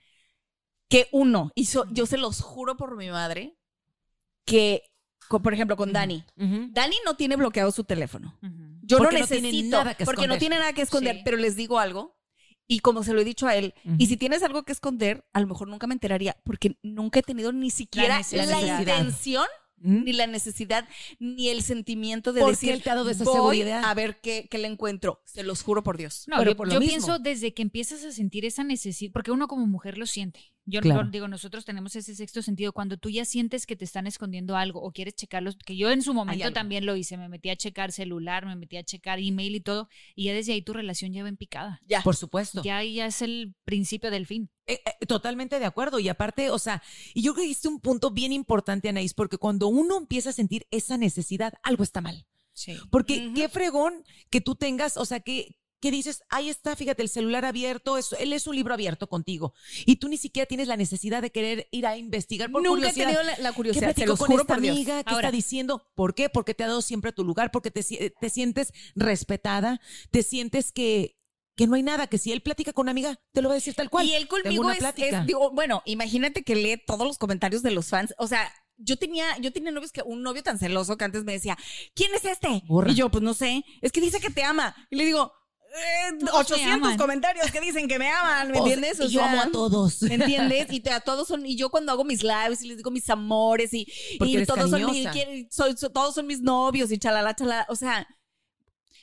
que 0.89 1.09
uno, 1.13 1.51
so- 1.65 1.87
yo 1.91 2.07
se 2.07 2.17
los 2.19 2.41
juro 2.41 2.77
por 2.77 2.97
mi 2.97 3.09
madre, 3.11 3.57
que, 4.45 4.83
por 5.29 5.53
ejemplo, 5.53 5.77
con 5.77 5.93
Dani. 5.93 6.25
Dani 6.37 6.97
no 7.05 7.17
tiene 7.17 7.37
bloqueado 7.37 7.73
su 7.73 7.85
teléfono. 7.85 8.39
Yo 8.83 8.99
Porque 8.99 9.17
no 9.17 9.21
no 9.25 9.27
necesito, 9.29 9.79
nada 9.79 9.95
que 9.95 10.05
porque 10.05 10.29
no 10.29 10.39
tiene 10.39 10.59
nada 10.59 10.73
que 10.73 10.83
esconder, 10.83 11.17
Sí. 11.17 11.23
pero 11.25 11.37
les 11.37 11.57
digo 11.57 11.79
algo. 11.81 12.17
Y 12.69 12.81
como 12.81 13.03
se 13.05 13.13
lo 13.13 13.21
he 13.21 13.25
dicho 13.25 13.47
a 13.47 13.55
él, 13.57 13.75
y 13.99 14.07
si 14.07 14.17
tienes 14.17 14.43
algo 14.43 14.65
que 14.65 14.73
esconder, 14.73 15.25
a 15.33 15.41
lo 15.41 15.47
mejor 15.47 15.69
nunca 15.69 15.87
me 15.87 15.95
enteraría, 15.95 16.37
porque 16.45 16.77
nunca 16.83 17.21
he 17.21 17.23
tenido 17.23 17.53
ni 17.53 17.71
siquiera 17.71 18.09
la, 18.15 18.19
necesidad. 18.19 18.79
intención, 18.81 19.47
¿Mm? 19.79 20.05
ni 20.05 20.13
la 20.15 20.27
necesidad, 20.27 20.89
ni 21.19 21.49
el 21.51 21.63
sentimiento 21.63 22.33
de 22.33 22.41
¿Por 22.41 22.51
qué 22.51 22.53
decir, 22.53 22.71
él 22.73 22.83
te 22.83 22.91
ha 22.91 22.95
dado 22.95 23.11
esa 23.11 23.25
voy 23.25 23.35
seguridad? 23.35 23.85
a 23.85 23.95
ver 23.95 24.21
qué, 24.21 24.49
qué 24.51 24.59
le 24.59 24.69
encuentro. 24.69 25.21
Se 25.27 25.43
los 25.43 25.63
juro 25.63 25.83
por 25.83 25.97
Dios. 25.99 26.25
No, 26.29 26.39
Pero 26.39 26.53
yo, 26.53 26.57
por 26.57 26.67
lo 26.69 26.75
yo 26.75 26.81
mismo. 26.81 26.91
pienso 26.91 27.19
desde 27.19 27.53
que 27.55 27.63
empiezas 27.63 28.03
a 28.05 28.11
sentir 28.13 28.45
esa 28.47 28.65
necesidad, 28.65 29.13
porque 29.13 29.31
uno 29.33 29.49
como 29.49 29.67
mujer 29.67 29.99
lo 29.99 30.07
siente. 30.07 30.41
Yo 30.69 30.81
Claro. 30.81 31.05
no- 31.05 31.11
digo, 31.11 31.29
nosotros 31.29 31.65
tenemos 31.65 31.95
ese 31.95 32.15
sexto 32.17 32.43
sentido. 32.43 32.73
Cuando 32.73 32.97
tú 32.97 33.09
ya 33.09 33.25
sientes 33.25 33.67
que 33.67 33.77
te 33.77 33.85
están 33.85 34.07
escondiendo 34.09 34.57
algo 34.57 34.83
o 34.83 34.91
quieres 34.91 35.15
checarlos, 35.15 35.57
que 35.57 35.77
yo 35.77 35.91
en 35.91 36.03
su 36.03 36.13
momento 36.13 36.53
también 36.53 36.85
lo 36.85 36.97
hice, 36.97 37.17
me 37.17 37.29
metí 37.29 37.51
a 37.51 37.57
checar 37.57 37.93
celular, 37.93 38.45
me 38.47 38.57
metí 38.57 38.77
a 38.77 38.83
checar 38.83 39.21
email 39.21 39.55
y 39.55 39.61
todo, 39.61 39.89
y 40.17 40.25
ya 40.25 40.35
desde 40.35 40.53
ahí 40.55 40.63
tu 40.63 40.73
relación 40.73 41.13
ya 41.13 41.23
va 41.23 41.29
en 41.29 41.37
picada. 41.37 41.81
Ya. 41.87 42.03
Por 42.03 42.17
supuesto. 42.17 42.63
Ya 42.65 42.79
ahí 42.79 42.95
ya 42.95 43.07
es 43.07 43.23
el 43.23 43.55
principio 43.65 44.11
del 44.11 44.27
fin. 44.27 44.51
Eh, 44.67 44.81
eh, 44.85 45.07
totalmente 45.07 45.61
de 45.61 45.65
acuerdo. 45.67 46.01
Y 46.01 46.09
aparte, 46.09 46.51
o 46.51 46.59
sea, 46.59 46.83
y 47.15 47.23
yo 47.23 47.33
creo 47.35 47.45
que 47.45 47.51
hiciste 47.51 47.69
un 47.69 47.79
punto 47.81 48.11
bien 48.11 48.33
importante, 48.33 48.89
Anaís, 48.89 49.15
porque 49.15 49.39
cuando 49.39 49.69
uno 49.69 49.97
empieza 49.97 50.31
a 50.31 50.33
sentir 50.33 50.67
esa 50.73 50.97
necesidad, 50.99 51.53
algo 51.63 51.85
está 51.85 52.01
mal. 52.01 52.27
Sí. 52.53 52.77
Porque 52.91 53.33
qué 53.37 53.49
fregón 53.49 54.03
que 54.31 54.41
tú 54.41 54.57
tengas, 54.57 54.97
o 54.97 55.05
sea, 55.05 55.21
que, 55.21 55.57
que 55.81 55.91
dices, 55.91 56.23
ahí 56.31 56.49
está, 56.49 56.75
fíjate, 56.75 57.03
el 57.03 57.09
celular 57.09 57.45
abierto, 57.45 57.99
es- 57.99 58.15
él 58.19 58.33
es 58.33 58.47
un 58.47 58.57
libro 58.57 58.73
abierto 58.75 59.09
contigo. 59.09 59.53
Y 59.85 59.97
tú 59.97 60.09
ni 60.09 60.17
siquiera 60.17 60.47
tienes 60.47 60.69
la 60.69 60.77
necesidad 60.77 61.21
de 61.23 61.31
querer 61.31 61.69
ir 61.71 61.87
a 61.87 61.97
investigar 61.99 62.51
por 62.51 62.63
Nunca 62.63 62.89
he 62.89 62.93
curiosidad. 62.93 63.05
tenido 63.07 63.23
la, 63.23 63.39
la 63.43 63.51
¿Qué 63.51 63.57
curiosidad. 63.57 63.89
Se 63.89 63.95
platicó 63.95 64.07
los 64.13 64.19
con 64.19 64.27
juro 64.29 64.43
esta 64.43 64.55
por 64.55 64.63
Dios. 64.63 64.75
amiga? 64.77 65.05
¿Qué 65.05 65.11
Ahora- 65.15 65.29
está 65.29 65.37
diciendo? 65.37 65.87
¿Por 65.95 66.15
qué? 66.15 66.29
Porque 66.31 66.55
te 66.55 66.65
ha 66.65 66.69
dado 66.69 66.83
siempre 66.83 67.13
tu 67.13 67.25
lugar, 67.25 67.51
porque 67.51 67.71
te, 67.71 67.83
si- 67.83 67.99
te 68.21 68.31
sientes 68.31 68.73
respetada, 68.95 69.81
te 70.11 70.23
sientes 70.23 70.73
que, 70.73 71.17
que 71.57 71.67
no 71.67 71.75
hay 71.75 71.83
nada, 71.83 72.07
que 72.07 72.19
si 72.19 72.33
él 72.33 72.43
platica 72.43 72.73
con 72.73 72.85
una 72.85 72.91
amiga, 72.93 73.19
te 73.33 73.41
lo 73.43 73.49
va 73.49 73.55
a 73.55 73.57
decir 73.57 73.75
tal 73.75 73.89
cual. 73.91 74.07
Y 74.07 74.15
él 74.15 74.29
conmigo 74.29 74.71
es, 74.71 74.83
digo, 75.27 75.51
bueno, 75.53 75.83
imagínate 75.87 76.43
que 76.43 76.55
lee 76.57 76.83
todos 76.87 77.07
los 77.07 77.19
comentarios 77.19 77.63
de 77.63 77.71
los 77.71 77.87
fans. 77.89 78.15
O 78.19 78.27
sea, 78.27 78.53
yo 78.79 78.97
tenía, 78.97 79.25
yo 79.39 79.53
tenía 79.53 79.71
novios 79.71 79.91
que, 79.93 80.03
un 80.03 80.23
novio 80.23 80.43
tan 80.43 80.59
celoso 80.59 80.97
que 80.99 81.05
antes 81.05 81.25
me 81.25 81.33
decía, 81.33 81.57
¿quién 81.95 82.15
es 82.15 82.25
este? 82.27 82.63
Y 82.89 82.95
yo, 82.95 83.11
pues 83.11 83.23
no 83.23 83.33
sé, 83.33 83.65
es 83.81 83.91
que 83.93 84.01
dice 84.03 84.21
que 84.21 84.31
te 84.31 84.43
ama. 84.43 84.75
Y 84.91 84.97
le 84.97 85.07
digo, 85.07 85.33
eh, 85.77 86.13
Todos 86.21 86.33
me 86.33 86.39
800 86.41 86.73
aman. 86.75 86.99
comentarios 86.99 87.51
que 87.51 87.61
dicen 87.61 87.89
que 87.89 87.99
me 87.99 88.09
aman, 88.11 88.51
¿me 88.51 88.59
entiendes? 88.59 88.99
O 89.01 89.05
y 89.05 89.09
yo 89.11 89.23
amo 89.25 89.41
a 89.41 89.51
todos. 89.51 90.03
¿Me 90.03 90.15
entiendes? 90.15 90.67
Y 90.71 90.81
te- 90.81 90.91
a 90.93 91.01
todos 91.09 91.29
son, 91.29 91.45
y 91.47 91.57
yo 91.57 91.71
cuando 91.71 91.93
hago 91.93 92.05
mis 92.05 92.23
lives 92.23 92.63
y 92.63 92.69
les 92.69 92.77
digo 92.79 92.91
mis 92.91 93.09
amores 93.11 93.73
y, 93.75 93.87
y 94.21 94.45
todos 94.47 94.71
son, 94.71 94.81
soy- 95.51 95.77
so- 95.77 95.91
todos 95.91 96.15
son 96.15 96.27
mis 96.27 96.41
novios 96.41 96.91
y 96.93 96.99
chalala, 96.99 97.35
chalala. 97.35 97.67
O 97.69 97.77
sea, 97.77 98.07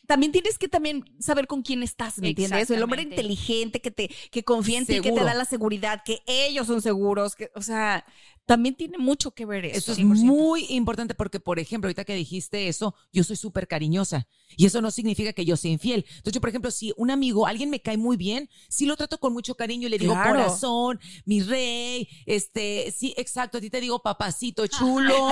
también 0.08 0.32
tienes 0.32 0.58
que 0.58 0.68
también 0.68 1.06
saber 1.20 1.48
con 1.48 1.62
quién 1.62 1.84
estás, 1.84 2.18
¿me 2.18 2.30
entiendes? 2.30 2.70
El 2.70 2.84
hombre 2.84 3.02
inteligente 3.02 3.82
que 3.82 3.92
te, 3.92 4.10
que 4.32 4.44
confía 4.44 4.80
en 4.80 4.86
ti, 4.86 5.00
que 5.02 5.12
te 5.12 5.24
da 5.24 5.34
la 5.34 5.46
seguridad, 5.46 6.02
que 6.04 6.22
ellos 6.26 6.68
son 6.68 6.82
seguros, 6.82 7.36
que, 7.36 7.52
o 7.56 7.62
sea, 7.62 8.06
también 8.46 8.76
tiene 8.76 8.98
mucho 8.98 9.32
que 9.32 9.46
ver 9.46 9.66
eso. 9.66 9.78
Eso 9.78 9.92
es 9.94 10.00
100%. 10.00 10.24
muy 10.24 10.66
importante 10.70 11.16
porque, 11.16 11.40
por 11.40 11.60
ejemplo, 11.60 11.88
ahorita 11.88 12.04
que 12.04 12.16
dijiste 12.16 12.68
eso, 12.68 12.94
yo 13.14 13.24
soy 13.24 13.38
súper 13.38 13.68
cariñosa 13.68 14.28
y 14.58 14.66
eso 14.66 14.82
no 14.82 14.92
significa 14.92 15.32
que 15.32 15.46
yo 15.46 15.56
sea 15.56 15.72
infiel. 15.72 16.06
Entonces, 16.08 16.34
yo, 16.34 16.42
por 16.42 16.50
ejemplo, 16.50 16.70
si 16.70 16.94
un 16.98 17.10
amigo, 17.10 17.48
alguien 17.48 17.70
me 17.70 17.82
cae 17.82 17.98
muy 17.98 18.18
bien, 18.18 18.50
sí 18.68 18.86
lo 18.86 18.98
trato 18.98 19.18
con 19.18 19.32
mucho 19.32 19.56
cariño 19.56 19.88
y 19.88 19.92
le 19.92 19.98
digo 19.98 20.14
Claro. 20.14 20.32
corazón, 20.32 21.00
mi 21.26 21.42
rey, 21.42 22.10
este, 22.26 22.94
sí, 22.96 23.14
exacto, 23.18 23.58
a 23.58 23.62
ti 23.62 23.70
te 23.70 23.80
digo 23.80 24.02
papacito 24.02 24.68
chulo, 24.68 25.30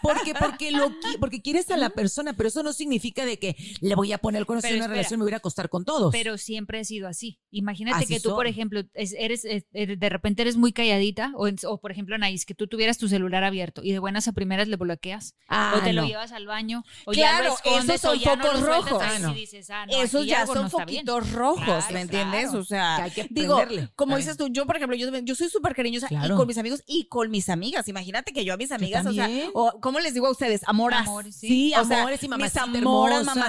porque, 0.00 0.34
porque, 0.34 0.70
lo, 0.70 0.92
porque 1.18 1.42
quieres 1.42 1.68
a 1.72 1.76
la 1.76 1.90
persona, 1.90 2.34
pero 2.34 2.48
eso 2.48 2.62
no 2.62 2.72
significa 2.72 3.24
de 3.24 3.38
que 3.40 3.56
le 3.80 3.95
voy 3.96 4.12
a 4.12 4.18
poner 4.18 4.46
con 4.46 4.58
una 4.58 4.86
relación, 4.86 5.18
me 5.20 5.24
voy 5.24 5.32
a 5.34 5.38
acostar 5.38 5.68
con 5.68 5.84
todos. 5.84 6.12
Pero 6.12 6.38
siempre 6.38 6.78
ha 6.80 6.84
sido 6.84 7.08
así. 7.08 7.40
Imagínate 7.50 8.04
Así 8.04 8.14
que 8.14 8.20
tú, 8.20 8.30
por 8.30 8.46
ejemplo, 8.46 8.82
es- 8.94 9.14
eres, 9.18 9.44
es- 9.44 9.64
eres- 9.72 9.98
de 9.98 10.08
repente 10.08 10.42
eres 10.42 10.56
muy 10.56 10.72
calladita, 10.72 11.32
o, 11.36 11.48
o 11.66 11.80
por 11.80 11.90
ejemplo, 11.90 12.14
Anaís, 12.14 12.44
que 12.46 12.54
tú 12.54 12.66
tuvieras 12.66 12.98
tu 12.98 13.08
celular 13.08 13.42
abierto 13.44 13.82
y 13.82 13.92
de 13.92 13.98
buenas 13.98 14.28
a 14.28 14.32
primeras 14.32 14.68
le 14.68 14.76
bloqueas, 14.76 15.34
Ah, 15.48 15.74
o 15.78 15.82
te 15.84 15.92
lo 15.92 16.04
llevas 16.06 16.32
al 16.32 16.46
baño, 16.46 16.84
o 17.06 17.12
ya 17.12 17.30
Claro, 17.30 17.44
lo 17.48 17.54
escondes, 17.54 17.96
esos 17.96 18.00
son 18.12 18.18
ya 18.18 18.36
focos 18.36 18.60
rojos. 18.60 19.02
Ah, 19.02 19.18
no. 19.20 19.34
dices, 19.34 19.70
ah, 19.70 19.86
Esos 19.88 20.26
ya 20.26 20.46
son 20.46 20.70
foquitos 20.70 21.32
rojos, 21.32 21.64
Claro, 21.64 21.92
¿me 21.94 22.00
entiendes? 22.02 22.42
claro. 22.50 22.58
O 22.58 22.64
sea, 22.64 22.96
Que 22.96 23.02
hay 23.02 23.10
que 23.10 23.26
digo, 23.30 23.60
como 23.94 24.16
dices 24.16 24.36
tú, 24.36 24.48
yo, 24.50 24.66
por 24.66 24.76
ejemplo, 24.76 24.96
yo, 24.96 25.10
yo 25.20 25.34
soy 25.34 25.48
súper 25.48 25.74
cariñosa 25.74 26.06
y 26.06 26.16
Claro. 26.16 26.36
con 26.36 26.46
mis 26.46 26.58
amigos 26.58 26.82
y 26.86 27.06
con 27.08 27.30
mis 27.30 27.48
amigas. 27.48 27.88
Imagínate 27.88 28.32
que 28.32 28.44
yo 28.44 28.54
a 28.54 28.56
mis 28.56 28.72
amigas, 28.72 29.06
o 29.06 29.12
sea, 29.12 29.28
o, 29.54 29.78
¿cómo 29.80 30.00
les 30.00 30.14
digo 30.14 30.26
a 30.26 30.30
ustedes? 30.30 30.60
Amoras. 30.66 31.06
Amores, 31.06 31.36
sí. 31.36 31.48
Sí, 31.48 31.72
O 31.78 31.84
sea, 31.84 32.00
amores 32.00 32.22
y 32.22 32.28
mamacita 32.28 32.66
Mis 32.66 32.80
amoras, 32.82 33.20
hermosa. 33.20 33.40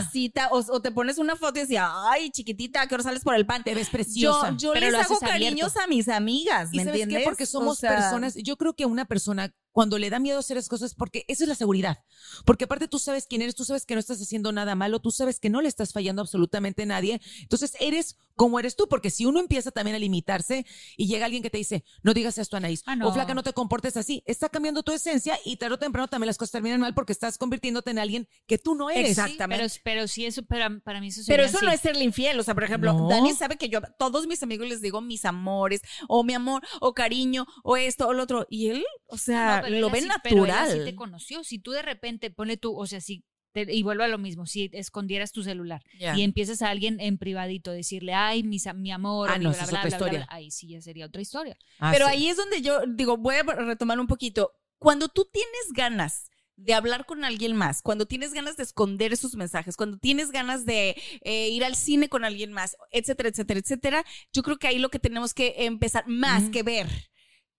O, 0.52 0.64
o 0.70 0.82
te 0.82 0.92
pones 0.92 1.18
una 1.18 1.36
foto 1.36 1.58
y 1.60 1.62
decía, 1.64 1.90
ay, 2.10 2.30
chiquitita, 2.32 2.82
¿a 2.82 2.88
qué 2.88 2.96
hora 2.96 3.04
sales 3.04 3.24
por 3.24 3.36
el 3.36 3.46
pan? 3.46 3.64
Te 3.64 3.74
ves 3.76 3.90
preciosa. 3.90 4.56
yo 4.58 4.74
Pero 4.74 4.86
les 4.86 4.96
hago 4.96 5.16
abierto. 5.16 5.28
cariños 5.28 5.78
a 5.78 5.88
mis 5.88 6.08
amigas, 6.08 6.70
¿Y 6.72 6.78
¿me 6.78 6.86
sabes 6.86 7.02
entiendes? 7.02 7.20
qué? 7.20 7.24
Porque 7.26 7.46
somos 7.46 7.78
O 7.78 7.80
sea, 7.80 7.96
personas, 7.96 8.36
yo 8.36 8.56
creo 8.58 8.74
que 8.74 8.86
una 8.86 9.06
persona 9.06 9.54
cuando 9.72 9.98
le 10.00 10.10
da 10.10 10.20
miedo 10.20 10.40
hacer 10.40 10.58
esas 10.58 10.70
cosas, 10.70 10.96
porque 10.96 11.24
eso 11.28 11.44
es 11.44 11.48
la 11.50 11.56
seguridad. 11.56 12.04
Porque 12.46 12.66
aparte 12.66 12.88
tú 12.88 12.98
sabes 13.00 13.28
quién 13.28 13.42
eres, 13.42 13.56
tú 13.56 13.64
sabes 13.64 13.86
que 13.86 13.94
no 13.94 14.00
estás 14.00 14.22
haciendo 14.22 14.52
nada 14.52 14.74
malo, 14.76 15.00
tú 15.00 15.12
sabes 15.12 15.40
que 15.40 15.50
no 15.50 15.62
le 15.62 15.70
estás 15.70 15.94
fallando 15.94 16.22
absolutamente 16.22 16.84
a 16.84 16.86
nadie. 16.88 17.22
Entonces 17.42 17.74
eres 17.80 18.18
como 18.36 18.60
eres 18.60 18.76
tú, 18.76 18.88
porque 18.88 19.10
si 19.10 19.26
uno 19.26 19.40
empieza 19.40 19.72
también 19.72 19.96
a 19.96 20.00
limitarse 20.00 20.64
y 20.96 21.08
llega 21.08 21.26
alguien 21.26 21.42
que 21.42 21.50
te 21.50 21.58
dice, 21.58 21.84
no 22.04 22.14
digas 22.14 22.38
esto, 22.38 22.56
Anaís, 22.56 22.84
Ah, 22.86 22.96
no. 22.96 23.08
o 23.08 23.14
flaca, 23.14 23.34
no 23.34 23.42
te 23.42 23.52
comportes 23.52 23.98
así, 23.98 24.22
está 24.28 24.48
cambiando 24.50 24.84
tu 24.84 24.92
esencia 24.92 25.40
y 25.44 25.58
tarde 25.58 25.74
o 25.74 25.80
temprano 25.80 26.08
también 26.08 26.28
las 26.28 26.38
cosas 26.38 26.52
terminan 26.52 26.80
mal 26.80 26.94
porque 26.94 27.14
estás 27.14 27.40
convirtiéndote 27.40 27.90
en 27.90 27.98
alguien 27.98 28.28
que 28.46 28.60
tú 28.60 28.76
no 28.76 28.92
eres. 28.92 29.10
Exacto. 29.12 29.28
Sí, 29.30 29.34
Exactamente. 29.34 29.64
pero, 29.84 29.98
pero 29.98 30.08
sí, 30.08 30.26
eso 30.28 30.44
para, 30.44 30.80
para 30.82 31.02
mí 31.02 31.08
eso 31.08 31.22
Pero 31.26 31.44
eso 31.44 31.60
no 31.62 31.70
así. 31.70 31.76
es 31.78 31.82
serle 31.82 32.04
infiel. 32.04 32.40
O 32.40 32.44
sea, 32.44 32.54
por 32.54 32.64
ejemplo, 32.64 32.94
No. 32.94 33.10
Dani 33.10 33.34
sabe 33.34 33.58
que 33.58 33.70
yo 33.70 33.80
a 33.80 33.82
todos 33.98 34.28
mis 34.28 34.44
amigos 34.44 34.68
les 34.68 34.82
digo 34.82 35.02
mis 35.02 35.26
amores, 35.26 35.82
o 36.08 36.24
mi 36.24 36.34
amor, 36.36 36.62
o 36.80 36.94
cariño, 36.94 37.48
o 37.64 37.76
esto, 37.76 38.08
o 38.08 38.14
lo 38.14 38.22
otro. 38.24 38.46
Y 38.52 38.70
él, 38.70 38.86
o 39.08 39.18
sea, 39.18 39.62
No, 39.62 39.67
pero 39.70 39.80
lo 39.82 39.88
él 39.88 39.94
ve 39.94 40.00
así- 40.00 40.08
pero 40.24 40.36
natural. 40.38 40.70
así 40.70 40.80
te 40.84 40.96
conoció. 40.96 41.44
Si 41.44 41.60
tú 41.60 41.72
de 41.72 41.82
repente, 41.82 42.32
ponle 42.32 42.58
tú, 42.58 42.78
o 42.78 42.86
sea, 42.88 43.02
si, 43.02 43.24
te- 43.54 43.74
y 43.74 43.84
vuelvo 43.84 44.04
a 44.04 44.08
lo 44.08 44.18
mismo, 44.18 44.46
si 44.46 44.70
escondieras 44.74 45.32
tu 45.32 45.44
celular 45.44 45.82
y 46.16 46.22
empiezas 46.24 46.62
a 46.62 46.70
alguien 46.70 47.00
en 47.00 47.18
privadito 47.18 47.72
decirle, 47.72 48.14
ay, 48.14 48.44
mi 48.44 48.92
amor, 48.92 49.30
Ah, 49.32 49.38
no, 49.38 49.50
bla, 49.52 49.66
bla, 49.66 49.80
otra 49.86 49.98
bla, 49.98 50.10
bla, 50.10 50.28
ahí 50.30 50.52
sí 50.52 50.68
ya 50.68 50.82
sería 50.82 51.06
otra 51.06 51.22
historia. 51.22 51.58
Ah, 51.80 51.92
Pero 51.94 52.06
sí. 52.06 52.12
ahí 52.12 52.28
es 52.28 52.38
donde 52.38 52.62
yo 52.62 52.82
digo, 52.88 53.18
voy 53.18 53.36
a 53.36 53.44
retomar 53.44 54.00
un 54.00 54.08
poquito. 54.08 54.52
Cuando 54.80 55.08
tú 55.08 55.28
tienes 55.32 55.72
ganas 55.74 56.30
de 56.56 56.74
hablar 56.74 57.06
con 57.06 57.24
alguien 57.24 57.56
más, 57.56 57.84
cuando 57.84 58.08
tienes 58.08 58.34
ganas 58.34 58.58
de 58.58 58.64
esconder 58.64 59.14
esos 59.14 59.36
mensajes, 59.36 59.76
cuando 59.78 59.98
tienes 60.00 60.32
ganas 60.32 60.66
de 60.66 60.96
eh, 61.22 61.50
ir 61.50 61.64
al 61.64 61.76
cine 61.76 62.10
con 62.10 62.26
alguien 62.26 62.52
más, 62.52 62.76
etcétera, 62.92 63.30
etcétera, 63.30 63.60
etcétera, 63.60 64.06
yo 64.34 64.42
creo 64.42 64.58
que 64.58 64.68
ahí 64.68 64.80
lo 64.80 64.90
que 64.90 64.98
tenemos 65.00 65.36
que 65.36 65.54
empezar, 65.66 66.06
más 66.08 66.50
que 66.50 66.64
ver 66.64 66.88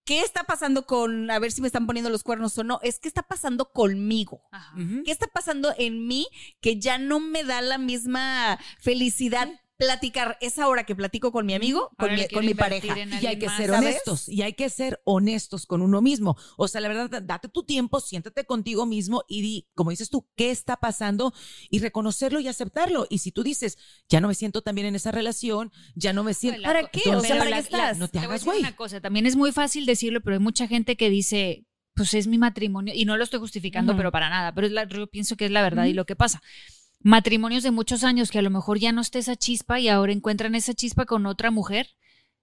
qué 0.09 0.23
está 0.23 0.45
pasando 0.45 0.87
con, 0.87 1.31
a 1.31 1.39
ver 1.39 1.53
si 1.53 1.61
me 1.61 1.67
están 1.67 1.87
poniendo 1.87 2.09
los 2.09 2.23
cuernos 2.23 2.57
o 2.57 2.65
no, 2.65 2.81
es 2.83 2.99
qué 2.99 3.09
está 3.09 3.25
pasando 3.25 3.73
conmigo. 3.73 4.41
Ajá. 4.51 4.75
¿Qué 5.05 5.11
está 5.11 5.27
pasando 5.27 5.75
en 5.77 6.07
mí 6.07 6.27
que 6.63 6.81
ya 6.81 6.97
no 6.97 7.21
me 7.21 7.45
da 7.45 7.61
la 7.61 7.77
misma 7.77 8.59
felicidad 8.81 9.51
platicar 9.79 10.37
esa 10.41 10.67
hora 10.69 10.85
que 10.85 10.95
platico 10.97 11.31
con 11.33 11.47
mi 11.47 11.55
amigo, 11.55 11.91
con 11.97 12.11
Ahora 12.11 12.23
mi, 12.23 12.29
con 12.29 12.45
mi 12.45 12.53
pareja? 12.55 12.99
en 13.01 13.13
Y 13.23 13.27
hay 13.27 13.39
que 13.39 13.47
más, 13.47 13.57
ser 13.57 13.71
¿sabes? 13.71 13.89
honestos, 13.89 14.29
y 14.29 14.43
hay 14.43 14.53
que 14.53 14.69
ser 14.71 15.01
honestos 15.05 15.67
con 15.67 15.81
uno 15.83 16.03
mismo. 16.03 16.37
O 16.57 16.67
sea, 16.69 16.81
la 16.81 16.89
verdad, 16.89 17.23
date 17.23 17.49
tu 17.49 17.63
tiempo, 17.63 18.01
siéntate 18.01 18.45
contigo 18.45 18.87
mismo 18.87 19.23
y 19.29 19.41
di, 19.41 19.69
como 19.75 19.91
dices 19.91 20.11
tú, 20.11 20.27
qué 20.37 20.51
está 20.51 20.77
pasando 20.77 21.33
y 21.71 21.79
reconocerlo 21.79 22.41
y 22.41 22.49
aceptarlo. 22.49 23.07
Y 23.09 23.19
si 23.19 23.31
tú 23.31 23.43
dices, 23.45 23.79
ya 24.09 24.21
no 24.21 24.27
me 24.29 24.35
siento 24.35 24.63
tan 24.63 24.75
bien 24.75 24.89
en 24.89 24.97
esa 24.97 25.13
relación, 25.13 25.71
ya 25.95 26.13
no 26.13 26.25
me 26.25 26.35
siento. 26.35 26.63
¿Para 26.63 26.89
qué? 26.89 27.03
pero 27.05 27.19
O 27.19 27.21
sea, 27.23 27.39
¿para 27.39 27.49
la- 27.51 27.57
qué 27.57 27.63
estás? 27.63 27.99
No 27.99 28.09
te 28.09 28.19
voy 28.19 28.25
a 28.25 28.29
hagas, 28.29 28.41
decir 28.41 28.47
güey. 28.53 28.61
una 28.61 28.75
cosa, 28.77 29.01
también 29.01 29.27
es 29.27 29.37
muy 29.37 29.53
fácil 29.53 29.87
decirlo, 29.87 30.21
pero 30.23 30.35
hay 30.35 30.41
mucha 30.43 30.67
gente 30.67 30.97
que 30.97 31.09
dice, 31.09 31.65
pues 31.95 32.15
es 32.15 32.27
mi 32.27 32.37
matrimonio, 32.39 32.95
y 32.97 33.05
no 33.05 33.17
lo 33.17 33.23
estoy 33.23 33.39
justificando, 33.39 33.97
pero 33.97 34.11
para 34.11 34.29
nada, 34.29 34.53
pero 34.55 34.67
es 34.67 34.73
la- 34.73 34.89
yo 34.89 35.07
pienso 35.07 35.37
que 35.37 35.45
es 35.47 35.51
la 35.53 35.63
verdad 35.63 35.85
y 35.85 35.93
lo 35.95 36.05
que 36.05 36.17
pasa. 36.17 36.43
Matrimonios 37.01 37.63
de 37.63 37.71
muchos 37.71 38.03
años 38.03 38.31
que 38.31 38.41
a 38.41 38.43
lo 38.43 38.51
mejor 38.51 38.79
ya 38.79 38.93
no 38.93 39.01
está 39.01 39.19
esa 39.19 39.37
chispa 39.37 39.79
y 39.79 39.89
ahora 39.89 40.13
encuentran 40.13 40.55
esa 40.55 40.75
chispa 40.75 41.07
con 41.07 41.27
otra 41.27 41.51
mujer 41.51 41.89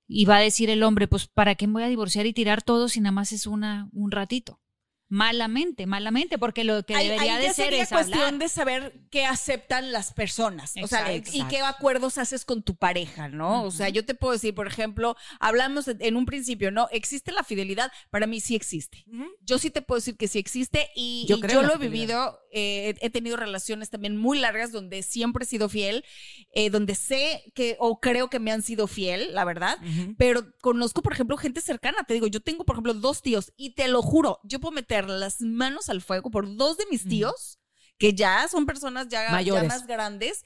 y 0.07 0.25
va 0.25 0.37
a 0.37 0.41
decir 0.41 0.69
el 0.69 0.83
hombre, 0.83 1.07
pues 1.07 1.27
¿para 1.27 1.55
qué 1.55 1.67
me 1.67 1.73
voy 1.73 1.83
a 1.83 1.87
divorciar 1.87 2.25
y 2.25 2.33
tirar 2.33 2.61
todo 2.61 2.87
si 2.87 3.01
nada 3.01 3.11
más 3.11 3.31
es 3.31 3.47
una 3.47 3.89
un 3.91 4.11
ratito? 4.11 4.61
Malamente, 5.07 5.85
malamente, 5.85 6.37
porque 6.39 6.63
lo 6.63 6.83
que 6.83 6.95
Ahí- 6.95 7.07
debería 7.09 7.35
ahí 7.35 7.41
de 7.41 7.47
ya 7.49 7.53
ser 7.53 7.65
sería 7.65 7.83
es 7.83 7.89
cuestión 7.89 8.19
hablar. 8.23 8.39
de 8.39 8.49
saber 8.49 8.93
qué 9.11 9.25
aceptan 9.25 9.91
las 9.91 10.13
personas. 10.13 10.73
o 10.83 10.87
sea, 10.87 11.13
Exacto. 11.13 11.37
y 11.37 11.47
qué 11.47 11.61
acuerdos 11.61 12.17
haces 12.17 12.43
con 12.43 12.63
tu 12.63 12.75
pareja, 12.75 13.27
¿no? 13.29 13.63
O 13.63 13.71
sea, 13.71 13.89
yo 13.89 14.03
te 14.05 14.15
puedo 14.15 14.33
decir, 14.33 14.55
por 14.55 14.65
ejemplo, 14.67 15.15
hablamos 15.39 15.87
en- 15.87 16.15
un 16.15 16.25
principio, 16.25 16.71
¿no? 16.71 16.87
¿Existe 16.91 17.31
la 17.31 17.43
fidelidad? 17.43 17.91
Para 18.09 18.25
mí 18.25 18.39
sí 18.39 18.55
existe. 18.55 19.05
Yo 19.41 19.59
sí 19.59 19.69
te 19.69 19.81
puedo 19.83 19.99
decir 19.99 20.17
que 20.17 20.27
sí 20.27 20.39
existe 20.39 20.89
y 20.95 21.25
Yo 21.27 21.37
y 21.37 21.41
lo 21.41 21.73
he 21.75 21.77
vivido, 21.77 22.39
eh, 22.51 22.95
he 22.99 23.09
tenido 23.11 23.37
relaciones 23.37 23.89
también 23.91 24.17
muy 24.17 24.39
largas 24.39 24.71
donde 24.71 25.03
siempre 25.03 25.43
he 25.43 25.47
sido 25.47 25.69
fiel, 25.69 26.03
eh, 26.51 26.69
donde 26.71 26.95
sé 26.95 27.51
que 27.53 27.75
o 27.79 27.99
creo 27.99 28.29
que 28.29 28.39
me 28.39 28.51
han 28.51 28.63
sido 28.63 28.87
fiel, 28.87 29.33
la 29.33 29.45
verdad. 29.45 29.77
Pero 30.17 30.45
conozco, 30.61 31.01
por 31.03 31.13
ejemplo, 31.13 31.37
gente 31.37 31.61
cercana. 31.61 32.03
Te 32.05 32.13
digo, 32.15 32.27
yo 32.27 32.39
tengo, 32.41 32.63
por 32.65 32.75
ejemplo, 32.75 32.93
dos 32.95 33.21
tíos 33.21 33.53
y 33.55 33.71
te 33.75 33.87
lo 33.87 34.01
juro, 34.01 34.39
yo 34.43 34.59
puedo 34.59 34.71
meter 34.71 34.94
las 35.03 35.41
manos 35.41 35.89
al 35.89 36.01
fuego 36.01 36.31
por 36.31 36.55
dos 36.55 36.77
de 36.77 36.85
mis 36.89 37.05
tíos, 37.05 37.59
que 37.97 38.13
ya 38.13 38.47
son 38.47 38.65
personas 38.65 39.09
ya, 39.09 39.25
ya 39.25 39.31
Mayores. 39.31 39.67
más 39.67 39.85
grandes, 39.85 40.43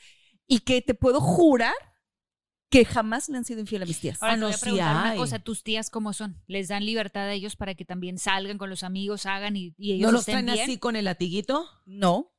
y 0.48 0.62
que 0.62 0.82
te 0.82 0.96
puedo 0.96 1.22
jurar 1.22 1.76
que 2.72 2.86
jamás 2.86 3.30
le 3.30 3.38
han 3.38 3.46
sido 3.46 3.60
infiel 3.62 3.82
a 3.84 3.86
mis 3.86 4.00
tías. 4.00 4.22
Ahora 4.22 4.34
Ah, 4.34 4.36
te 4.36 4.40
no, 4.42 4.46
voy 4.48 4.54
a 4.54 4.58
sí 4.58 4.62
preguntar 4.62 4.92
una 4.96 5.10
hay. 5.12 5.18
cosa, 5.18 5.40
¿tus 5.40 5.64
tías 5.64 5.90
cómo 5.90 6.14
son? 6.14 6.42
¿Les 6.48 6.68
dan 6.68 6.86
libertad 6.86 7.24
a 7.24 7.34
ellos 7.34 7.56
para 7.56 7.74
que 7.76 7.84
también 7.86 8.18
salgan 8.20 8.58
con 8.60 8.70
los 8.70 8.84
amigos, 8.84 9.26
hagan 9.26 9.56
y, 9.58 9.74
y 9.78 9.94
ellos 9.94 10.08
¿No 10.08 10.12
los 10.12 10.22
estén 10.22 10.46
traen 10.46 10.58
bien? 10.58 10.70
así 10.70 10.78
con 10.78 10.96
el 10.96 11.06
latiguito? 11.06 11.68
No. 11.86 12.32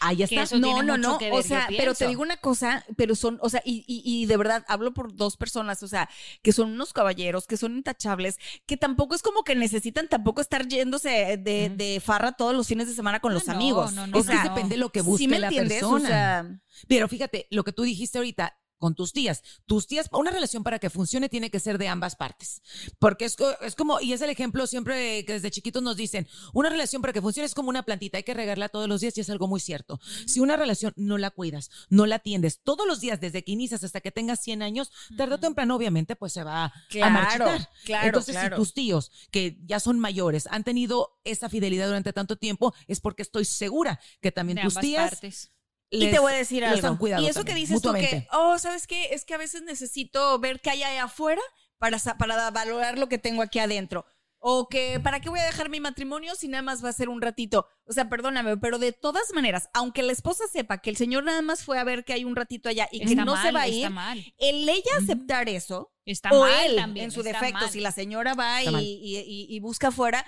Ahí 0.00 0.16
Que 0.18 0.24
está. 0.24 0.42
eso 0.42 0.58
no, 0.58 0.66
tiene 0.68 0.82
no, 0.82 0.96
mucho 0.96 1.08
no. 1.12 1.18
que 1.18 1.30
o 1.32 1.36
ver, 1.36 1.44
sea, 1.44 1.66
pero 1.76 1.94
te 1.94 2.06
digo 2.08 2.22
una 2.22 2.36
cosa, 2.36 2.84
pero 2.96 3.14
son, 3.14 3.38
o 3.42 3.48
sea, 3.48 3.62
y, 3.64 3.84
y, 3.86 4.02
y 4.04 4.26
de 4.26 4.36
verdad 4.36 4.64
hablo 4.68 4.92
por 4.92 5.14
dos 5.14 5.36
personas, 5.36 5.82
o 5.82 5.88
sea, 5.88 6.08
que 6.42 6.52
son 6.52 6.72
unos 6.72 6.92
caballeros, 6.92 7.46
que 7.46 7.56
son 7.56 7.76
intachables, 7.76 8.38
que 8.66 8.76
tampoco 8.76 9.14
es 9.14 9.22
como 9.22 9.44
que 9.44 9.54
necesitan 9.54 10.08
tampoco 10.08 10.40
estar 10.40 10.66
yéndose 10.68 11.36
de, 11.38 11.70
de 11.70 12.00
farra 12.04 12.32
todos 12.32 12.54
los 12.54 12.66
fines 12.66 12.88
de 12.88 12.94
semana 12.94 13.20
con 13.20 13.34
los 13.34 13.46
no, 13.46 13.52
amigos. 13.54 13.92
no, 13.92 14.06
no, 14.06 14.18
o 14.18 14.20
es 14.20 14.26
que 14.28 14.38
depende 14.38 14.74
de 14.74 14.80
lo 14.80 14.90
que 14.90 15.00
¿sí 15.00 15.06
busque 15.06 15.28
me 15.28 15.38
la 15.38 15.46
entiendes? 15.48 15.78
persona. 15.78 16.04
O 16.04 16.06
sea, 16.06 16.60
Pero 16.88 17.08
fíjate, 17.08 17.46
lo 17.50 17.64
que 17.64 17.72
tú 17.72 17.82
dijiste 17.82 18.18
ahorita 18.18 18.58
con 18.84 18.94
tus 18.94 19.14
tías, 19.14 19.42
tus 19.64 19.86
tías, 19.86 20.10
una 20.12 20.30
relación 20.30 20.62
para 20.62 20.78
que 20.78 20.90
funcione 20.90 21.30
tiene 21.30 21.50
que 21.50 21.58
ser 21.58 21.78
de 21.78 21.88
ambas 21.88 22.16
partes. 22.16 22.60
Porque 22.98 23.24
es, 23.24 23.34
es 23.62 23.74
como, 23.74 23.98
y 23.98 24.12
es 24.12 24.20
el 24.20 24.28
ejemplo 24.28 24.66
siempre 24.66 25.24
que 25.24 25.32
desde 25.32 25.50
chiquitos 25.50 25.82
nos 25.82 25.96
dicen, 25.96 26.28
una 26.52 26.68
relación 26.68 27.00
para 27.00 27.14
que 27.14 27.22
funcione 27.22 27.46
es 27.46 27.54
como 27.54 27.70
una 27.70 27.82
plantita, 27.84 28.18
hay 28.18 28.24
que 28.24 28.34
regarla 28.34 28.68
todos 28.68 28.86
los 28.86 29.00
días 29.00 29.16
y 29.16 29.22
es 29.22 29.30
algo 29.30 29.48
muy 29.48 29.58
cierto. 29.58 29.98
Si 30.26 30.38
una 30.38 30.58
relación 30.58 30.92
no 30.96 31.16
la 31.16 31.30
cuidas, 31.30 31.70
no 31.88 32.04
la 32.04 32.16
atiendes 32.16 32.60
todos 32.62 32.86
los 32.86 33.00
días 33.00 33.22
desde 33.22 33.42
que 33.42 33.52
inicias 33.52 33.82
hasta 33.84 34.02
que 34.02 34.12
tengas 34.12 34.40
100 34.40 34.60
años, 34.60 34.92
tarde 35.16 35.36
o 35.36 35.40
temprano 35.40 35.76
obviamente 35.76 36.14
pues 36.14 36.34
se 36.34 36.44
va 36.44 36.66
a 36.66 37.08
marchitar. 37.08 37.70
claro, 37.86 38.06
Entonces, 38.06 38.34
claro. 38.34 38.56
si 38.56 38.60
tus 38.60 38.74
tíos, 38.74 39.12
que 39.30 39.56
ya 39.64 39.80
son 39.80 39.98
mayores, 39.98 40.46
han 40.50 40.62
tenido 40.62 41.18
esa 41.24 41.48
fidelidad 41.48 41.86
durante 41.86 42.12
tanto 42.12 42.36
tiempo, 42.36 42.74
es 42.86 43.00
porque 43.00 43.22
estoy 43.22 43.46
segura 43.46 43.98
que 44.20 44.30
también 44.30 44.56
de 44.56 44.64
tus 44.64 44.74
tías 44.74 45.12
partes. 45.12 45.53
Y 45.94 46.04
les- 46.04 46.12
te 46.12 46.18
voy 46.18 46.32
a 46.32 46.36
decir 46.36 46.62
les 46.62 46.78
han 46.80 46.84
algo. 46.84 46.98
cuidado 46.98 47.22
y 47.22 47.26
eso 47.26 47.40
también, 47.40 47.54
que 47.56 47.60
dices 47.60 47.82
tú 47.82 47.92
que, 47.92 48.26
oh, 48.32 48.58
¿sabes 48.58 48.86
qué? 48.86 49.08
Es 49.12 49.24
que 49.24 49.34
a 49.34 49.38
veces 49.38 49.62
necesito 49.62 50.38
ver 50.38 50.60
qué 50.60 50.70
hay 50.70 50.82
allá 50.82 51.04
afuera 51.04 51.42
para, 51.78 51.98
para 52.18 52.50
valorar 52.50 52.98
lo 52.98 53.08
que 53.08 53.18
tengo 53.18 53.42
aquí 53.42 53.58
adentro. 53.58 54.04
O 54.46 54.68
que, 54.68 55.00
¿para 55.00 55.20
qué 55.20 55.30
voy 55.30 55.40
a 55.40 55.44
dejar 55.46 55.70
mi 55.70 55.80
matrimonio 55.80 56.34
si 56.34 56.48
nada 56.48 56.60
más 56.60 56.84
va 56.84 56.90
a 56.90 56.92
ser 56.92 57.08
un 57.08 57.22
ratito? 57.22 57.66
O 57.86 57.94
sea, 57.94 58.10
perdóname, 58.10 58.58
pero 58.58 58.78
de 58.78 58.92
todas 58.92 59.32
maneras, 59.32 59.70
aunque 59.72 60.02
la 60.02 60.12
esposa 60.12 60.44
sepa 60.52 60.82
que 60.82 60.90
el 60.90 60.98
señor 60.98 61.24
nada 61.24 61.40
más 61.40 61.64
fue 61.64 61.78
a 61.78 61.84
ver 61.84 62.04
que 62.04 62.12
hay 62.12 62.24
un 62.24 62.36
ratito 62.36 62.68
allá 62.68 62.86
y 62.92 62.98
que 62.98 63.04
Está 63.12 63.24
no 63.24 63.32
mal, 63.36 63.46
se 63.46 63.52
va 63.52 63.62
a 63.62 63.68
ir, 63.68 63.88
mal. 63.88 64.22
el 64.36 64.68
ella 64.68 64.90
aceptar 65.00 65.48
eso, 65.48 65.94
Está 66.04 66.28
o 66.30 66.40
mal 66.40 66.52
él, 66.66 66.76
también. 66.76 67.06
en 67.06 67.10
su 67.10 67.22
defecto, 67.22 67.54
mal. 67.60 67.70
si 67.70 67.80
la 67.80 67.90
señora 67.90 68.34
va 68.34 68.62
y, 68.62 68.68
y- 68.68 69.18
y- 69.18 69.46
y 69.48 69.60
busca 69.60 69.88
afuera, 69.88 70.26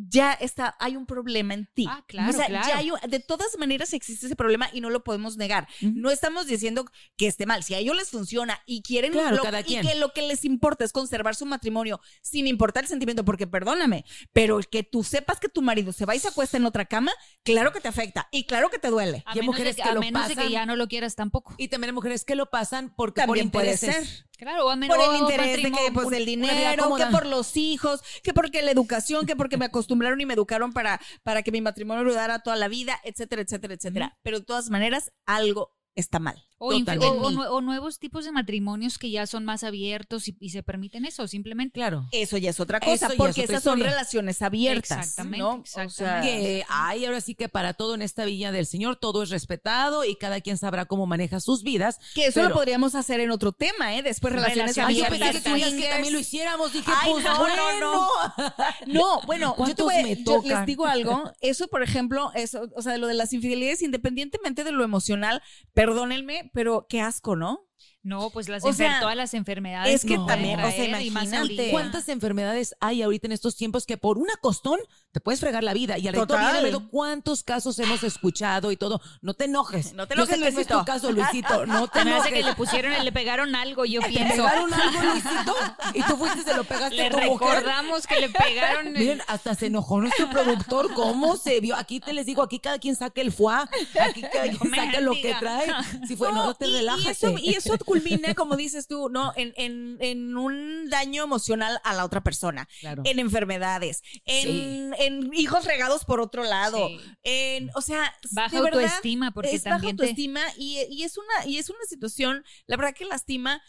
ya 0.00 0.32
está, 0.32 0.76
hay 0.78 0.94
un 0.96 1.06
problema 1.06 1.54
en 1.54 1.68
ti. 1.74 1.86
Ah, 1.88 2.04
claro, 2.06 2.30
O 2.30 2.32
sea, 2.32 2.46
claro. 2.46 2.68
ya 2.68 2.76
hay 2.78 2.90
un- 2.92 3.00
de 3.08 3.18
todas 3.18 3.58
maneras 3.58 3.92
existe 3.92 4.26
ese 4.26 4.36
problema 4.36 4.68
y 4.72 4.80
no 4.80 4.90
lo 4.90 5.02
podemos 5.02 5.36
negar. 5.36 5.66
No 5.80 6.10
estamos 6.10 6.46
diciendo 6.46 6.84
que 7.16 7.26
esté 7.26 7.46
mal. 7.46 7.64
Si 7.64 7.74
a 7.74 7.78
ellos 7.78 7.96
les 7.96 8.08
funciona 8.10 8.60
y 8.64 8.82
quieren 8.82 9.12
Claro, 9.12 9.36
lo- 9.36 9.42
cada 9.42 9.60
y 9.60 9.64
que 9.80 9.94
lo 9.96 10.12
que 10.12 10.22
les 10.22 10.44
importa 10.44 10.84
es 10.84 10.92
conservar 10.92 11.34
su 11.34 11.46
matrimonio 11.46 12.00
sin 12.22 12.46
importar 12.46 12.84
el 12.84 12.88
sentimiento, 12.88 13.24
porque 13.24 13.48
perdóname, 13.48 14.04
pero 14.32 14.60
que 14.60 14.84
tú 14.84 15.02
sepas 15.02 15.40
que 15.40 15.48
tu 15.48 15.62
marido 15.62 15.92
se 15.92 16.04
va 16.06 16.14
y 16.14 16.20
se 16.20 16.28
acuesta 16.28 16.56
en 16.56 16.64
otra 16.66 16.84
cama, 16.84 17.10
claro 17.42 17.72
que 17.72 17.80
te 17.80 17.88
afecta 17.88 18.28
y 18.30 18.44
claro 18.44 18.70
que 18.70 18.78
te 18.78 18.88
duele. 18.88 19.24
A 19.26 19.34
Y 19.34 19.40
hay 19.40 19.46
mujeres 19.46 19.74
de, 19.76 19.82
que 19.82 19.88
a 19.88 19.94
lo 19.94 20.00
menos 20.00 20.22
de 20.28 20.34
que 20.34 20.36
pasan. 20.36 20.52
ya 20.52 20.64
no 20.66 20.76
lo 20.76 20.86
quieras 20.86 21.16
tampoco. 21.16 21.54
Y 21.58 21.68
también 21.68 21.88
hay 21.90 21.94
mujeres 21.94 22.24
que 22.24 22.36
lo 22.36 22.50
pasan 22.50 22.94
porque 22.96 23.22
También 23.22 23.50
por 23.50 23.62
puede 23.62 23.76
ser. 23.76 24.04
Claro, 24.38 24.66
o 24.66 24.70
a 24.70 24.76
menos 24.76 24.96
por 24.96 25.04
el 25.04 25.20
interés 25.20 25.56
de 25.56 25.72
que 25.72 25.92
pues 25.92 26.10
del 26.10 26.24
dinero, 26.24 26.94
que 26.94 27.06
por 27.06 27.26
los 27.26 27.56
hijos, 27.56 28.02
que 28.22 28.32
porque 28.32 28.62
la 28.62 28.70
educación, 28.70 29.26
que 29.26 29.34
porque 29.34 29.56
me 29.56 29.64
acostumbraron 29.64 30.20
y 30.20 30.26
me 30.26 30.34
educaron 30.34 30.72
para, 30.72 31.00
para 31.24 31.42
que 31.42 31.50
mi 31.50 31.60
matrimonio 31.60 32.04
durara 32.04 32.38
toda 32.38 32.54
la 32.54 32.68
vida, 32.68 33.00
etcétera, 33.02 33.42
etcétera, 33.42 33.74
etcétera. 33.74 34.18
Pero 34.22 34.38
de 34.38 34.46
todas 34.46 34.70
maneras, 34.70 35.10
algo 35.26 35.74
está 35.96 36.20
mal. 36.20 36.40
O, 36.60 36.72
o- 36.74 36.74
o 36.74 37.56
o 37.56 37.60
nuevos 37.60 37.98
tipos 38.00 38.24
de 38.24 38.32
matrimonios 38.32 38.98
que 38.98 39.10
ya 39.10 39.26
son 39.26 39.44
más 39.44 39.62
abiertos 39.64 40.26
y, 40.28 40.36
y 40.40 40.50
se 40.50 40.62
permiten 40.62 41.04
eso, 41.04 41.28
simplemente. 41.28 41.74
Claro. 41.78 42.06
Eso 42.12 42.36
ya 42.36 42.50
es 42.50 42.58
otra 42.60 42.78
Eso 42.78 42.90
cosa, 42.90 43.06
es 43.06 43.14
porque 43.14 43.42
otra 43.42 43.54
esas 43.58 43.62
son 43.62 43.80
relaciones 43.80 44.42
abiertas. 44.42 44.98
Exactamente, 44.98 45.38
¿no? 45.38 45.50
O 45.50 45.60
exactamente. 45.60 45.94
sea, 45.94 46.20
que 46.22 46.64
hay 46.68 47.04
ahora 47.04 47.20
sí 47.20 47.34
que 47.34 47.48
para 47.48 47.74
todo 47.74 47.94
en 47.94 48.02
esta 48.02 48.24
villa 48.24 48.50
del 48.52 48.66
Señor 48.66 48.96
todo 48.96 49.22
es 49.22 49.30
respetado 49.30 50.04
y 50.04 50.16
cada 50.16 50.40
quien 50.40 50.58
sabrá 50.58 50.86
cómo 50.86 51.06
maneja 51.06 51.38
sus 51.40 51.62
vidas. 51.62 52.00
que 52.14 52.26
eso 52.26 52.40
pero- 52.40 52.48
lo 52.48 52.54
podríamos 52.56 52.94
hacer 52.96 53.20
en 53.20 53.30
otro 53.30 53.52
tema, 53.52 53.94
¿eh? 53.96 54.02
Después 54.02 54.32
relaciones 54.32 54.74
Relaciones 54.76 54.88
Ay, 54.88 54.96
yo 55.00 55.06
abiertas. 55.06 55.42
pensé 55.42 55.78
que 55.82 55.88
también 55.88 56.12
lo 56.12 56.18
hiciéramos. 56.18 56.72
Dije, 56.72 56.90
Ay, 56.94 57.12
pues 57.12 57.24
no, 57.24 57.32
no, 57.34 57.38
bueno. 57.38 57.80
no. 57.80 58.08
No, 58.86 59.20
bueno, 59.26 59.54
yo, 59.58 59.64
te 59.66 59.74
¿Cuántos 59.74 59.84
voy 59.86 59.94
a- 59.94 60.02
me 60.02 60.22
yo 60.24 60.42
les 60.44 60.66
digo 60.66 60.86
algo. 60.86 61.32
Eso, 61.40 61.68
por 61.68 61.82
ejemplo, 61.82 62.32
eso, 62.34 62.68
o 62.74 62.82
sea, 62.82 62.96
lo 62.98 63.06
de 63.06 63.14
las 63.14 63.32
infidelidades, 63.32 63.82
independientemente 63.82 64.64
de 64.64 64.72
lo 64.72 64.82
emocional, 64.84 65.40
perdónenme, 65.74 66.47
pero 66.52 66.86
qué 66.88 67.00
asco, 67.00 67.36
¿no? 67.36 67.67
No, 68.02 68.30
pues 68.30 68.48
las 68.48 68.64
O 68.64 68.72
sea, 68.72 69.00
todas 69.00 69.16
las 69.16 69.34
enfermedades. 69.34 69.94
es 69.96 70.02
que 70.02 70.14
pueden 70.14 70.26
también, 70.26 70.60
o 70.60 70.70
sea, 70.70 71.02
imagínate. 71.02 71.70
¿Cuántas 71.70 72.08
enfermedades 72.08 72.74
hay 72.80 73.02
ahorita 73.02 73.26
en 73.26 73.32
estos 73.32 73.56
tiempos 73.56 73.84
que 73.86 73.98
por 73.98 74.18
una 74.18 74.34
costón 74.40 74.78
te 75.12 75.20
puedes 75.20 75.40
fregar 75.40 75.62
la 75.64 75.74
vida? 75.74 75.98
Y 75.98 76.08
al 76.08 76.14
viene 76.14 76.88
cuántos 76.90 77.42
casos 77.42 77.78
hemos 77.80 78.02
escuchado 78.04 78.72
y 78.72 78.76
todo. 78.76 79.00
No 79.20 79.34
te 79.34 79.44
enojes. 79.44 79.92
No 79.92 80.06
te 80.06 80.14
enojes, 80.14 80.30
sé 80.30 80.34
que 80.36 80.40
no 80.40 80.46
es 80.48 80.54
Luisito. 80.54 80.78
tu 80.78 80.84
caso, 80.84 81.12
Luisito. 81.12 81.66
No 81.66 81.88
te 81.92 81.98
Se 81.98 82.04
me 82.04 82.10
hace 82.12 82.28
enojes. 82.28 82.32
que 82.44 82.48
le 82.50 82.54
pusieron, 82.56 83.04
le 83.04 83.12
pegaron 83.12 83.54
algo, 83.54 83.84
yo 83.84 84.00
¿Te 84.02 84.08
pienso. 84.08 84.36
pegaron 84.36 84.72
algo, 84.72 85.02
Luisito? 85.12 85.54
Y 85.94 86.02
tú 86.04 86.16
fuiste 86.16 86.38
y 86.40 86.42
se 86.44 86.54
lo 86.56 86.64
pegaste 86.64 86.96
Le 86.96 87.06
a 87.06 87.10
tu 87.10 87.16
mujer. 87.18 87.48
recordamos 87.48 88.06
que 88.06 88.20
le 88.20 88.28
pegaron. 88.30 88.86
el- 88.88 88.92
Miren, 88.98 89.22
hasta 89.26 89.54
se 89.54 89.66
enojó 89.66 90.00
nuestro 90.00 90.30
productor. 90.30 90.94
¿Cómo 90.94 91.36
se 91.36 91.60
vio? 91.60 91.76
Aquí 91.76 92.00
te 92.00 92.12
les 92.12 92.24
digo, 92.26 92.42
aquí 92.42 92.58
cada 92.58 92.78
quien 92.78 92.96
saca 92.96 93.20
el 93.20 93.32
foie, 93.32 93.56
aquí 94.00 94.22
cada 94.22 94.48
quien 94.48 94.74
saca 94.74 95.00
lo 95.00 95.12
que 95.12 95.34
trae. 95.38 95.66
Si 96.06 96.16
fue, 96.16 96.32
no, 96.32 96.54
te 96.54 96.66
y, 96.68 96.70
y 97.04 97.08
eso, 97.08 97.34
y 97.38 97.54
eso 97.54 97.67
culmina, 97.84 98.34
como 98.34 98.56
dices 98.56 98.86
tú, 98.86 99.08
¿no? 99.10 99.32
En, 99.36 99.52
en, 99.56 99.98
en 100.00 100.36
un 100.36 100.88
daño 100.88 101.24
emocional 101.24 101.80
a 101.84 101.94
la 101.94 102.04
otra 102.04 102.22
persona, 102.22 102.68
Claro. 102.80 103.02
en 103.04 103.18
enfermedades, 103.18 104.02
en, 104.24 104.94
en 104.98 105.30
hijos 105.34 105.64
regados 105.64 106.04
por 106.04 106.20
otro 106.20 106.44
lado, 106.44 106.88
Sí. 106.88 107.00
en, 107.24 107.70
o 107.74 107.80
sea, 107.80 108.14
Baja 108.32 108.56
de 108.56 108.62
verdad, 108.62 108.82
autoestima, 108.84 109.30
porque 109.32 109.54
es 109.54 109.64
baja 109.64 109.76
también 109.76 109.96
te- 109.96 110.04
autoestima 110.04 110.40
y, 110.56 110.78
y 110.90 111.02
es 111.04 111.16
una, 111.18 111.46
y 111.46 111.58
es 111.58 111.68
una 111.70 111.84
situación, 111.88 112.44
la 112.66 112.76
verdad 112.76 112.94
que 112.94 113.04
lastima, 113.04 113.60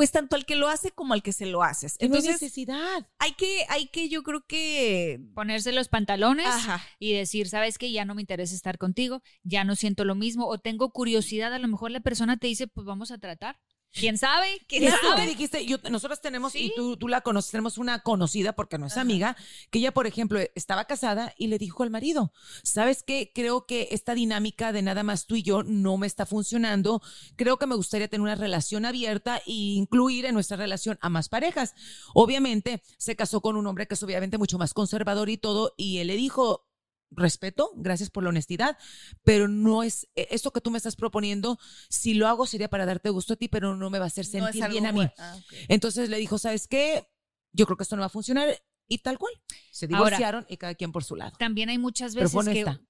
pues 0.00 0.12
tanto 0.12 0.34
al 0.34 0.46
que 0.46 0.56
lo 0.56 0.68
hace 0.68 0.92
como 0.92 1.12
al 1.12 1.22
que 1.22 1.34
se 1.34 1.44
lo 1.44 1.62
haces. 1.62 1.98
Que 1.98 2.08
no 2.08 2.14
hay 2.14 2.20
Entonces, 2.20 2.40
necesidad. 2.40 3.06
hay 3.18 3.32
que, 3.32 3.66
hay 3.68 3.88
que, 3.88 4.08
yo 4.08 4.22
creo 4.22 4.42
que. 4.46 5.20
ponerse 5.34 5.72
los 5.72 5.88
pantalones 5.88 6.46
Ajá. 6.46 6.82
y 6.98 7.12
decir, 7.12 7.50
sabes 7.50 7.76
que 7.76 7.92
ya 7.92 8.06
no 8.06 8.14
me 8.14 8.22
interesa 8.22 8.54
estar 8.54 8.78
contigo, 8.78 9.22
ya 9.42 9.62
no 9.62 9.76
siento 9.76 10.06
lo 10.06 10.14
mismo 10.14 10.46
o 10.46 10.56
tengo 10.56 10.90
curiosidad, 10.90 11.52
a 11.52 11.58
lo 11.58 11.68
mejor 11.68 11.90
la 11.90 12.00
persona 12.00 12.38
te 12.38 12.46
dice, 12.46 12.66
pues 12.66 12.86
vamos 12.86 13.10
a 13.10 13.18
tratar. 13.18 13.58
¿Quién 13.92 14.18
sabe? 14.18 14.60
¿Quién 14.68 14.84
Eso 14.84 14.96
sabe? 15.02 15.26
dijiste, 15.26 15.66
yo, 15.66 15.78
nosotros 15.90 16.20
tenemos, 16.20 16.54
y 16.54 16.72
tú, 16.76 16.96
tú 16.96 17.08
la 17.08 17.22
conoces, 17.22 17.50
tenemos 17.50 17.76
una 17.76 18.00
conocida, 18.00 18.52
porque 18.52 18.78
no 18.78 18.86
es 18.86 18.96
amiga, 18.96 19.36
que 19.70 19.80
ella, 19.80 19.92
por 19.92 20.06
ejemplo, 20.06 20.38
estaba 20.54 20.84
casada 20.84 21.34
y 21.36 21.48
le 21.48 21.58
dijo 21.58 21.82
al 21.82 21.90
marido, 21.90 22.32
¿sabes 22.62 23.02
qué? 23.02 23.32
Creo 23.34 23.66
que 23.66 23.88
esta 23.90 24.14
dinámica 24.14 24.72
de 24.72 24.82
nada 24.82 25.02
más 25.02 25.26
tú 25.26 25.34
y 25.34 25.42
yo 25.42 25.64
no 25.64 25.96
me 25.96 26.06
está 26.06 26.24
funcionando. 26.24 27.02
Creo 27.36 27.58
que 27.58 27.66
me 27.66 27.74
gustaría 27.74 28.08
tener 28.08 28.22
una 28.22 28.36
relación 28.36 28.84
abierta 28.84 29.38
e 29.38 29.52
incluir 29.52 30.24
en 30.24 30.34
nuestra 30.34 30.56
relación 30.56 30.98
a 31.00 31.08
más 31.08 31.28
parejas. 31.28 31.74
Obviamente, 32.14 32.82
se 32.96 33.16
casó 33.16 33.40
con 33.40 33.56
un 33.56 33.66
hombre 33.66 33.88
que 33.88 33.94
es 33.94 34.02
obviamente 34.02 34.38
mucho 34.38 34.58
más 34.58 34.72
conservador 34.72 35.28
y 35.30 35.36
todo, 35.36 35.74
y 35.76 35.98
él 35.98 36.06
le 36.06 36.16
dijo, 36.16 36.69
respeto, 37.10 37.72
gracias 37.76 38.10
por 38.10 38.22
la 38.22 38.30
honestidad, 38.30 38.76
pero 39.24 39.48
no 39.48 39.82
es 39.82 40.08
eh, 40.14 40.28
esto 40.30 40.52
que 40.52 40.60
tú 40.60 40.70
me 40.70 40.78
estás 40.78 40.96
proponiendo, 40.96 41.58
si 41.88 42.14
lo 42.14 42.28
hago 42.28 42.46
sería 42.46 42.68
para 42.68 42.86
darte 42.86 43.10
gusto 43.10 43.34
a 43.34 43.36
ti, 43.36 43.48
pero 43.48 43.76
no 43.76 43.90
me 43.90 43.98
va 43.98 44.04
a 44.04 44.08
hacer 44.08 44.24
sentir 44.24 44.68
bien 44.68 44.86
a 44.86 44.92
mí. 44.92 44.96
bueno. 44.96 45.12
Ah. 45.18 45.36
Entonces 45.68 46.08
le 46.08 46.18
dijo, 46.18 46.38
¿sabes 46.38 46.66
qué? 46.66 47.06
Yo 47.52 47.66
creo 47.66 47.76
que 47.76 47.82
esto 47.82 47.96
no 47.96 48.00
va 48.00 48.06
a 48.06 48.10
funcionar 48.10 48.48
y 48.90 48.98
tal 48.98 49.18
cual. 49.18 49.32
Se 49.70 49.86
Ahora, 49.86 49.96
divorciaron 49.96 50.46
y 50.48 50.56
cada 50.56 50.74
quien 50.74 50.90
por 50.90 51.04
su 51.04 51.14
lado. 51.14 51.32
También 51.38 51.68
hay 51.68 51.78
muchas 51.78 52.14
veces 52.14 52.32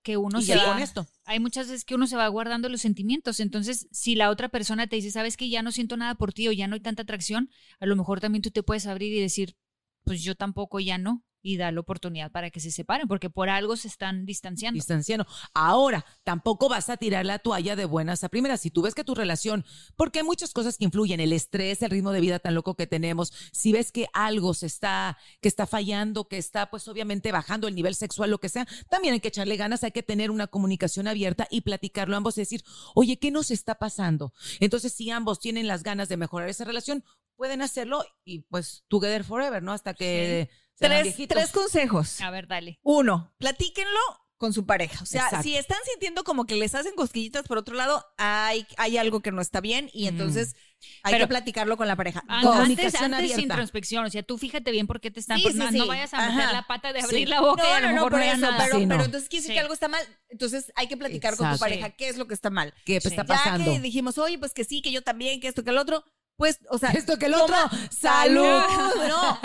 que, 0.03 0.16
uno 0.16 0.41
y 0.41 0.45
se 0.45 0.57
va, 0.57 0.79
hay 1.27 1.41
muchas 1.41 1.68
veces 1.68 1.85
que 1.85 1.95
uno 1.95 2.07
se 2.07 2.16
va 2.16 2.27
guardando 2.29 2.71
los 2.71 2.81
sentimientos. 2.81 3.39
Entonces, 3.39 3.87
si 3.93 4.14
la 4.14 4.31
otra 4.31 4.49
persona 4.49 4.87
te 4.87 4.97
dice, 4.97 5.11
sabes 5.11 5.37
que 5.37 5.51
ya 5.51 5.62
no 5.62 5.73
siento 5.73 5.99
nada 5.99 6.14
por 6.14 6.33
ti 6.33 6.49
o 6.49 6.53
ya 6.53 6.66
no 6.68 6.75
hay 6.75 6.81
tanta 6.81 7.03
atracción, 7.03 7.51
a 7.79 7.87
lo 7.87 7.97
mejor 7.97 8.18
también 8.18 8.41
tú 8.41 8.51
te 8.51 8.62
puedes 8.62 8.87
abrir 8.87 9.12
y 9.12 9.21
decir, 9.21 9.57
pues 10.05 10.23
yo 10.23 10.35
tampoco 10.35 10.81
ya 10.81 10.97
no. 10.97 11.23
Y 11.43 11.57
dar 11.57 11.72
la 11.72 11.80
oportunidad 11.80 12.30
para 12.30 12.51
que 12.51 12.61
se 12.61 12.70
separen, 12.70 13.09
porque 13.09 13.30
por 13.30 13.49
algo 13.49 13.76
se 13.76 13.88
están 13.88 14.26
distanciando. 14.26 14.74
distanciando. 14.76 15.26
Ahora, 15.55 16.05
tampoco 16.24 16.68
vas 16.68 16.91
a 16.91 16.97
tirar 16.97 17.24
la 17.24 17.38
toalla 17.38 17.76
de 17.76 17.84
buenas 17.84 18.24
a 18.24 18.28
primeras. 18.28 18.61
Si 18.61 18.70
tú 18.70 18.82
ves 18.82 18.95
que 18.95 19.05
tu 19.05 19.14
relación, 19.14 19.64
porque 19.97 20.20
hay 20.20 20.24
muchas 20.24 20.53
cosas 20.53 20.76
que 20.76 20.84
influyen, 20.84 21.20
el 21.20 21.32
estrés, 21.32 21.82
el 21.82 21.91
ritmo 21.91 22.12
de 22.12 22.20
vida 22.20 22.38
tan 22.38 22.55
loco 22.55 22.74
que 22.74 22.86
tenemos, 22.86 23.32
si 23.53 23.72
ves 23.72 23.93
que 23.93 24.07
algo 24.12 24.55
se 24.55 24.66
está, 24.66 25.18
que 25.41 25.49
está 25.49 25.66
fallando, 25.66 26.28
que 26.28 26.38
está 26.38 26.70
pues 26.70 26.88
obviamente 26.88 27.32
bajando 27.32 27.68
el 27.68 27.74
nivel 27.74 27.95
sexual, 27.95 28.30
lo 28.30 28.38
que 28.38 28.49
sea, 28.49 28.66
también 28.88 29.14
hay 29.14 29.20
que 29.20 29.28
echarle 29.28 29.57
ganas, 29.57 29.84
hay 29.84 29.93
que 29.93 30.03
tener 30.03 30.30
una 30.30 30.47
comunicación 30.47 31.09
abierta 31.09 31.47
y 31.51 31.62
platicarlo 31.62 32.16
ambos 32.16 32.36
y 32.36 32.43
decir, 32.43 32.62
oye, 32.95 33.18
¿qué 33.18 33.30
nos 33.30 33.51
está 33.51 33.76
pasando? 33.76 34.32
Entonces, 34.61 34.93
si 34.93 35.11
ambos 35.11 35.41
tienen 35.41 35.66
las 35.66 35.82
ganas 35.82 36.09
de 36.09 36.16
mejorar 36.16 36.49
esa 36.49 36.64
relación, 36.64 37.05
pueden 37.41 37.62
hacerlo 37.62 38.05
y 38.22 38.41
pues 38.51 38.84
together 38.88 39.24
forever, 39.24 39.62
¿no? 39.62 39.72
Hasta 39.72 39.95
que 39.95 40.51
hagan 40.78 41.03
Tres, 41.14 41.26
tres 41.26 41.51
consejos. 41.53 42.20
A 42.20 42.30
ver, 42.30 42.47
dale. 42.47 42.78
Uno, 42.82 43.32
platíquenlo 43.38 43.99
con 44.36 44.53
su 44.53 44.66
pareja. 44.66 45.03
O 45.03 45.07
sea, 45.07 45.24
Exacto. 45.24 45.43
si 45.45 45.57
están 45.57 45.78
sintiendo 45.91 46.22
como 46.22 46.45
que 46.47 46.57
les 46.57 46.74
hacen 46.74 46.95
cosquillitas 46.95 47.47
por 47.47 47.57
otro 47.57 47.74
lado, 47.76 48.05
hay, 48.18 48.66
hay 48.76 48.99
algo 48.99 49.20
que 49.20 49.32
no 49.32 49.41
está 49.41 49.62
bien 49.62 49.88
y 49.95 50.07
entonces 50.07 50.55
hay 51.03 51.12
Pero- 51.12 51.24
que 51.24 51.28
platicarlo 51.28 51.78
con 51.78 51.88
la 51.88 51.97
pareja. 51.97 52.20
An-. 52.28 52.41
Antes, 52.47 52.51
Comunicación 52.51 53.05
antes 53.14 53.18
abierta. 53.32 53.41
introspección, 53.43 54.05
o 54.05 54.11
sea, 54.11 54.22
tú 54.22 54.36
fíjate 54.36 54.70
bien 54.70 54.86
por 54.86 55.01
qué 55.01 55.11
te 55.11 55.20
están, 55.20 55.38
Sí, 55.38 55.45
por- 55.45 55.53
sí, 55.53 55.59
no, 55.59 55.70
sí. 55.70 55.78
no 55.78 55.86
vayas 55.86 56.12
a 56.12 56.30
meter 56.30 56.53
la 56.53 56.66
pata 56.66 56.93
de 56.93 57.01
Sí. 57.01 57.05
abrir 57.07 57.28
la 57.30 57.41
boca 57.41 57.62
y 57.64 57.66
a 57.72 57.80
No, 57.80 57.80
lo 57.80 57.80
no, 57.80 57.88
no, 57.88 57.95
mejor 57.97 58.11
por 58.12 58.20
no 58.20 58.24
eso, 58.26 58.36
nada. 58.41 58.64
pero, 58.64 58.78
Sí, 58.78 58.84
no. 58.86 58.95
pero 58.95 59.05
entonces 59.05 59.28
quiere 59.30 59.41
decir 59.43 59.51
Sí. 59.53 59.55
que 59.57 59.61
algo 59.61 59.74
está 59.74 59.88
mal. 59.88 60.03
Entonces 60.28 60.72
hay 60.74 60.88
que 60.88 60.97
platicar 60.99 61.32
con 61.36 61.47
tu 61.49 61.55
Exacto. 61.55 61.61
pareja 61.61 61.91
qué 61.91 62.09
es 62.11 62.16
lo 62.18 62.26
que 62.26 62.34
está 62.34 62.49
mal. 62.51 62.72
¿Qué 62.86 62.99
Sí. 63.01 63.09
está 63.09 63.22
Ya 63.22 63.26
pasando? 63.26 63.70
que 63.72 63.78
dijimos, 63.80 64.16
oye, 64.18 64.38
pues 64.38 64.53
que 64.55 64.64
sí, 64.64 64.80
que 64.82 64.91
yo 64.93 65.03
también, 65.03 65.41
que 65.41 65.49
esto, 65.49 65.62
que 65.64 65.70
el 65.70 65.78
otro, 65.78 66.03
pues, 66.41 66.59
o 66.70 66.78
sea, 66.78 66.91
Esto 66.93 67.18
que 67.18 67.26
el 67.26 67.34
otro, 67.34 67.55
salud. 67.91 68.41
No, 69.09 69.38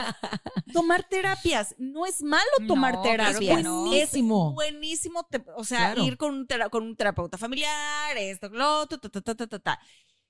tomar 0.74 1.04
terapias. 1.04 1.76
No 1.78 2.06
es 2.06 2.22
malo 2.22 2.44
tomar 2.68 2.94
No, 2.96 3.02
claro 3.04 3.18
terapias. 3.26 3.58
que 3.58 3.64
no. 3.64 3.86
Es 3.88 3.90
Buenísimo. 4.12 4.54
buenísimo. 4.54 5.24
te- 5.30 5.44
o 5.58 5.64
sea, 5.66 5.94
Claro. 5.94 6.04
ir 6.06 6.16
con 6.18 6.34
un, 6.34 6.48
tera- 6.48 6.70
con 6.70 6.84
un 6.84 6.96
terapeuta 6.96 7.38
familiar, 7.38 8.16
esto, 8.18 8.48
lo 8.50 8.80
otro, 8.80 8.98
ta, 8.98 9.10
ta, 9.10 9.22
ta, 9.22 9.36
ta, 9.36 9.48
ta, 9.48 9.60
ta. 9.60 9.80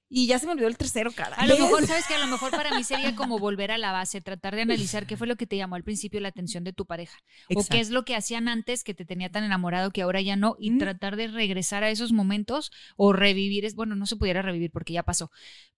Y 0.07 0.27
ya 0.27 0.37
se 0.37 0.45
me 0.45 0.51
olvidó 0.51 0.67
el 0.67 0.77
tercero, 0.77 1.11
cara. 1.11 1.35
A 1.35 1.47
lo 1.47 1.57
mejor, 1.57 1.85
¿sabes 1.87 2.05
que 2.05 2.13
A 2.13 2.19
lo 2.19 2.27
mejor 2.27 2.51
para 2.51 2.75
mí 2.77 2.83
sería 2.83 3.15
como 3.15 3.39
volver 3.39 3.71
a 3.71 3.77
la 3.77 3.91
base, 3.91 4.21
tratar 4.21 4.55
de 4.55 4.61
analizar 4.61 5.07
qué 5.07 5.17
fue 5.17 5.25
lo 5.27 5.35
que 5.35 5.47
te 5.47 5.57
llamó 5.57 5.75
al 5.75 5.83
principio 5.83 6.19
la 6.19 6.27
atención 6.29 6.63
de 6.63 6.73
tu 6.73 6.85
pareja. 6.85 7.17
O 7.55 7.63
qué 7.63 7.79
es 7.79 7.89
lo 7.89 8.05
que 8.05 8.15
hacían 8.15 8.47
antes 8.47 8.83
que 8.83 8.93
te 8.93 9.03
tenía 9.05 9.31
tan 9.31 9.43
enamorado 9.43 9.91
que 9.91 10.03
ahora 10.03 10.21
ya 10.21 10.35
no. 10.35 10.55
Y 10.59 10.71
Mm. 10.71 10.77
tratar 10.77 11.15
de 11.15 11.27
regresar 11.27 11.83
a 11.83 11.89
esos 11.89 12.11
momentos 12.11 12.71
o 12.97 13.13
revivir. 13.13 13.65
es 13.65 13.75
Bueno, 13.75 13.95
no 13.95 14.05
se 14.05 14.15
pudiera 14.15 14.41
revivir 14.41 14.71
porque 14.71 14.93
ya 14.93 15.03
pasó. 15.03 15.31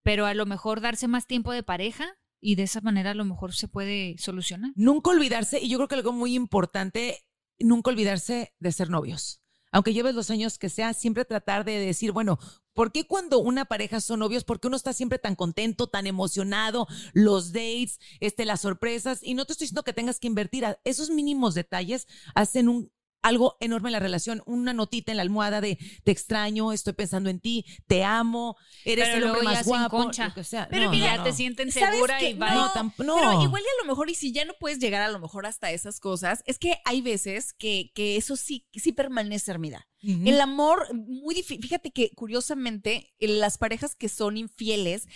Pero 0.04 0.26
a 0.26 0.34
lo 0.34 0.46
mejor 0.46 0.82
darse 0.82 1.08
más 1.08 1.26
tiempo 1.26 1.52
de 1.54 1.64
pareja 1.64 2.06
y 2.40 2.56
de 2.56 2.64
esa 2.64 2.82
manera 2.82 3.12
a 3.12 3.16
lo 3.16 3.26
mejor 3.26 3.54
se 3.56 3.68
puede 3.68 4.16
solucionar. 4.20 4.72
Nunca 4.76 5.10
olvidarse, 5.10 5.60
y 5.60 5.70
yo 5.70 5.78
creo 5.78 5.88
que 5.88 5.96
algo 5.96 6.12
muy 6.12 6.36
importante, 6.36 7.26
nunca 7.60 7.90
olvidarse 7.92 8.54
de 8.60 8.72
ser 8.72 8.90
novios. 8.90 9.42
Aunque 9.72 9.94
lleves 9.94 10.16
los 10.16 10.30
años 10.30 10.58
que 10.58 10.70
sea, 10.70 10.94
siempre 10.94 11.26
tratar 11.26 11.66
de 11.66 11.80
decir, 11.80 12.12
bueno, 12.12 12.40
¿por 12.78 12.92
qué 12.92 13.08
cuando 13.08 13.40
una 13.40 13.66
pareja 13.66 14.00
son 14.02 14.20
novios? 14.20 14.44
¿Por 14.44 14.60
qué 14.60 14.68
uno 14.68 14.78
está 14.78 14.94
siempre 14.94 15.18
tan 15.18 15.34
contento, 15.34 15.88
tan 15.88 16.06
emocionado? 16.06 16.88
Los 17.12 17.52
dates, 17.52 18.00
este, 18.20 18.46
las 18.46 18.62
sorpresas. 18.62 19.22
Y 19.24 19.34
no 19.34 19.46
te 19.46 19.54
estoy 19.54 19.66
diciendo 19.66 19.82
que 19.82 19.94
tengas 19.94 20.20
que 20.20 20.28
invertir. 20.28 20.64
Esos 20.84 21.10
mínimos 21.10 21.56
detalles 21.56 22.08
hacen 22.36 22.70
un 22.70 22.92
algo 23.22 23.58
enorme 23.60 23.90
en 23.90 23.94
la 23.94 24.00
relación, 24.00 24.42
una 24.46 24.74
notita 24.74 25.12
en 25.12 25.18
la 25.18 25.24
almohada 25.24 25.62
de 25.62 25.78
te 26.04 26.12
extraño, 26.12 26.72
estoy 26.74 26.94
pensando 26.94 27.30
en 27.30 27.40
ti, 27.40 27.66
te 27.88 28.04
amo, 28.04 28.56
eres 28.86 29.10
Pero 29.10 29.18
el 29.18 29.24
hombre 29.32 29.44
más 29.44 29.66
guapo, 29.66 29.98
enconcha. 29.98 30.28
lo 30.28 30.34
que 30.34 30.44
sea. 30.44 30.68
Pero 30.70 30.86
No, 30.86 30.92
mira, 30.92 31.08
no, 31.08 31.12
ya 31.14 31.18
no. 31.18 31.24
te 31.24 31.34
sienten 31.34 31.72
¿Sabes 31.72 31.96
segura 31.96 32.24
y 32.24 32.34
va. 32.34 32.54
No. 32.76 32.94
Pero 32.98 33.42
igual 33.42 33.62
y 33.64 33.66
a 33.66 33.84
lo 33.84 33.88
mejor, 33.88 34.10
y 34.10 34.16
si 34.16 34.32
ya 34.32 34.46
no 34.46 34.54
puedes 34.60 34.80
llegar 34.80 35.02
a 35.02 35.10
lo 35.10 35.20
mejor 35.20 35.46
hasta 35.46 35.72
esas 35.72 36.00
cosas, 36.00 36.44
es 36.46 36.60
que 36.60 36.78
hay 36.86 37.02
veces 37.02 37.54
que, 37.54 37.92
que 37.96 38.18
eso 38.18 38.36
sí, 38.36 38.68
sí 38.74 38.92
permanece. 38.92 39.48
Ujú. 39.48 40.22
El 40.26 40.42
amor, 40.42 40.94
muy 40.94 41.34
difícil. 41.34 41.62
Fíjate 41.62 41.92
que 41.92 42.12
curiosamente, 42.12 43.14
en 43.20 43.40
las 43.40 43.58
parejas 43.58 43.96
que 43.96 44.10
son 44.10 44.38
infieles, 44.38 45.08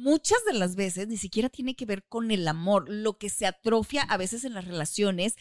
muchas 0.00 0.38
de 0.46 0.54
las 0.58 0.76
veces 0.76 1.06
ni 1.08 1.16
siquiera 1.16 1.48
tiene 1.48 1.74
que 1.76 1.84
ver 1.86 2.04
con 2.04 2.30
el 2.30 2.46
amor. 2.48 2.86
Lo 2.88 3.18
que 3.18 3.28
se 3.28 3.46
atrofia 3.46 4.02
a 4.02 4.16
veces 4.16 4.44
en 4.44 4.54
las 4.54 4.64
relaciones 4.64 5.34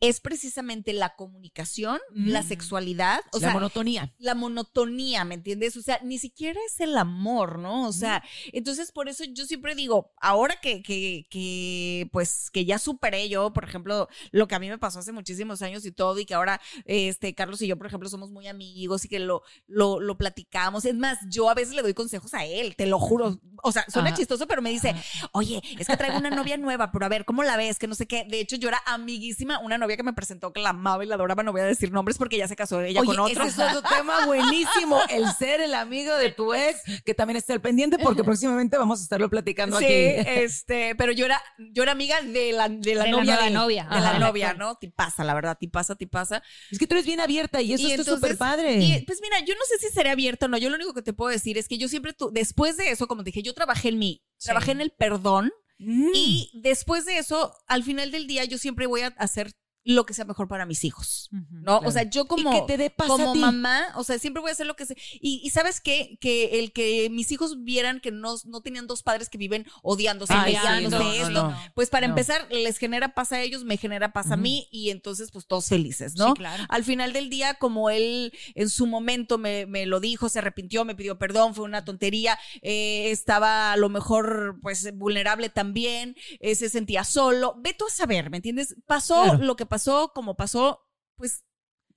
es 0.00 0.20
precisamente 0.20 0.92
la 0.92 1.14
comunicación, 1.16 2.00
la 2.14 2.42
Mm. 2.42 2.48
sexualidad, 2.48 3.20
o 3.32 3.36
la 3.38 3.40
sea, 3.40 3.52
monotonía. 3.52 4.14
la 4.18 4.34
monotonía, 4.34 5.24
¿me 5.24 5.34
entiendes? 5.34 5.76
O 5.76 5.82
sea, 5.82 6.00
ni 6.02 6.18
siquiera 6.18 6.58
es 6.66 6.80
el 6.80 6.96
amor, 6.96 7.58
¿no? 7.58 7.86
O 7.86 7.92
sea, 7.92 8.22
entonces 8.52 8.92
por 8.92 9.08
eso 9.08 9.24
yo 9.24 9.44
siempre 9.46 9.74
digo, 9.74 10.12
ahora 10.20 10.56
que, 10.60 10.82
que, 10.82 11.26
que, 11.30 12.08
pues, 12.12 12.50
que 12.50 12.64
ya 12.64 12.78
superé 12.78 13.28
yo, 13.28 13.52
por 13.52 13.64
ejemplo, 13.64 14.08
lo 14.32 14.48
que 14.48 14.54
a 14.54 14.58
mí 14.58 14.68
me 14.68 14.78
pasó 14.78 14.98
hace 15.00 15.12
muchísimos 15.12 15.62
años 15.62 15.84
y 15.84 15.92
todo, 15.92 16.18
y 16.18 16.24
que 16.26 16.34
ahora, 16.34 16.60
este, 16.84 17.34
Carlos 17.34 17.60
y 17.62 17.66
yo, 17.66 17.76
por 17.76 17.86
ejemplo, 17.86 18.08
somos 18.08 18.30
muy 18.30 18.46
amigos 18.48 19.04
y 19.04 19.08
que 19.08 19.18
lo, 19.18 19.42
lo, 19.66 20.00
lo 20.00 20.16
platicamos. 20.16 20.84
Es 20.84 20.94
más, 20.94 21.18
yo 21.28 21.50
a 21.50 21.54
veces 21.54 21.74
le 21.74 21.82
doy 21.82 21.94
consejos 21.94 22.32
a 22.34 22.44
él, 22.44 22.74
te 22.76 22.86
lo 22.86 22.98
juro. 22.98 23.40
O 23.62 23.72
sea, 23.72 23.84
suena 24.06 24.16
chistoso, 24.16 24.46
pero 24.46 24.62
me 24.62 24.70
dice, 24.70 24.94
oye, 25.32 25.62
es 25.78 25.86
que 25.86 25.96
traigo 25.96 26.18
una 26.18 26.30
novia 26.30 26.56
nueva, 26.56 26.90
pero 26.92 27.06
a 27.06 27.08
ver, 27.08 27.24
¿cómo 27.24 27.42
la 27.42 27.56
ves? 27.56 27.78
Que 27.78 27.86
no 27.86 27.94
sé 27.94 28.06
qué. 28.06 28.24
De 28.28 28.40
hecho, 28.40 28.56
yo 28.56 28.68
era 28.68 28.80
amiguísima, 28.86 29.58
una 29.60 29.78
novia 29.78 29.96
que 29.96 30.02
me 30.02 30.12
presentó 30.12 30.52
que 30.52 30.60
la 30.60 30.70
amaba 30.70 31.04
y 31.04 31.06
la 31.08 31.14
adoraba, 31.16 31.42
no 31.42 31.52
voy 31.52 31.60
a 31.60 31.64
decir 31.64 31.92
nombres 31.92 32.18
porque 32.18 32.36
ya 32.38 32.48
se 32.48 32.56
casó 32.56 32.80
ella 32.82 33.00
Oye, 33.00 33.08
con 33.08 33.18
otro. 33.20 33.44
ese 33.44 33.62
es 33.62 33.68
otro 33.76 33.88
tema 33.88 34.26
buenísimo, 34.26 35.00
el 35.10 35.26
ser 35.34 35.60
el 35.60 35.74
amigo 35.74 36.14
de 36.16 36.30
tu 36.30 36.54
ex, 36.54 36.80
que 37.04 37.14
también 37.14 37.36
está 37.36 37.52
al 37.52 37.60
pendiente 37.60 37.98
porque 37.98 38.24
próximamente 38.24 38.76
vamos 38.78 39.00
a 39.00 39.02
estarlo 39.02 39.28
platicando 39.30 39.78
Sí, 39.78 39.84
aquí. 39.84 40.28
este, 40.30 40.94
pero 40.96 41.12
yo 41.12 41.24
era, 41.26 41.42
yo 41.72 41.82
era 41.82 41.92
amiga 41.92 42.20
de 42.22 42.52
la, 42.52 42.68
de 42.68 42.94
la 42.94 43.04
De 43.04 43.10
la 43.10 43.16
novia 43.16 43.36
de, 43.38 43.50
novia. 43.50 43.84
de 43.90 44.00
la 44.00 44.18
novia, 44.18 44.54
¿no? 44.54 44.76
Ti 44.76 44.88
pasa, 44.88 45.24
la 45.24 45.34
verdad, 45.34 45.56
ti 45.58 45.68
pasa, 45.68 45.94
ti 45.94 46.06
pasa. 46.06 46.42
Es 46.70 46.78
que 46.78 46.86
tú 46.86 46.94
eres 46.94 47.06
bien 47.06 47.20
abierta 47.20 47.60
y 47.62 47.72
eso 47.72 47.88
entonces- 47.88 48.14
súper 48.14 48.36
padre. 48.36 48.74
Y 48.76 49.02
pues 49.04 49.20
mira, 49.22 49.38
yo 49.40 49.54
no 49.54 49.60
sé 49.68 49.78
si 49.86 49.92
seré 49.94 50.10
abierta 50.10 50.46
o 50.46 50.48
no. 50.48 50.58
Yo 50.58 50.68
lo 50.70 50.76
único 50.76 50.94
que 50.94 51.02
te 51.02 51.12
puedo 51.12 51.30
decir 51.30 51.58
es 51.58 51.68
que 51.68 51.78
yo 51.78 51.88
siempre, 51.88 52.12
tu- 52.12 52.30
después 52.30 52.76
de 52.76 52.90
eso, 52.90 53.06
como 53.06 53.22
te 53.22 53.28
dije, 53.30 53.42
yo 53.42 53.54
trabajé 53.54 53.88
en 53.96 54.00
mí, 54.00 54.22
Sí. 54.38 54.46
trabajé 54.46 54.72
en 54.72 54.80
el 54.82 54.90
perdón 54.90 55.50
Mm. 55.78 56.10
y 56.14 56.50
después 56.54 57.04
de 57.04 57.18
eso, 57.18 57.52
al 57.66 57.82
final 57.82 58.10
del 58.10 58.26
día, 58.26 58.44
yo 58.44 58.56
siempre 58.58 58.86
voy 58.86 59.00
a 59.02 59.08
hacer 59.18 59.52
lo 59.86 60.04
que 60.04 60.14
sea 60.14 60.24
mejor 60.24 60.48
para 60.48 60.66
mis 60.66 60.84
hijos. 60.84 61.28
¿No? 61.30 61.78
Claro. 61.78 61.88
O 61.88 61.90
sea, 61.90 62.02
yo 62.02 62.26
como, 62.26 62.50
que 62.50 62.62
te 62.66 62.76
dé 62.76 62.92
como 62.94 63.34
mamá, 63.36 63.86
o 63.94 64.04
sea, 64.04 64.18
siempre 64.18 64.40
voy 64.40 64.50
a 64.50 64.52
hacer 64.52 64.66
lo 64.66 64.74
que 64.76 64.84
sé. 64.84 64.96
Y, 65.20 65.40
y 65.44 65.50
sabes 65.50 65.80
qué? 65.80 66.18
Que 66.20 66.58
el 66.58 66.72
que 66.72 67.08
mis 67.10 67.30
hijos 67.32 67.62
vieran 67.62 68.00
que 68.00 68.10
no, 68.10 68.34
no 68.44 68.60
tenían 68.60 68.86
dos 68.86 69.02
padres 69.02 69.28
que 69.28 69.38
viven 69.38 69.66
odiándose, 69.82 70.32
Ay, 70.36 70.54
sí, 70.56 70.88
no, 70.88 71.12
esto, 71.12 71.30
no. 71.30 71.56
pues 71.74 71.88
para 71.88 72.06
No. 72.08 72.12
empezar, 72.12 72.46
les 72.50 72.78
genera 72.78 73.14
paz 73.14 73.30
a 73.32 73.40
ellos, 73.40 73.64
me 73.64 73.76
genera 73.76 74.12
paz 74.12 74.30
a 74.32 74.36
mí 74.36 74.68
y 74.72 74.90
entonces 74.90 75.30
pues 75.30 75.46
todos 75.46 75.66
felices, 75.68 76.16
¿no? 76.16 76.28
Sí, 76.28 76.34
claro. 76.34 76.64
Al 76.68 76.82
final 76.84 77.12
del 77.12 77.30
día, 77.30 77.54
como 77.54 77.88
él 77.90 78.32
en 78.56 78.68
su 78.68 78.86
momento 78.86 79.38
me, 79.38 79.66
me 79.66 79.86
lo 79.86 80.00
dijo, 80.00 80.28
se 80.28 80.40
arrepintió, 80.40 80.84
me 80.84 80.94
pidió 80.96 81.16
perdón, 81.18 81.54
fue 81.54 81.64
una 81.64 81.84
tontería, 81.84 82.38
eh, 82.62 83.10
estaba 83.12 83.72
a 83.72 83.76
lo 83.76 83.88
mejor 83.88 84.58
pues 84.62 84.92
vulnerable 84.96 85.48
también, 85.48 86.16
eh, 86.40 86.54
se 86.56 86.68
sentía 86.68 87.04
solo, 87.04 87.54
ve 87.58 87.72
tú 87.72 87.86
a 87.86 87.90
saber, 87.90 88.30
¿me 88.30 88.38
entiendes? 88.38 88.74
Pasó 88.86 89.22
Claro. 89.22 89.38
lo 89.44 89.56
que 89.56 89.64
pasó, 89.66 89.75
como 90.14 90.36
pasó, 90.36 90.86
pues 91.16 91.44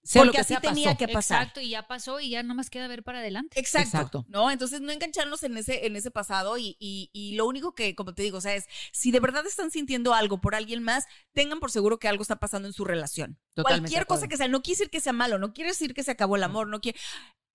Sea 0.04 0.24
lo 0.24 0.32
porque 0.32 0.38
que 0.38 0.42
así 0.42 0.54
sea, 0.54 0.62
tenía 0.62 0.96
pasó. 0.96 0.98
que 0.98 1.08
pasar. 1.10 1.42
Exacto, 1.42 1.62
y 1.62 1.70
ya 1.70 1.88
pasó 1.88 2.20
y 2.20 2.30
ya 2.32 2.42
nomás 2.44 2.70
queda 2.70 2.88
ver 2.88 3.04
para 3.04 3.20
adelante. 3.20 3.60
Exacto, 3.60 3.98
Exacto. 3.98 4.26
¿no? 4.30 4.50
Entonces 4.50 4.82
no 4.82 4.92
engancharnos 4.92 5.44
en 5.44 5.58
ese, 5.58 5.86
en 5.86 5.96
ese 5.98 6.10
pasado 6.12 6.58
y, 6.58 6.78
y, 6.80 7.10
y 7.14 7.36
lo 7.36 7.46
único 7.48 7.76
que, 7.76 7.96
como 7.96 8.14
te 8.16 8.24
digo, 8.24 8.38
o 8.38 8.42
sea, 8.42 8.56
es 8.56 8.66
si 8.94 9.12
de 9.12 9.20
verdad 9.20 9.46
están 9.46 9.72
sintiendo 9.72 10.14
algo 10.14 10.40
por 10.42 10.56
alguien 10.56 10.84
más, 10.84 11.06
tengan 11.34 11.60
por 11.60 11.70
seguro 11.72 12.00
que 12.00 12.08
algo 12.08 12.22
está 12.24 12.38
pasando 12.38 12.68
en 12.68 12.74
su 12.74 12.86
relación. 12.86 13.40
Totalmente 13.56 13.90
Cualquier 13.90 14.08
cosa 14.08 14.28
que 14.28 14.38
sea, 14.38 14.48
no 14.48 14.62
quiere 14.62 14.78
decir 14.78 14.90
que 14.90 15.02
sea 15.02 15.14
malo, 15.14 15.38
no 15.38 15.54
quiere 15.54 15.72
decir 15.72 15.94
que 15.94 16.04
se 16.04 16.12
acabó 16.12 16.38
el 16.38 16.44
amor, 16.44 16.68
no 16.68 16.80
quiere, 16.82 16.98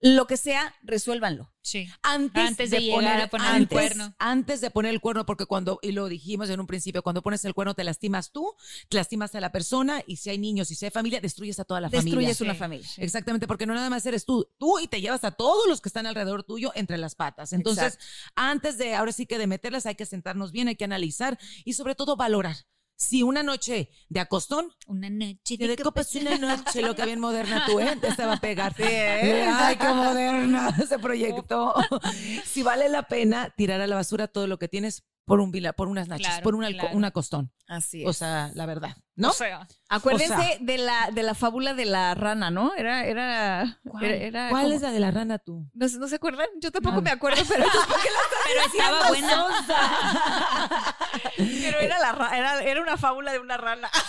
lo 0.07 0.27
que 0.27 0.37
sea, 0.37 0.75
resuélvanlo. 0.83 1.51
Sí. 1.63 1.89
Antes, 2.03 2.47
Antes 2.47 2.71
de 2.71 2.91
poner, 2.91 3.23
a 3.23 3.29
poner 3.29 3.57
el 3.57 3.67
cuerno. 3.67 4.15
Antes 4.19 4.61
de 4.61 4.71
poner 4.71 4.93
el 4.93 5.01
cuerno, 5.01 5.25
porque 5.25 5.47
cuando, 5.47 5.79
y 5.81 5.93
lo 5.93 6.09
dijimos 6.09 6.51
en 6.51 6.61
un 6.61 6.67
principio, 6.67 7.03
cuando 7.03 7.23
pones 7.23 7.43
el 7.47 7.55
cuerno 7.55 7.73
te 7.73 7.85
lastimas 7.85 8.31
tú, 8.31 8.55
te 8.91 8.99
lastimas 8.99 9.35
a 9.35 9.41
la 9.41 9.51
persona, 9.51 10.03
y 10.07 10.17
si 10.17 10.29
hay 10.29 10.37
niños 10.37 10.71
y 10.71 10.75
si 10.75 10.85
hay 10.85 10.91
familia, 10.91 11.23
destruyes 11.23 11.59
a 11.59 11.65
toda 11.65 11.81
la 11.81 11.89
familia. 11.89 12.05
Destruyes 12.05 12.41
una 12.43 12.53
Sí. 12.53 12.59
familia. 12.59 12.87
Exactamente, 12.99 13.47
porque 13.47 13.65
no 13.65 13.73
nada 13.73 13.89
más 13.89 14.05
eres 14.05 14.27
tú, 14.27 14.47
tú 14.59 14.79
y 14.79 14.89
te 14.89 15.01
llevas 15.01 15.25
a 15.25 15.31
todos 15.31 15.67
los 15.67 15.81
que 15.81 15.89
están 15.89 16.05
alrededor 16.07 16.43
tuyo 16.45 16.71
entre 16.75 16.99
las 16.99 17.15
patas. 17.15 17.55
Entonces, 17.55 17.99
antes 18.37 18.77
de, 18.77 18.95
ahora 18.95 19.13
sí 19.13 19.25
que 19.25 19.39
de 19.39 19.47
meterlas, 19.47 19.87
hay 19.87 19.95
que 19.95 20.05
sentarnos 20.05 20.53
bien, 20.53 20.69
hay 20.69 20.77
que 20.77 20.85
analizar 20.85 21.39
y 21.65 21.73
sobre 21.73 21.95
todo 21.95 22.15
valorar. 22.15 22.57
Si 22.97 23.23
una 23.23 23.43
noche 23.43 23.91
de 24.09 24.21
acostón, 24.21 24.71
Una 24.87 25.11
noche 25.11 25.57
de 25.59 25.77
copas 25.77 26.15
una 26.15 26.39
noche, 26.39 26.81
lo 26.83 26.95
que 26.95 27.05
bien 27.05 27.19
moderna 27.21 27.65
tú, 27.67 27.81
¿eh? 27.81 27.97
Te 28.01 28.09
estaba 28.09 28.35
a 28.35 28.41
pegar. 28.41 28.75
¿eh? 28.79 29.45
Ay, 29.53 29.77
qué 29.77 29.89
moderna 29.89 30.77
se 30.89 30.99
proyectó. 30.99 31.75
si 32.45 32.63
vale 32.63 32.89
la 32.89 33.03
pena 33.09 33.53
tirar 33.57 33.81
a 33.81 33.87
la 33.87 33.97
basura 33.97 34.29
todo 34.29 34.47
lo 34.47 34.59
que 34.59 34.69
tienes 34.69 35.03
por 35.27 35.41
un 35.41 35.51
vila, 35.51 35.73
por 35.73 35.89
unas 35.89 36.07
nachas, 36.07 36.27
Claro, 36.29 36.45
por 36.45 36.55
un, 36.55 36.65
alco- 36.65 36.81
claro. 36.81 36.97
un 36.97 37.05
acostón. 37.05 37.53
Así 37.67 38.03
es. 38.03 38.09
O 38.09 38.13
sea, 38.13 38.51
la 38.55 38.67
verdad, 38.67 38.95
¿no? 39.17 39.31
O 39.31 39.33
sea, 39.33 39.67
Acuérdense 39.89 40.35
o 40.35 40.37
sea- 40.41 40.57
de 40.61 40.79
la 40.79 41.11
de 41.13 41.23
la 41.23 41.35
fábula 41.35 41.73
de 41.75 41.85
la 41.85 42.15
rana, 42.15 42.51
¿no? 42.51 42.75
Era 42.75 43.05
era 43.05 43.79
¿Cuál, 43.85 44.05
era, 44.05 44.17
era 44.17 44.49
cuál 44.51 44.63
como- 44.65 44.75
es 44.75 44.83
la 44.83 44.91
de 44.91 45.01
la 45.01 45.11
rana 45.11 45.39
tú? 45.39 45.69
¿No, 45.75 45.89
se- 45.89 45.99
no 45.99 46.09
se 46.09 46.17
acuerdan? 46.17 46.47
Yo 46.61 46.71
tampoco 46.73 46.97
No. 46.97 47.03
me 47.03 47.11
acuerdo, 47.11 47.43
pero 47.49 47.65
pero 48.45 48.61
estaba 48.67 49.09
buena. 49.09 49.47
pero 51.37 51.79
era 51.81 51.99
la 52.01 52.13
ra- 52.13 52.37
era, 52.39 52.63
era 52.63 52.83
una 52.83 52.97
fábula 52.97 53.33
de 53.33 53.39
una 53.39 53.57
rana. 53.57 53.89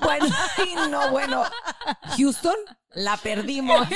Bueno, 0.00 0.26
no, 0.90 1.10
bueno. 1.10 1.42
Houston, 2.16 2.54
la 2.94 3.16
perdimos. 3.18 3.86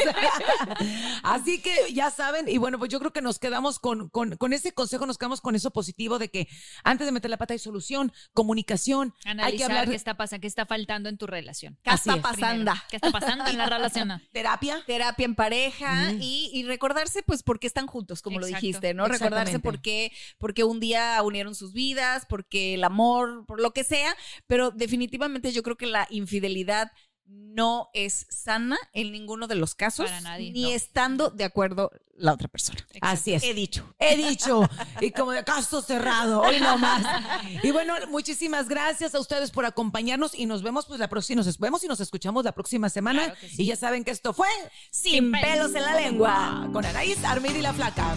Así 1.22 1.62
que 1.62 1.92
ya 1.94 2.10
saben, 2.10 2.48
y 2.48 2.58
bueno, 2.58 2.78
pues 2.78 2.90
yo 2.90 2.98
creo 2.98 3.12
que 3.12 3.22
nos 3.22 3.38
quedamos 3.38 3.78
con, 3.78 4.08
con, 4.10 4.36
con 4.36 4.52
ese 4.52 4.72
consejo, 4.74 5.06
nos 5.06 5.16
quedamos 5.16 5.40
con 5.40 5.54
eso 5.54 5.70
positivo 5.70 6.18
de 6.18 6.28
que 6.30 6.48
antes 6.84 7.06
de 7.06 7.12
meter 7.12 7.30
la 7.30 7.36
pata 7.38 7.54
hay 7.54 7.58
solución, 7.60 8.12
comunicación, 8.34 9.14
hay 9.24 9.24
que 9.24 9.30
Analizar 9.30 9.70
hablar 9.70 9.88
qué 9.88 9.94
está 9.94 10.14
pasando, 10.14 10.40
qué 10.42 10.48
está 10.52 10.66
faltando 10.66 11.08
en 11.08 11.16
tu 11.18 11.26
relación. 11.26 11.78
¿Qué 11.82 11.90
Así 11.90 12.10
está 12.10 12.16
es. 12.16 12.22
pasando? 12.22 12.70
Primero, 12.72 12.86
¿Qué 12.90 12.96
está 12.96 13.10
pasando 13.10 13.46
en 13.46 13.58
la 13.58 13.66
relación? 13.76 14.22
terapia. 14.32 14.82
terapia 14.86 15.24
en 15.24 15.34
pareja 15.34 16.12
y, 16.20 16.50
y 16.52 16.62
recordarse 16.64 17.22
pues 17.22 17.42
por 17.42 17.58
qué 17.58 17.66
están 17.66 17.86
juntos, 17.86 18.20
como 18.22 18.38
lo 18.38 18.46
dijiste, 18.46 18.94
¿no? 18.94 19.06
Recordarse 19.06 19.58
por 19.58 19.80
qué, 19.80 20.12
porque 20.38 20.64
un 20.64 20.78
día 20.80 21.20
unieron 21.22 21.54
sus 21.54 21.72
vidas, 21.72 22.26
porque 22.28 22.74
el 22.74 22.84
amor, 22.84 23.44
por 23.46 23.60
lo 23.60 23.72
que 23.72 23.84
sea, 23.84 24.14
pero 24.46 24.70
definitivamente 24.70 25.52
yo 25.52 25.62
creo 25.62 25.76
que 25.76 25.86
la 25.86 26.06
infidelidad 26.10 26.92
no 27.26 27.90
es 27.92 28.26
sana 28.30 28.78
en 28.92 29.12
ninguno 29.12 29.46
de 29.46 29.54
los 29.56 29.74
casos, 29.74 30.06
Para 30.06 30.20
nadie, 30.22 30.52
ni 30.52 30.62
no. 30.62 30.68
estando 30.70 31.30
de 31.30 31.44
acuerdo 31.44 31.90
la 32.16 32.32
otra 32.32 32.48
persona. 32.48 32.78
Así 33.00 33.34
es. 33.34 33.42
He 33.42 33.52
dicho. 33.54 33.94
He 33.98 34.16
dicho, 34.16 34.68
y 35.00 35.10
como 35.10 35.32
de 35.32 35.44
caso 35.44 35.82
cerrado, 35.82 36.40
hoy 36.42 36.60
no 36.60 36.78
más. 36.78 37.04
Y 37.62 37.70
bueno, 37.72 37.94
muchísimas 38.08 38.68
gracias 38.68 39.14
a 39.14 39.20
ustedes 39.20 39.50
por 39.50 39.64
acompañarnos 39.66 40.34
y 40.34 40.46
nos 40.46 40.62
vemos 40.62 40.86
pues 40.86 41.00
la 41.00 41.08
próxima, 41.08 41.42
nos 41.42 41.58
vemos 41.58 41.82
y 41.84 41.88
nos 41.88 42.00
escuchamos 42.00 42.44
la 42.44 42.52
próxima 42.52 42.88
semana. 42.88 43.24
Claro 43.24 43.40
que 43.40 43.48
sí. 43.48 43.62
Y 43.62 43.66
ya 43.66 43.76
saben 43.76 44.04
que 44.04 44.10
esto 44.12 44.32
fue 44.32 44.48
Sin 44.90 45.32
pelos 45.32 45.74
en 45.74 45.82
la 45.82 46.00
lengua. 46.00 46.68
con 46.72 46.84
Anaís, 46.84 47.22
Armir 47.24 47.56
y 47.56 47.62
la 47.62 47.72
Flaca. 47.72 48.16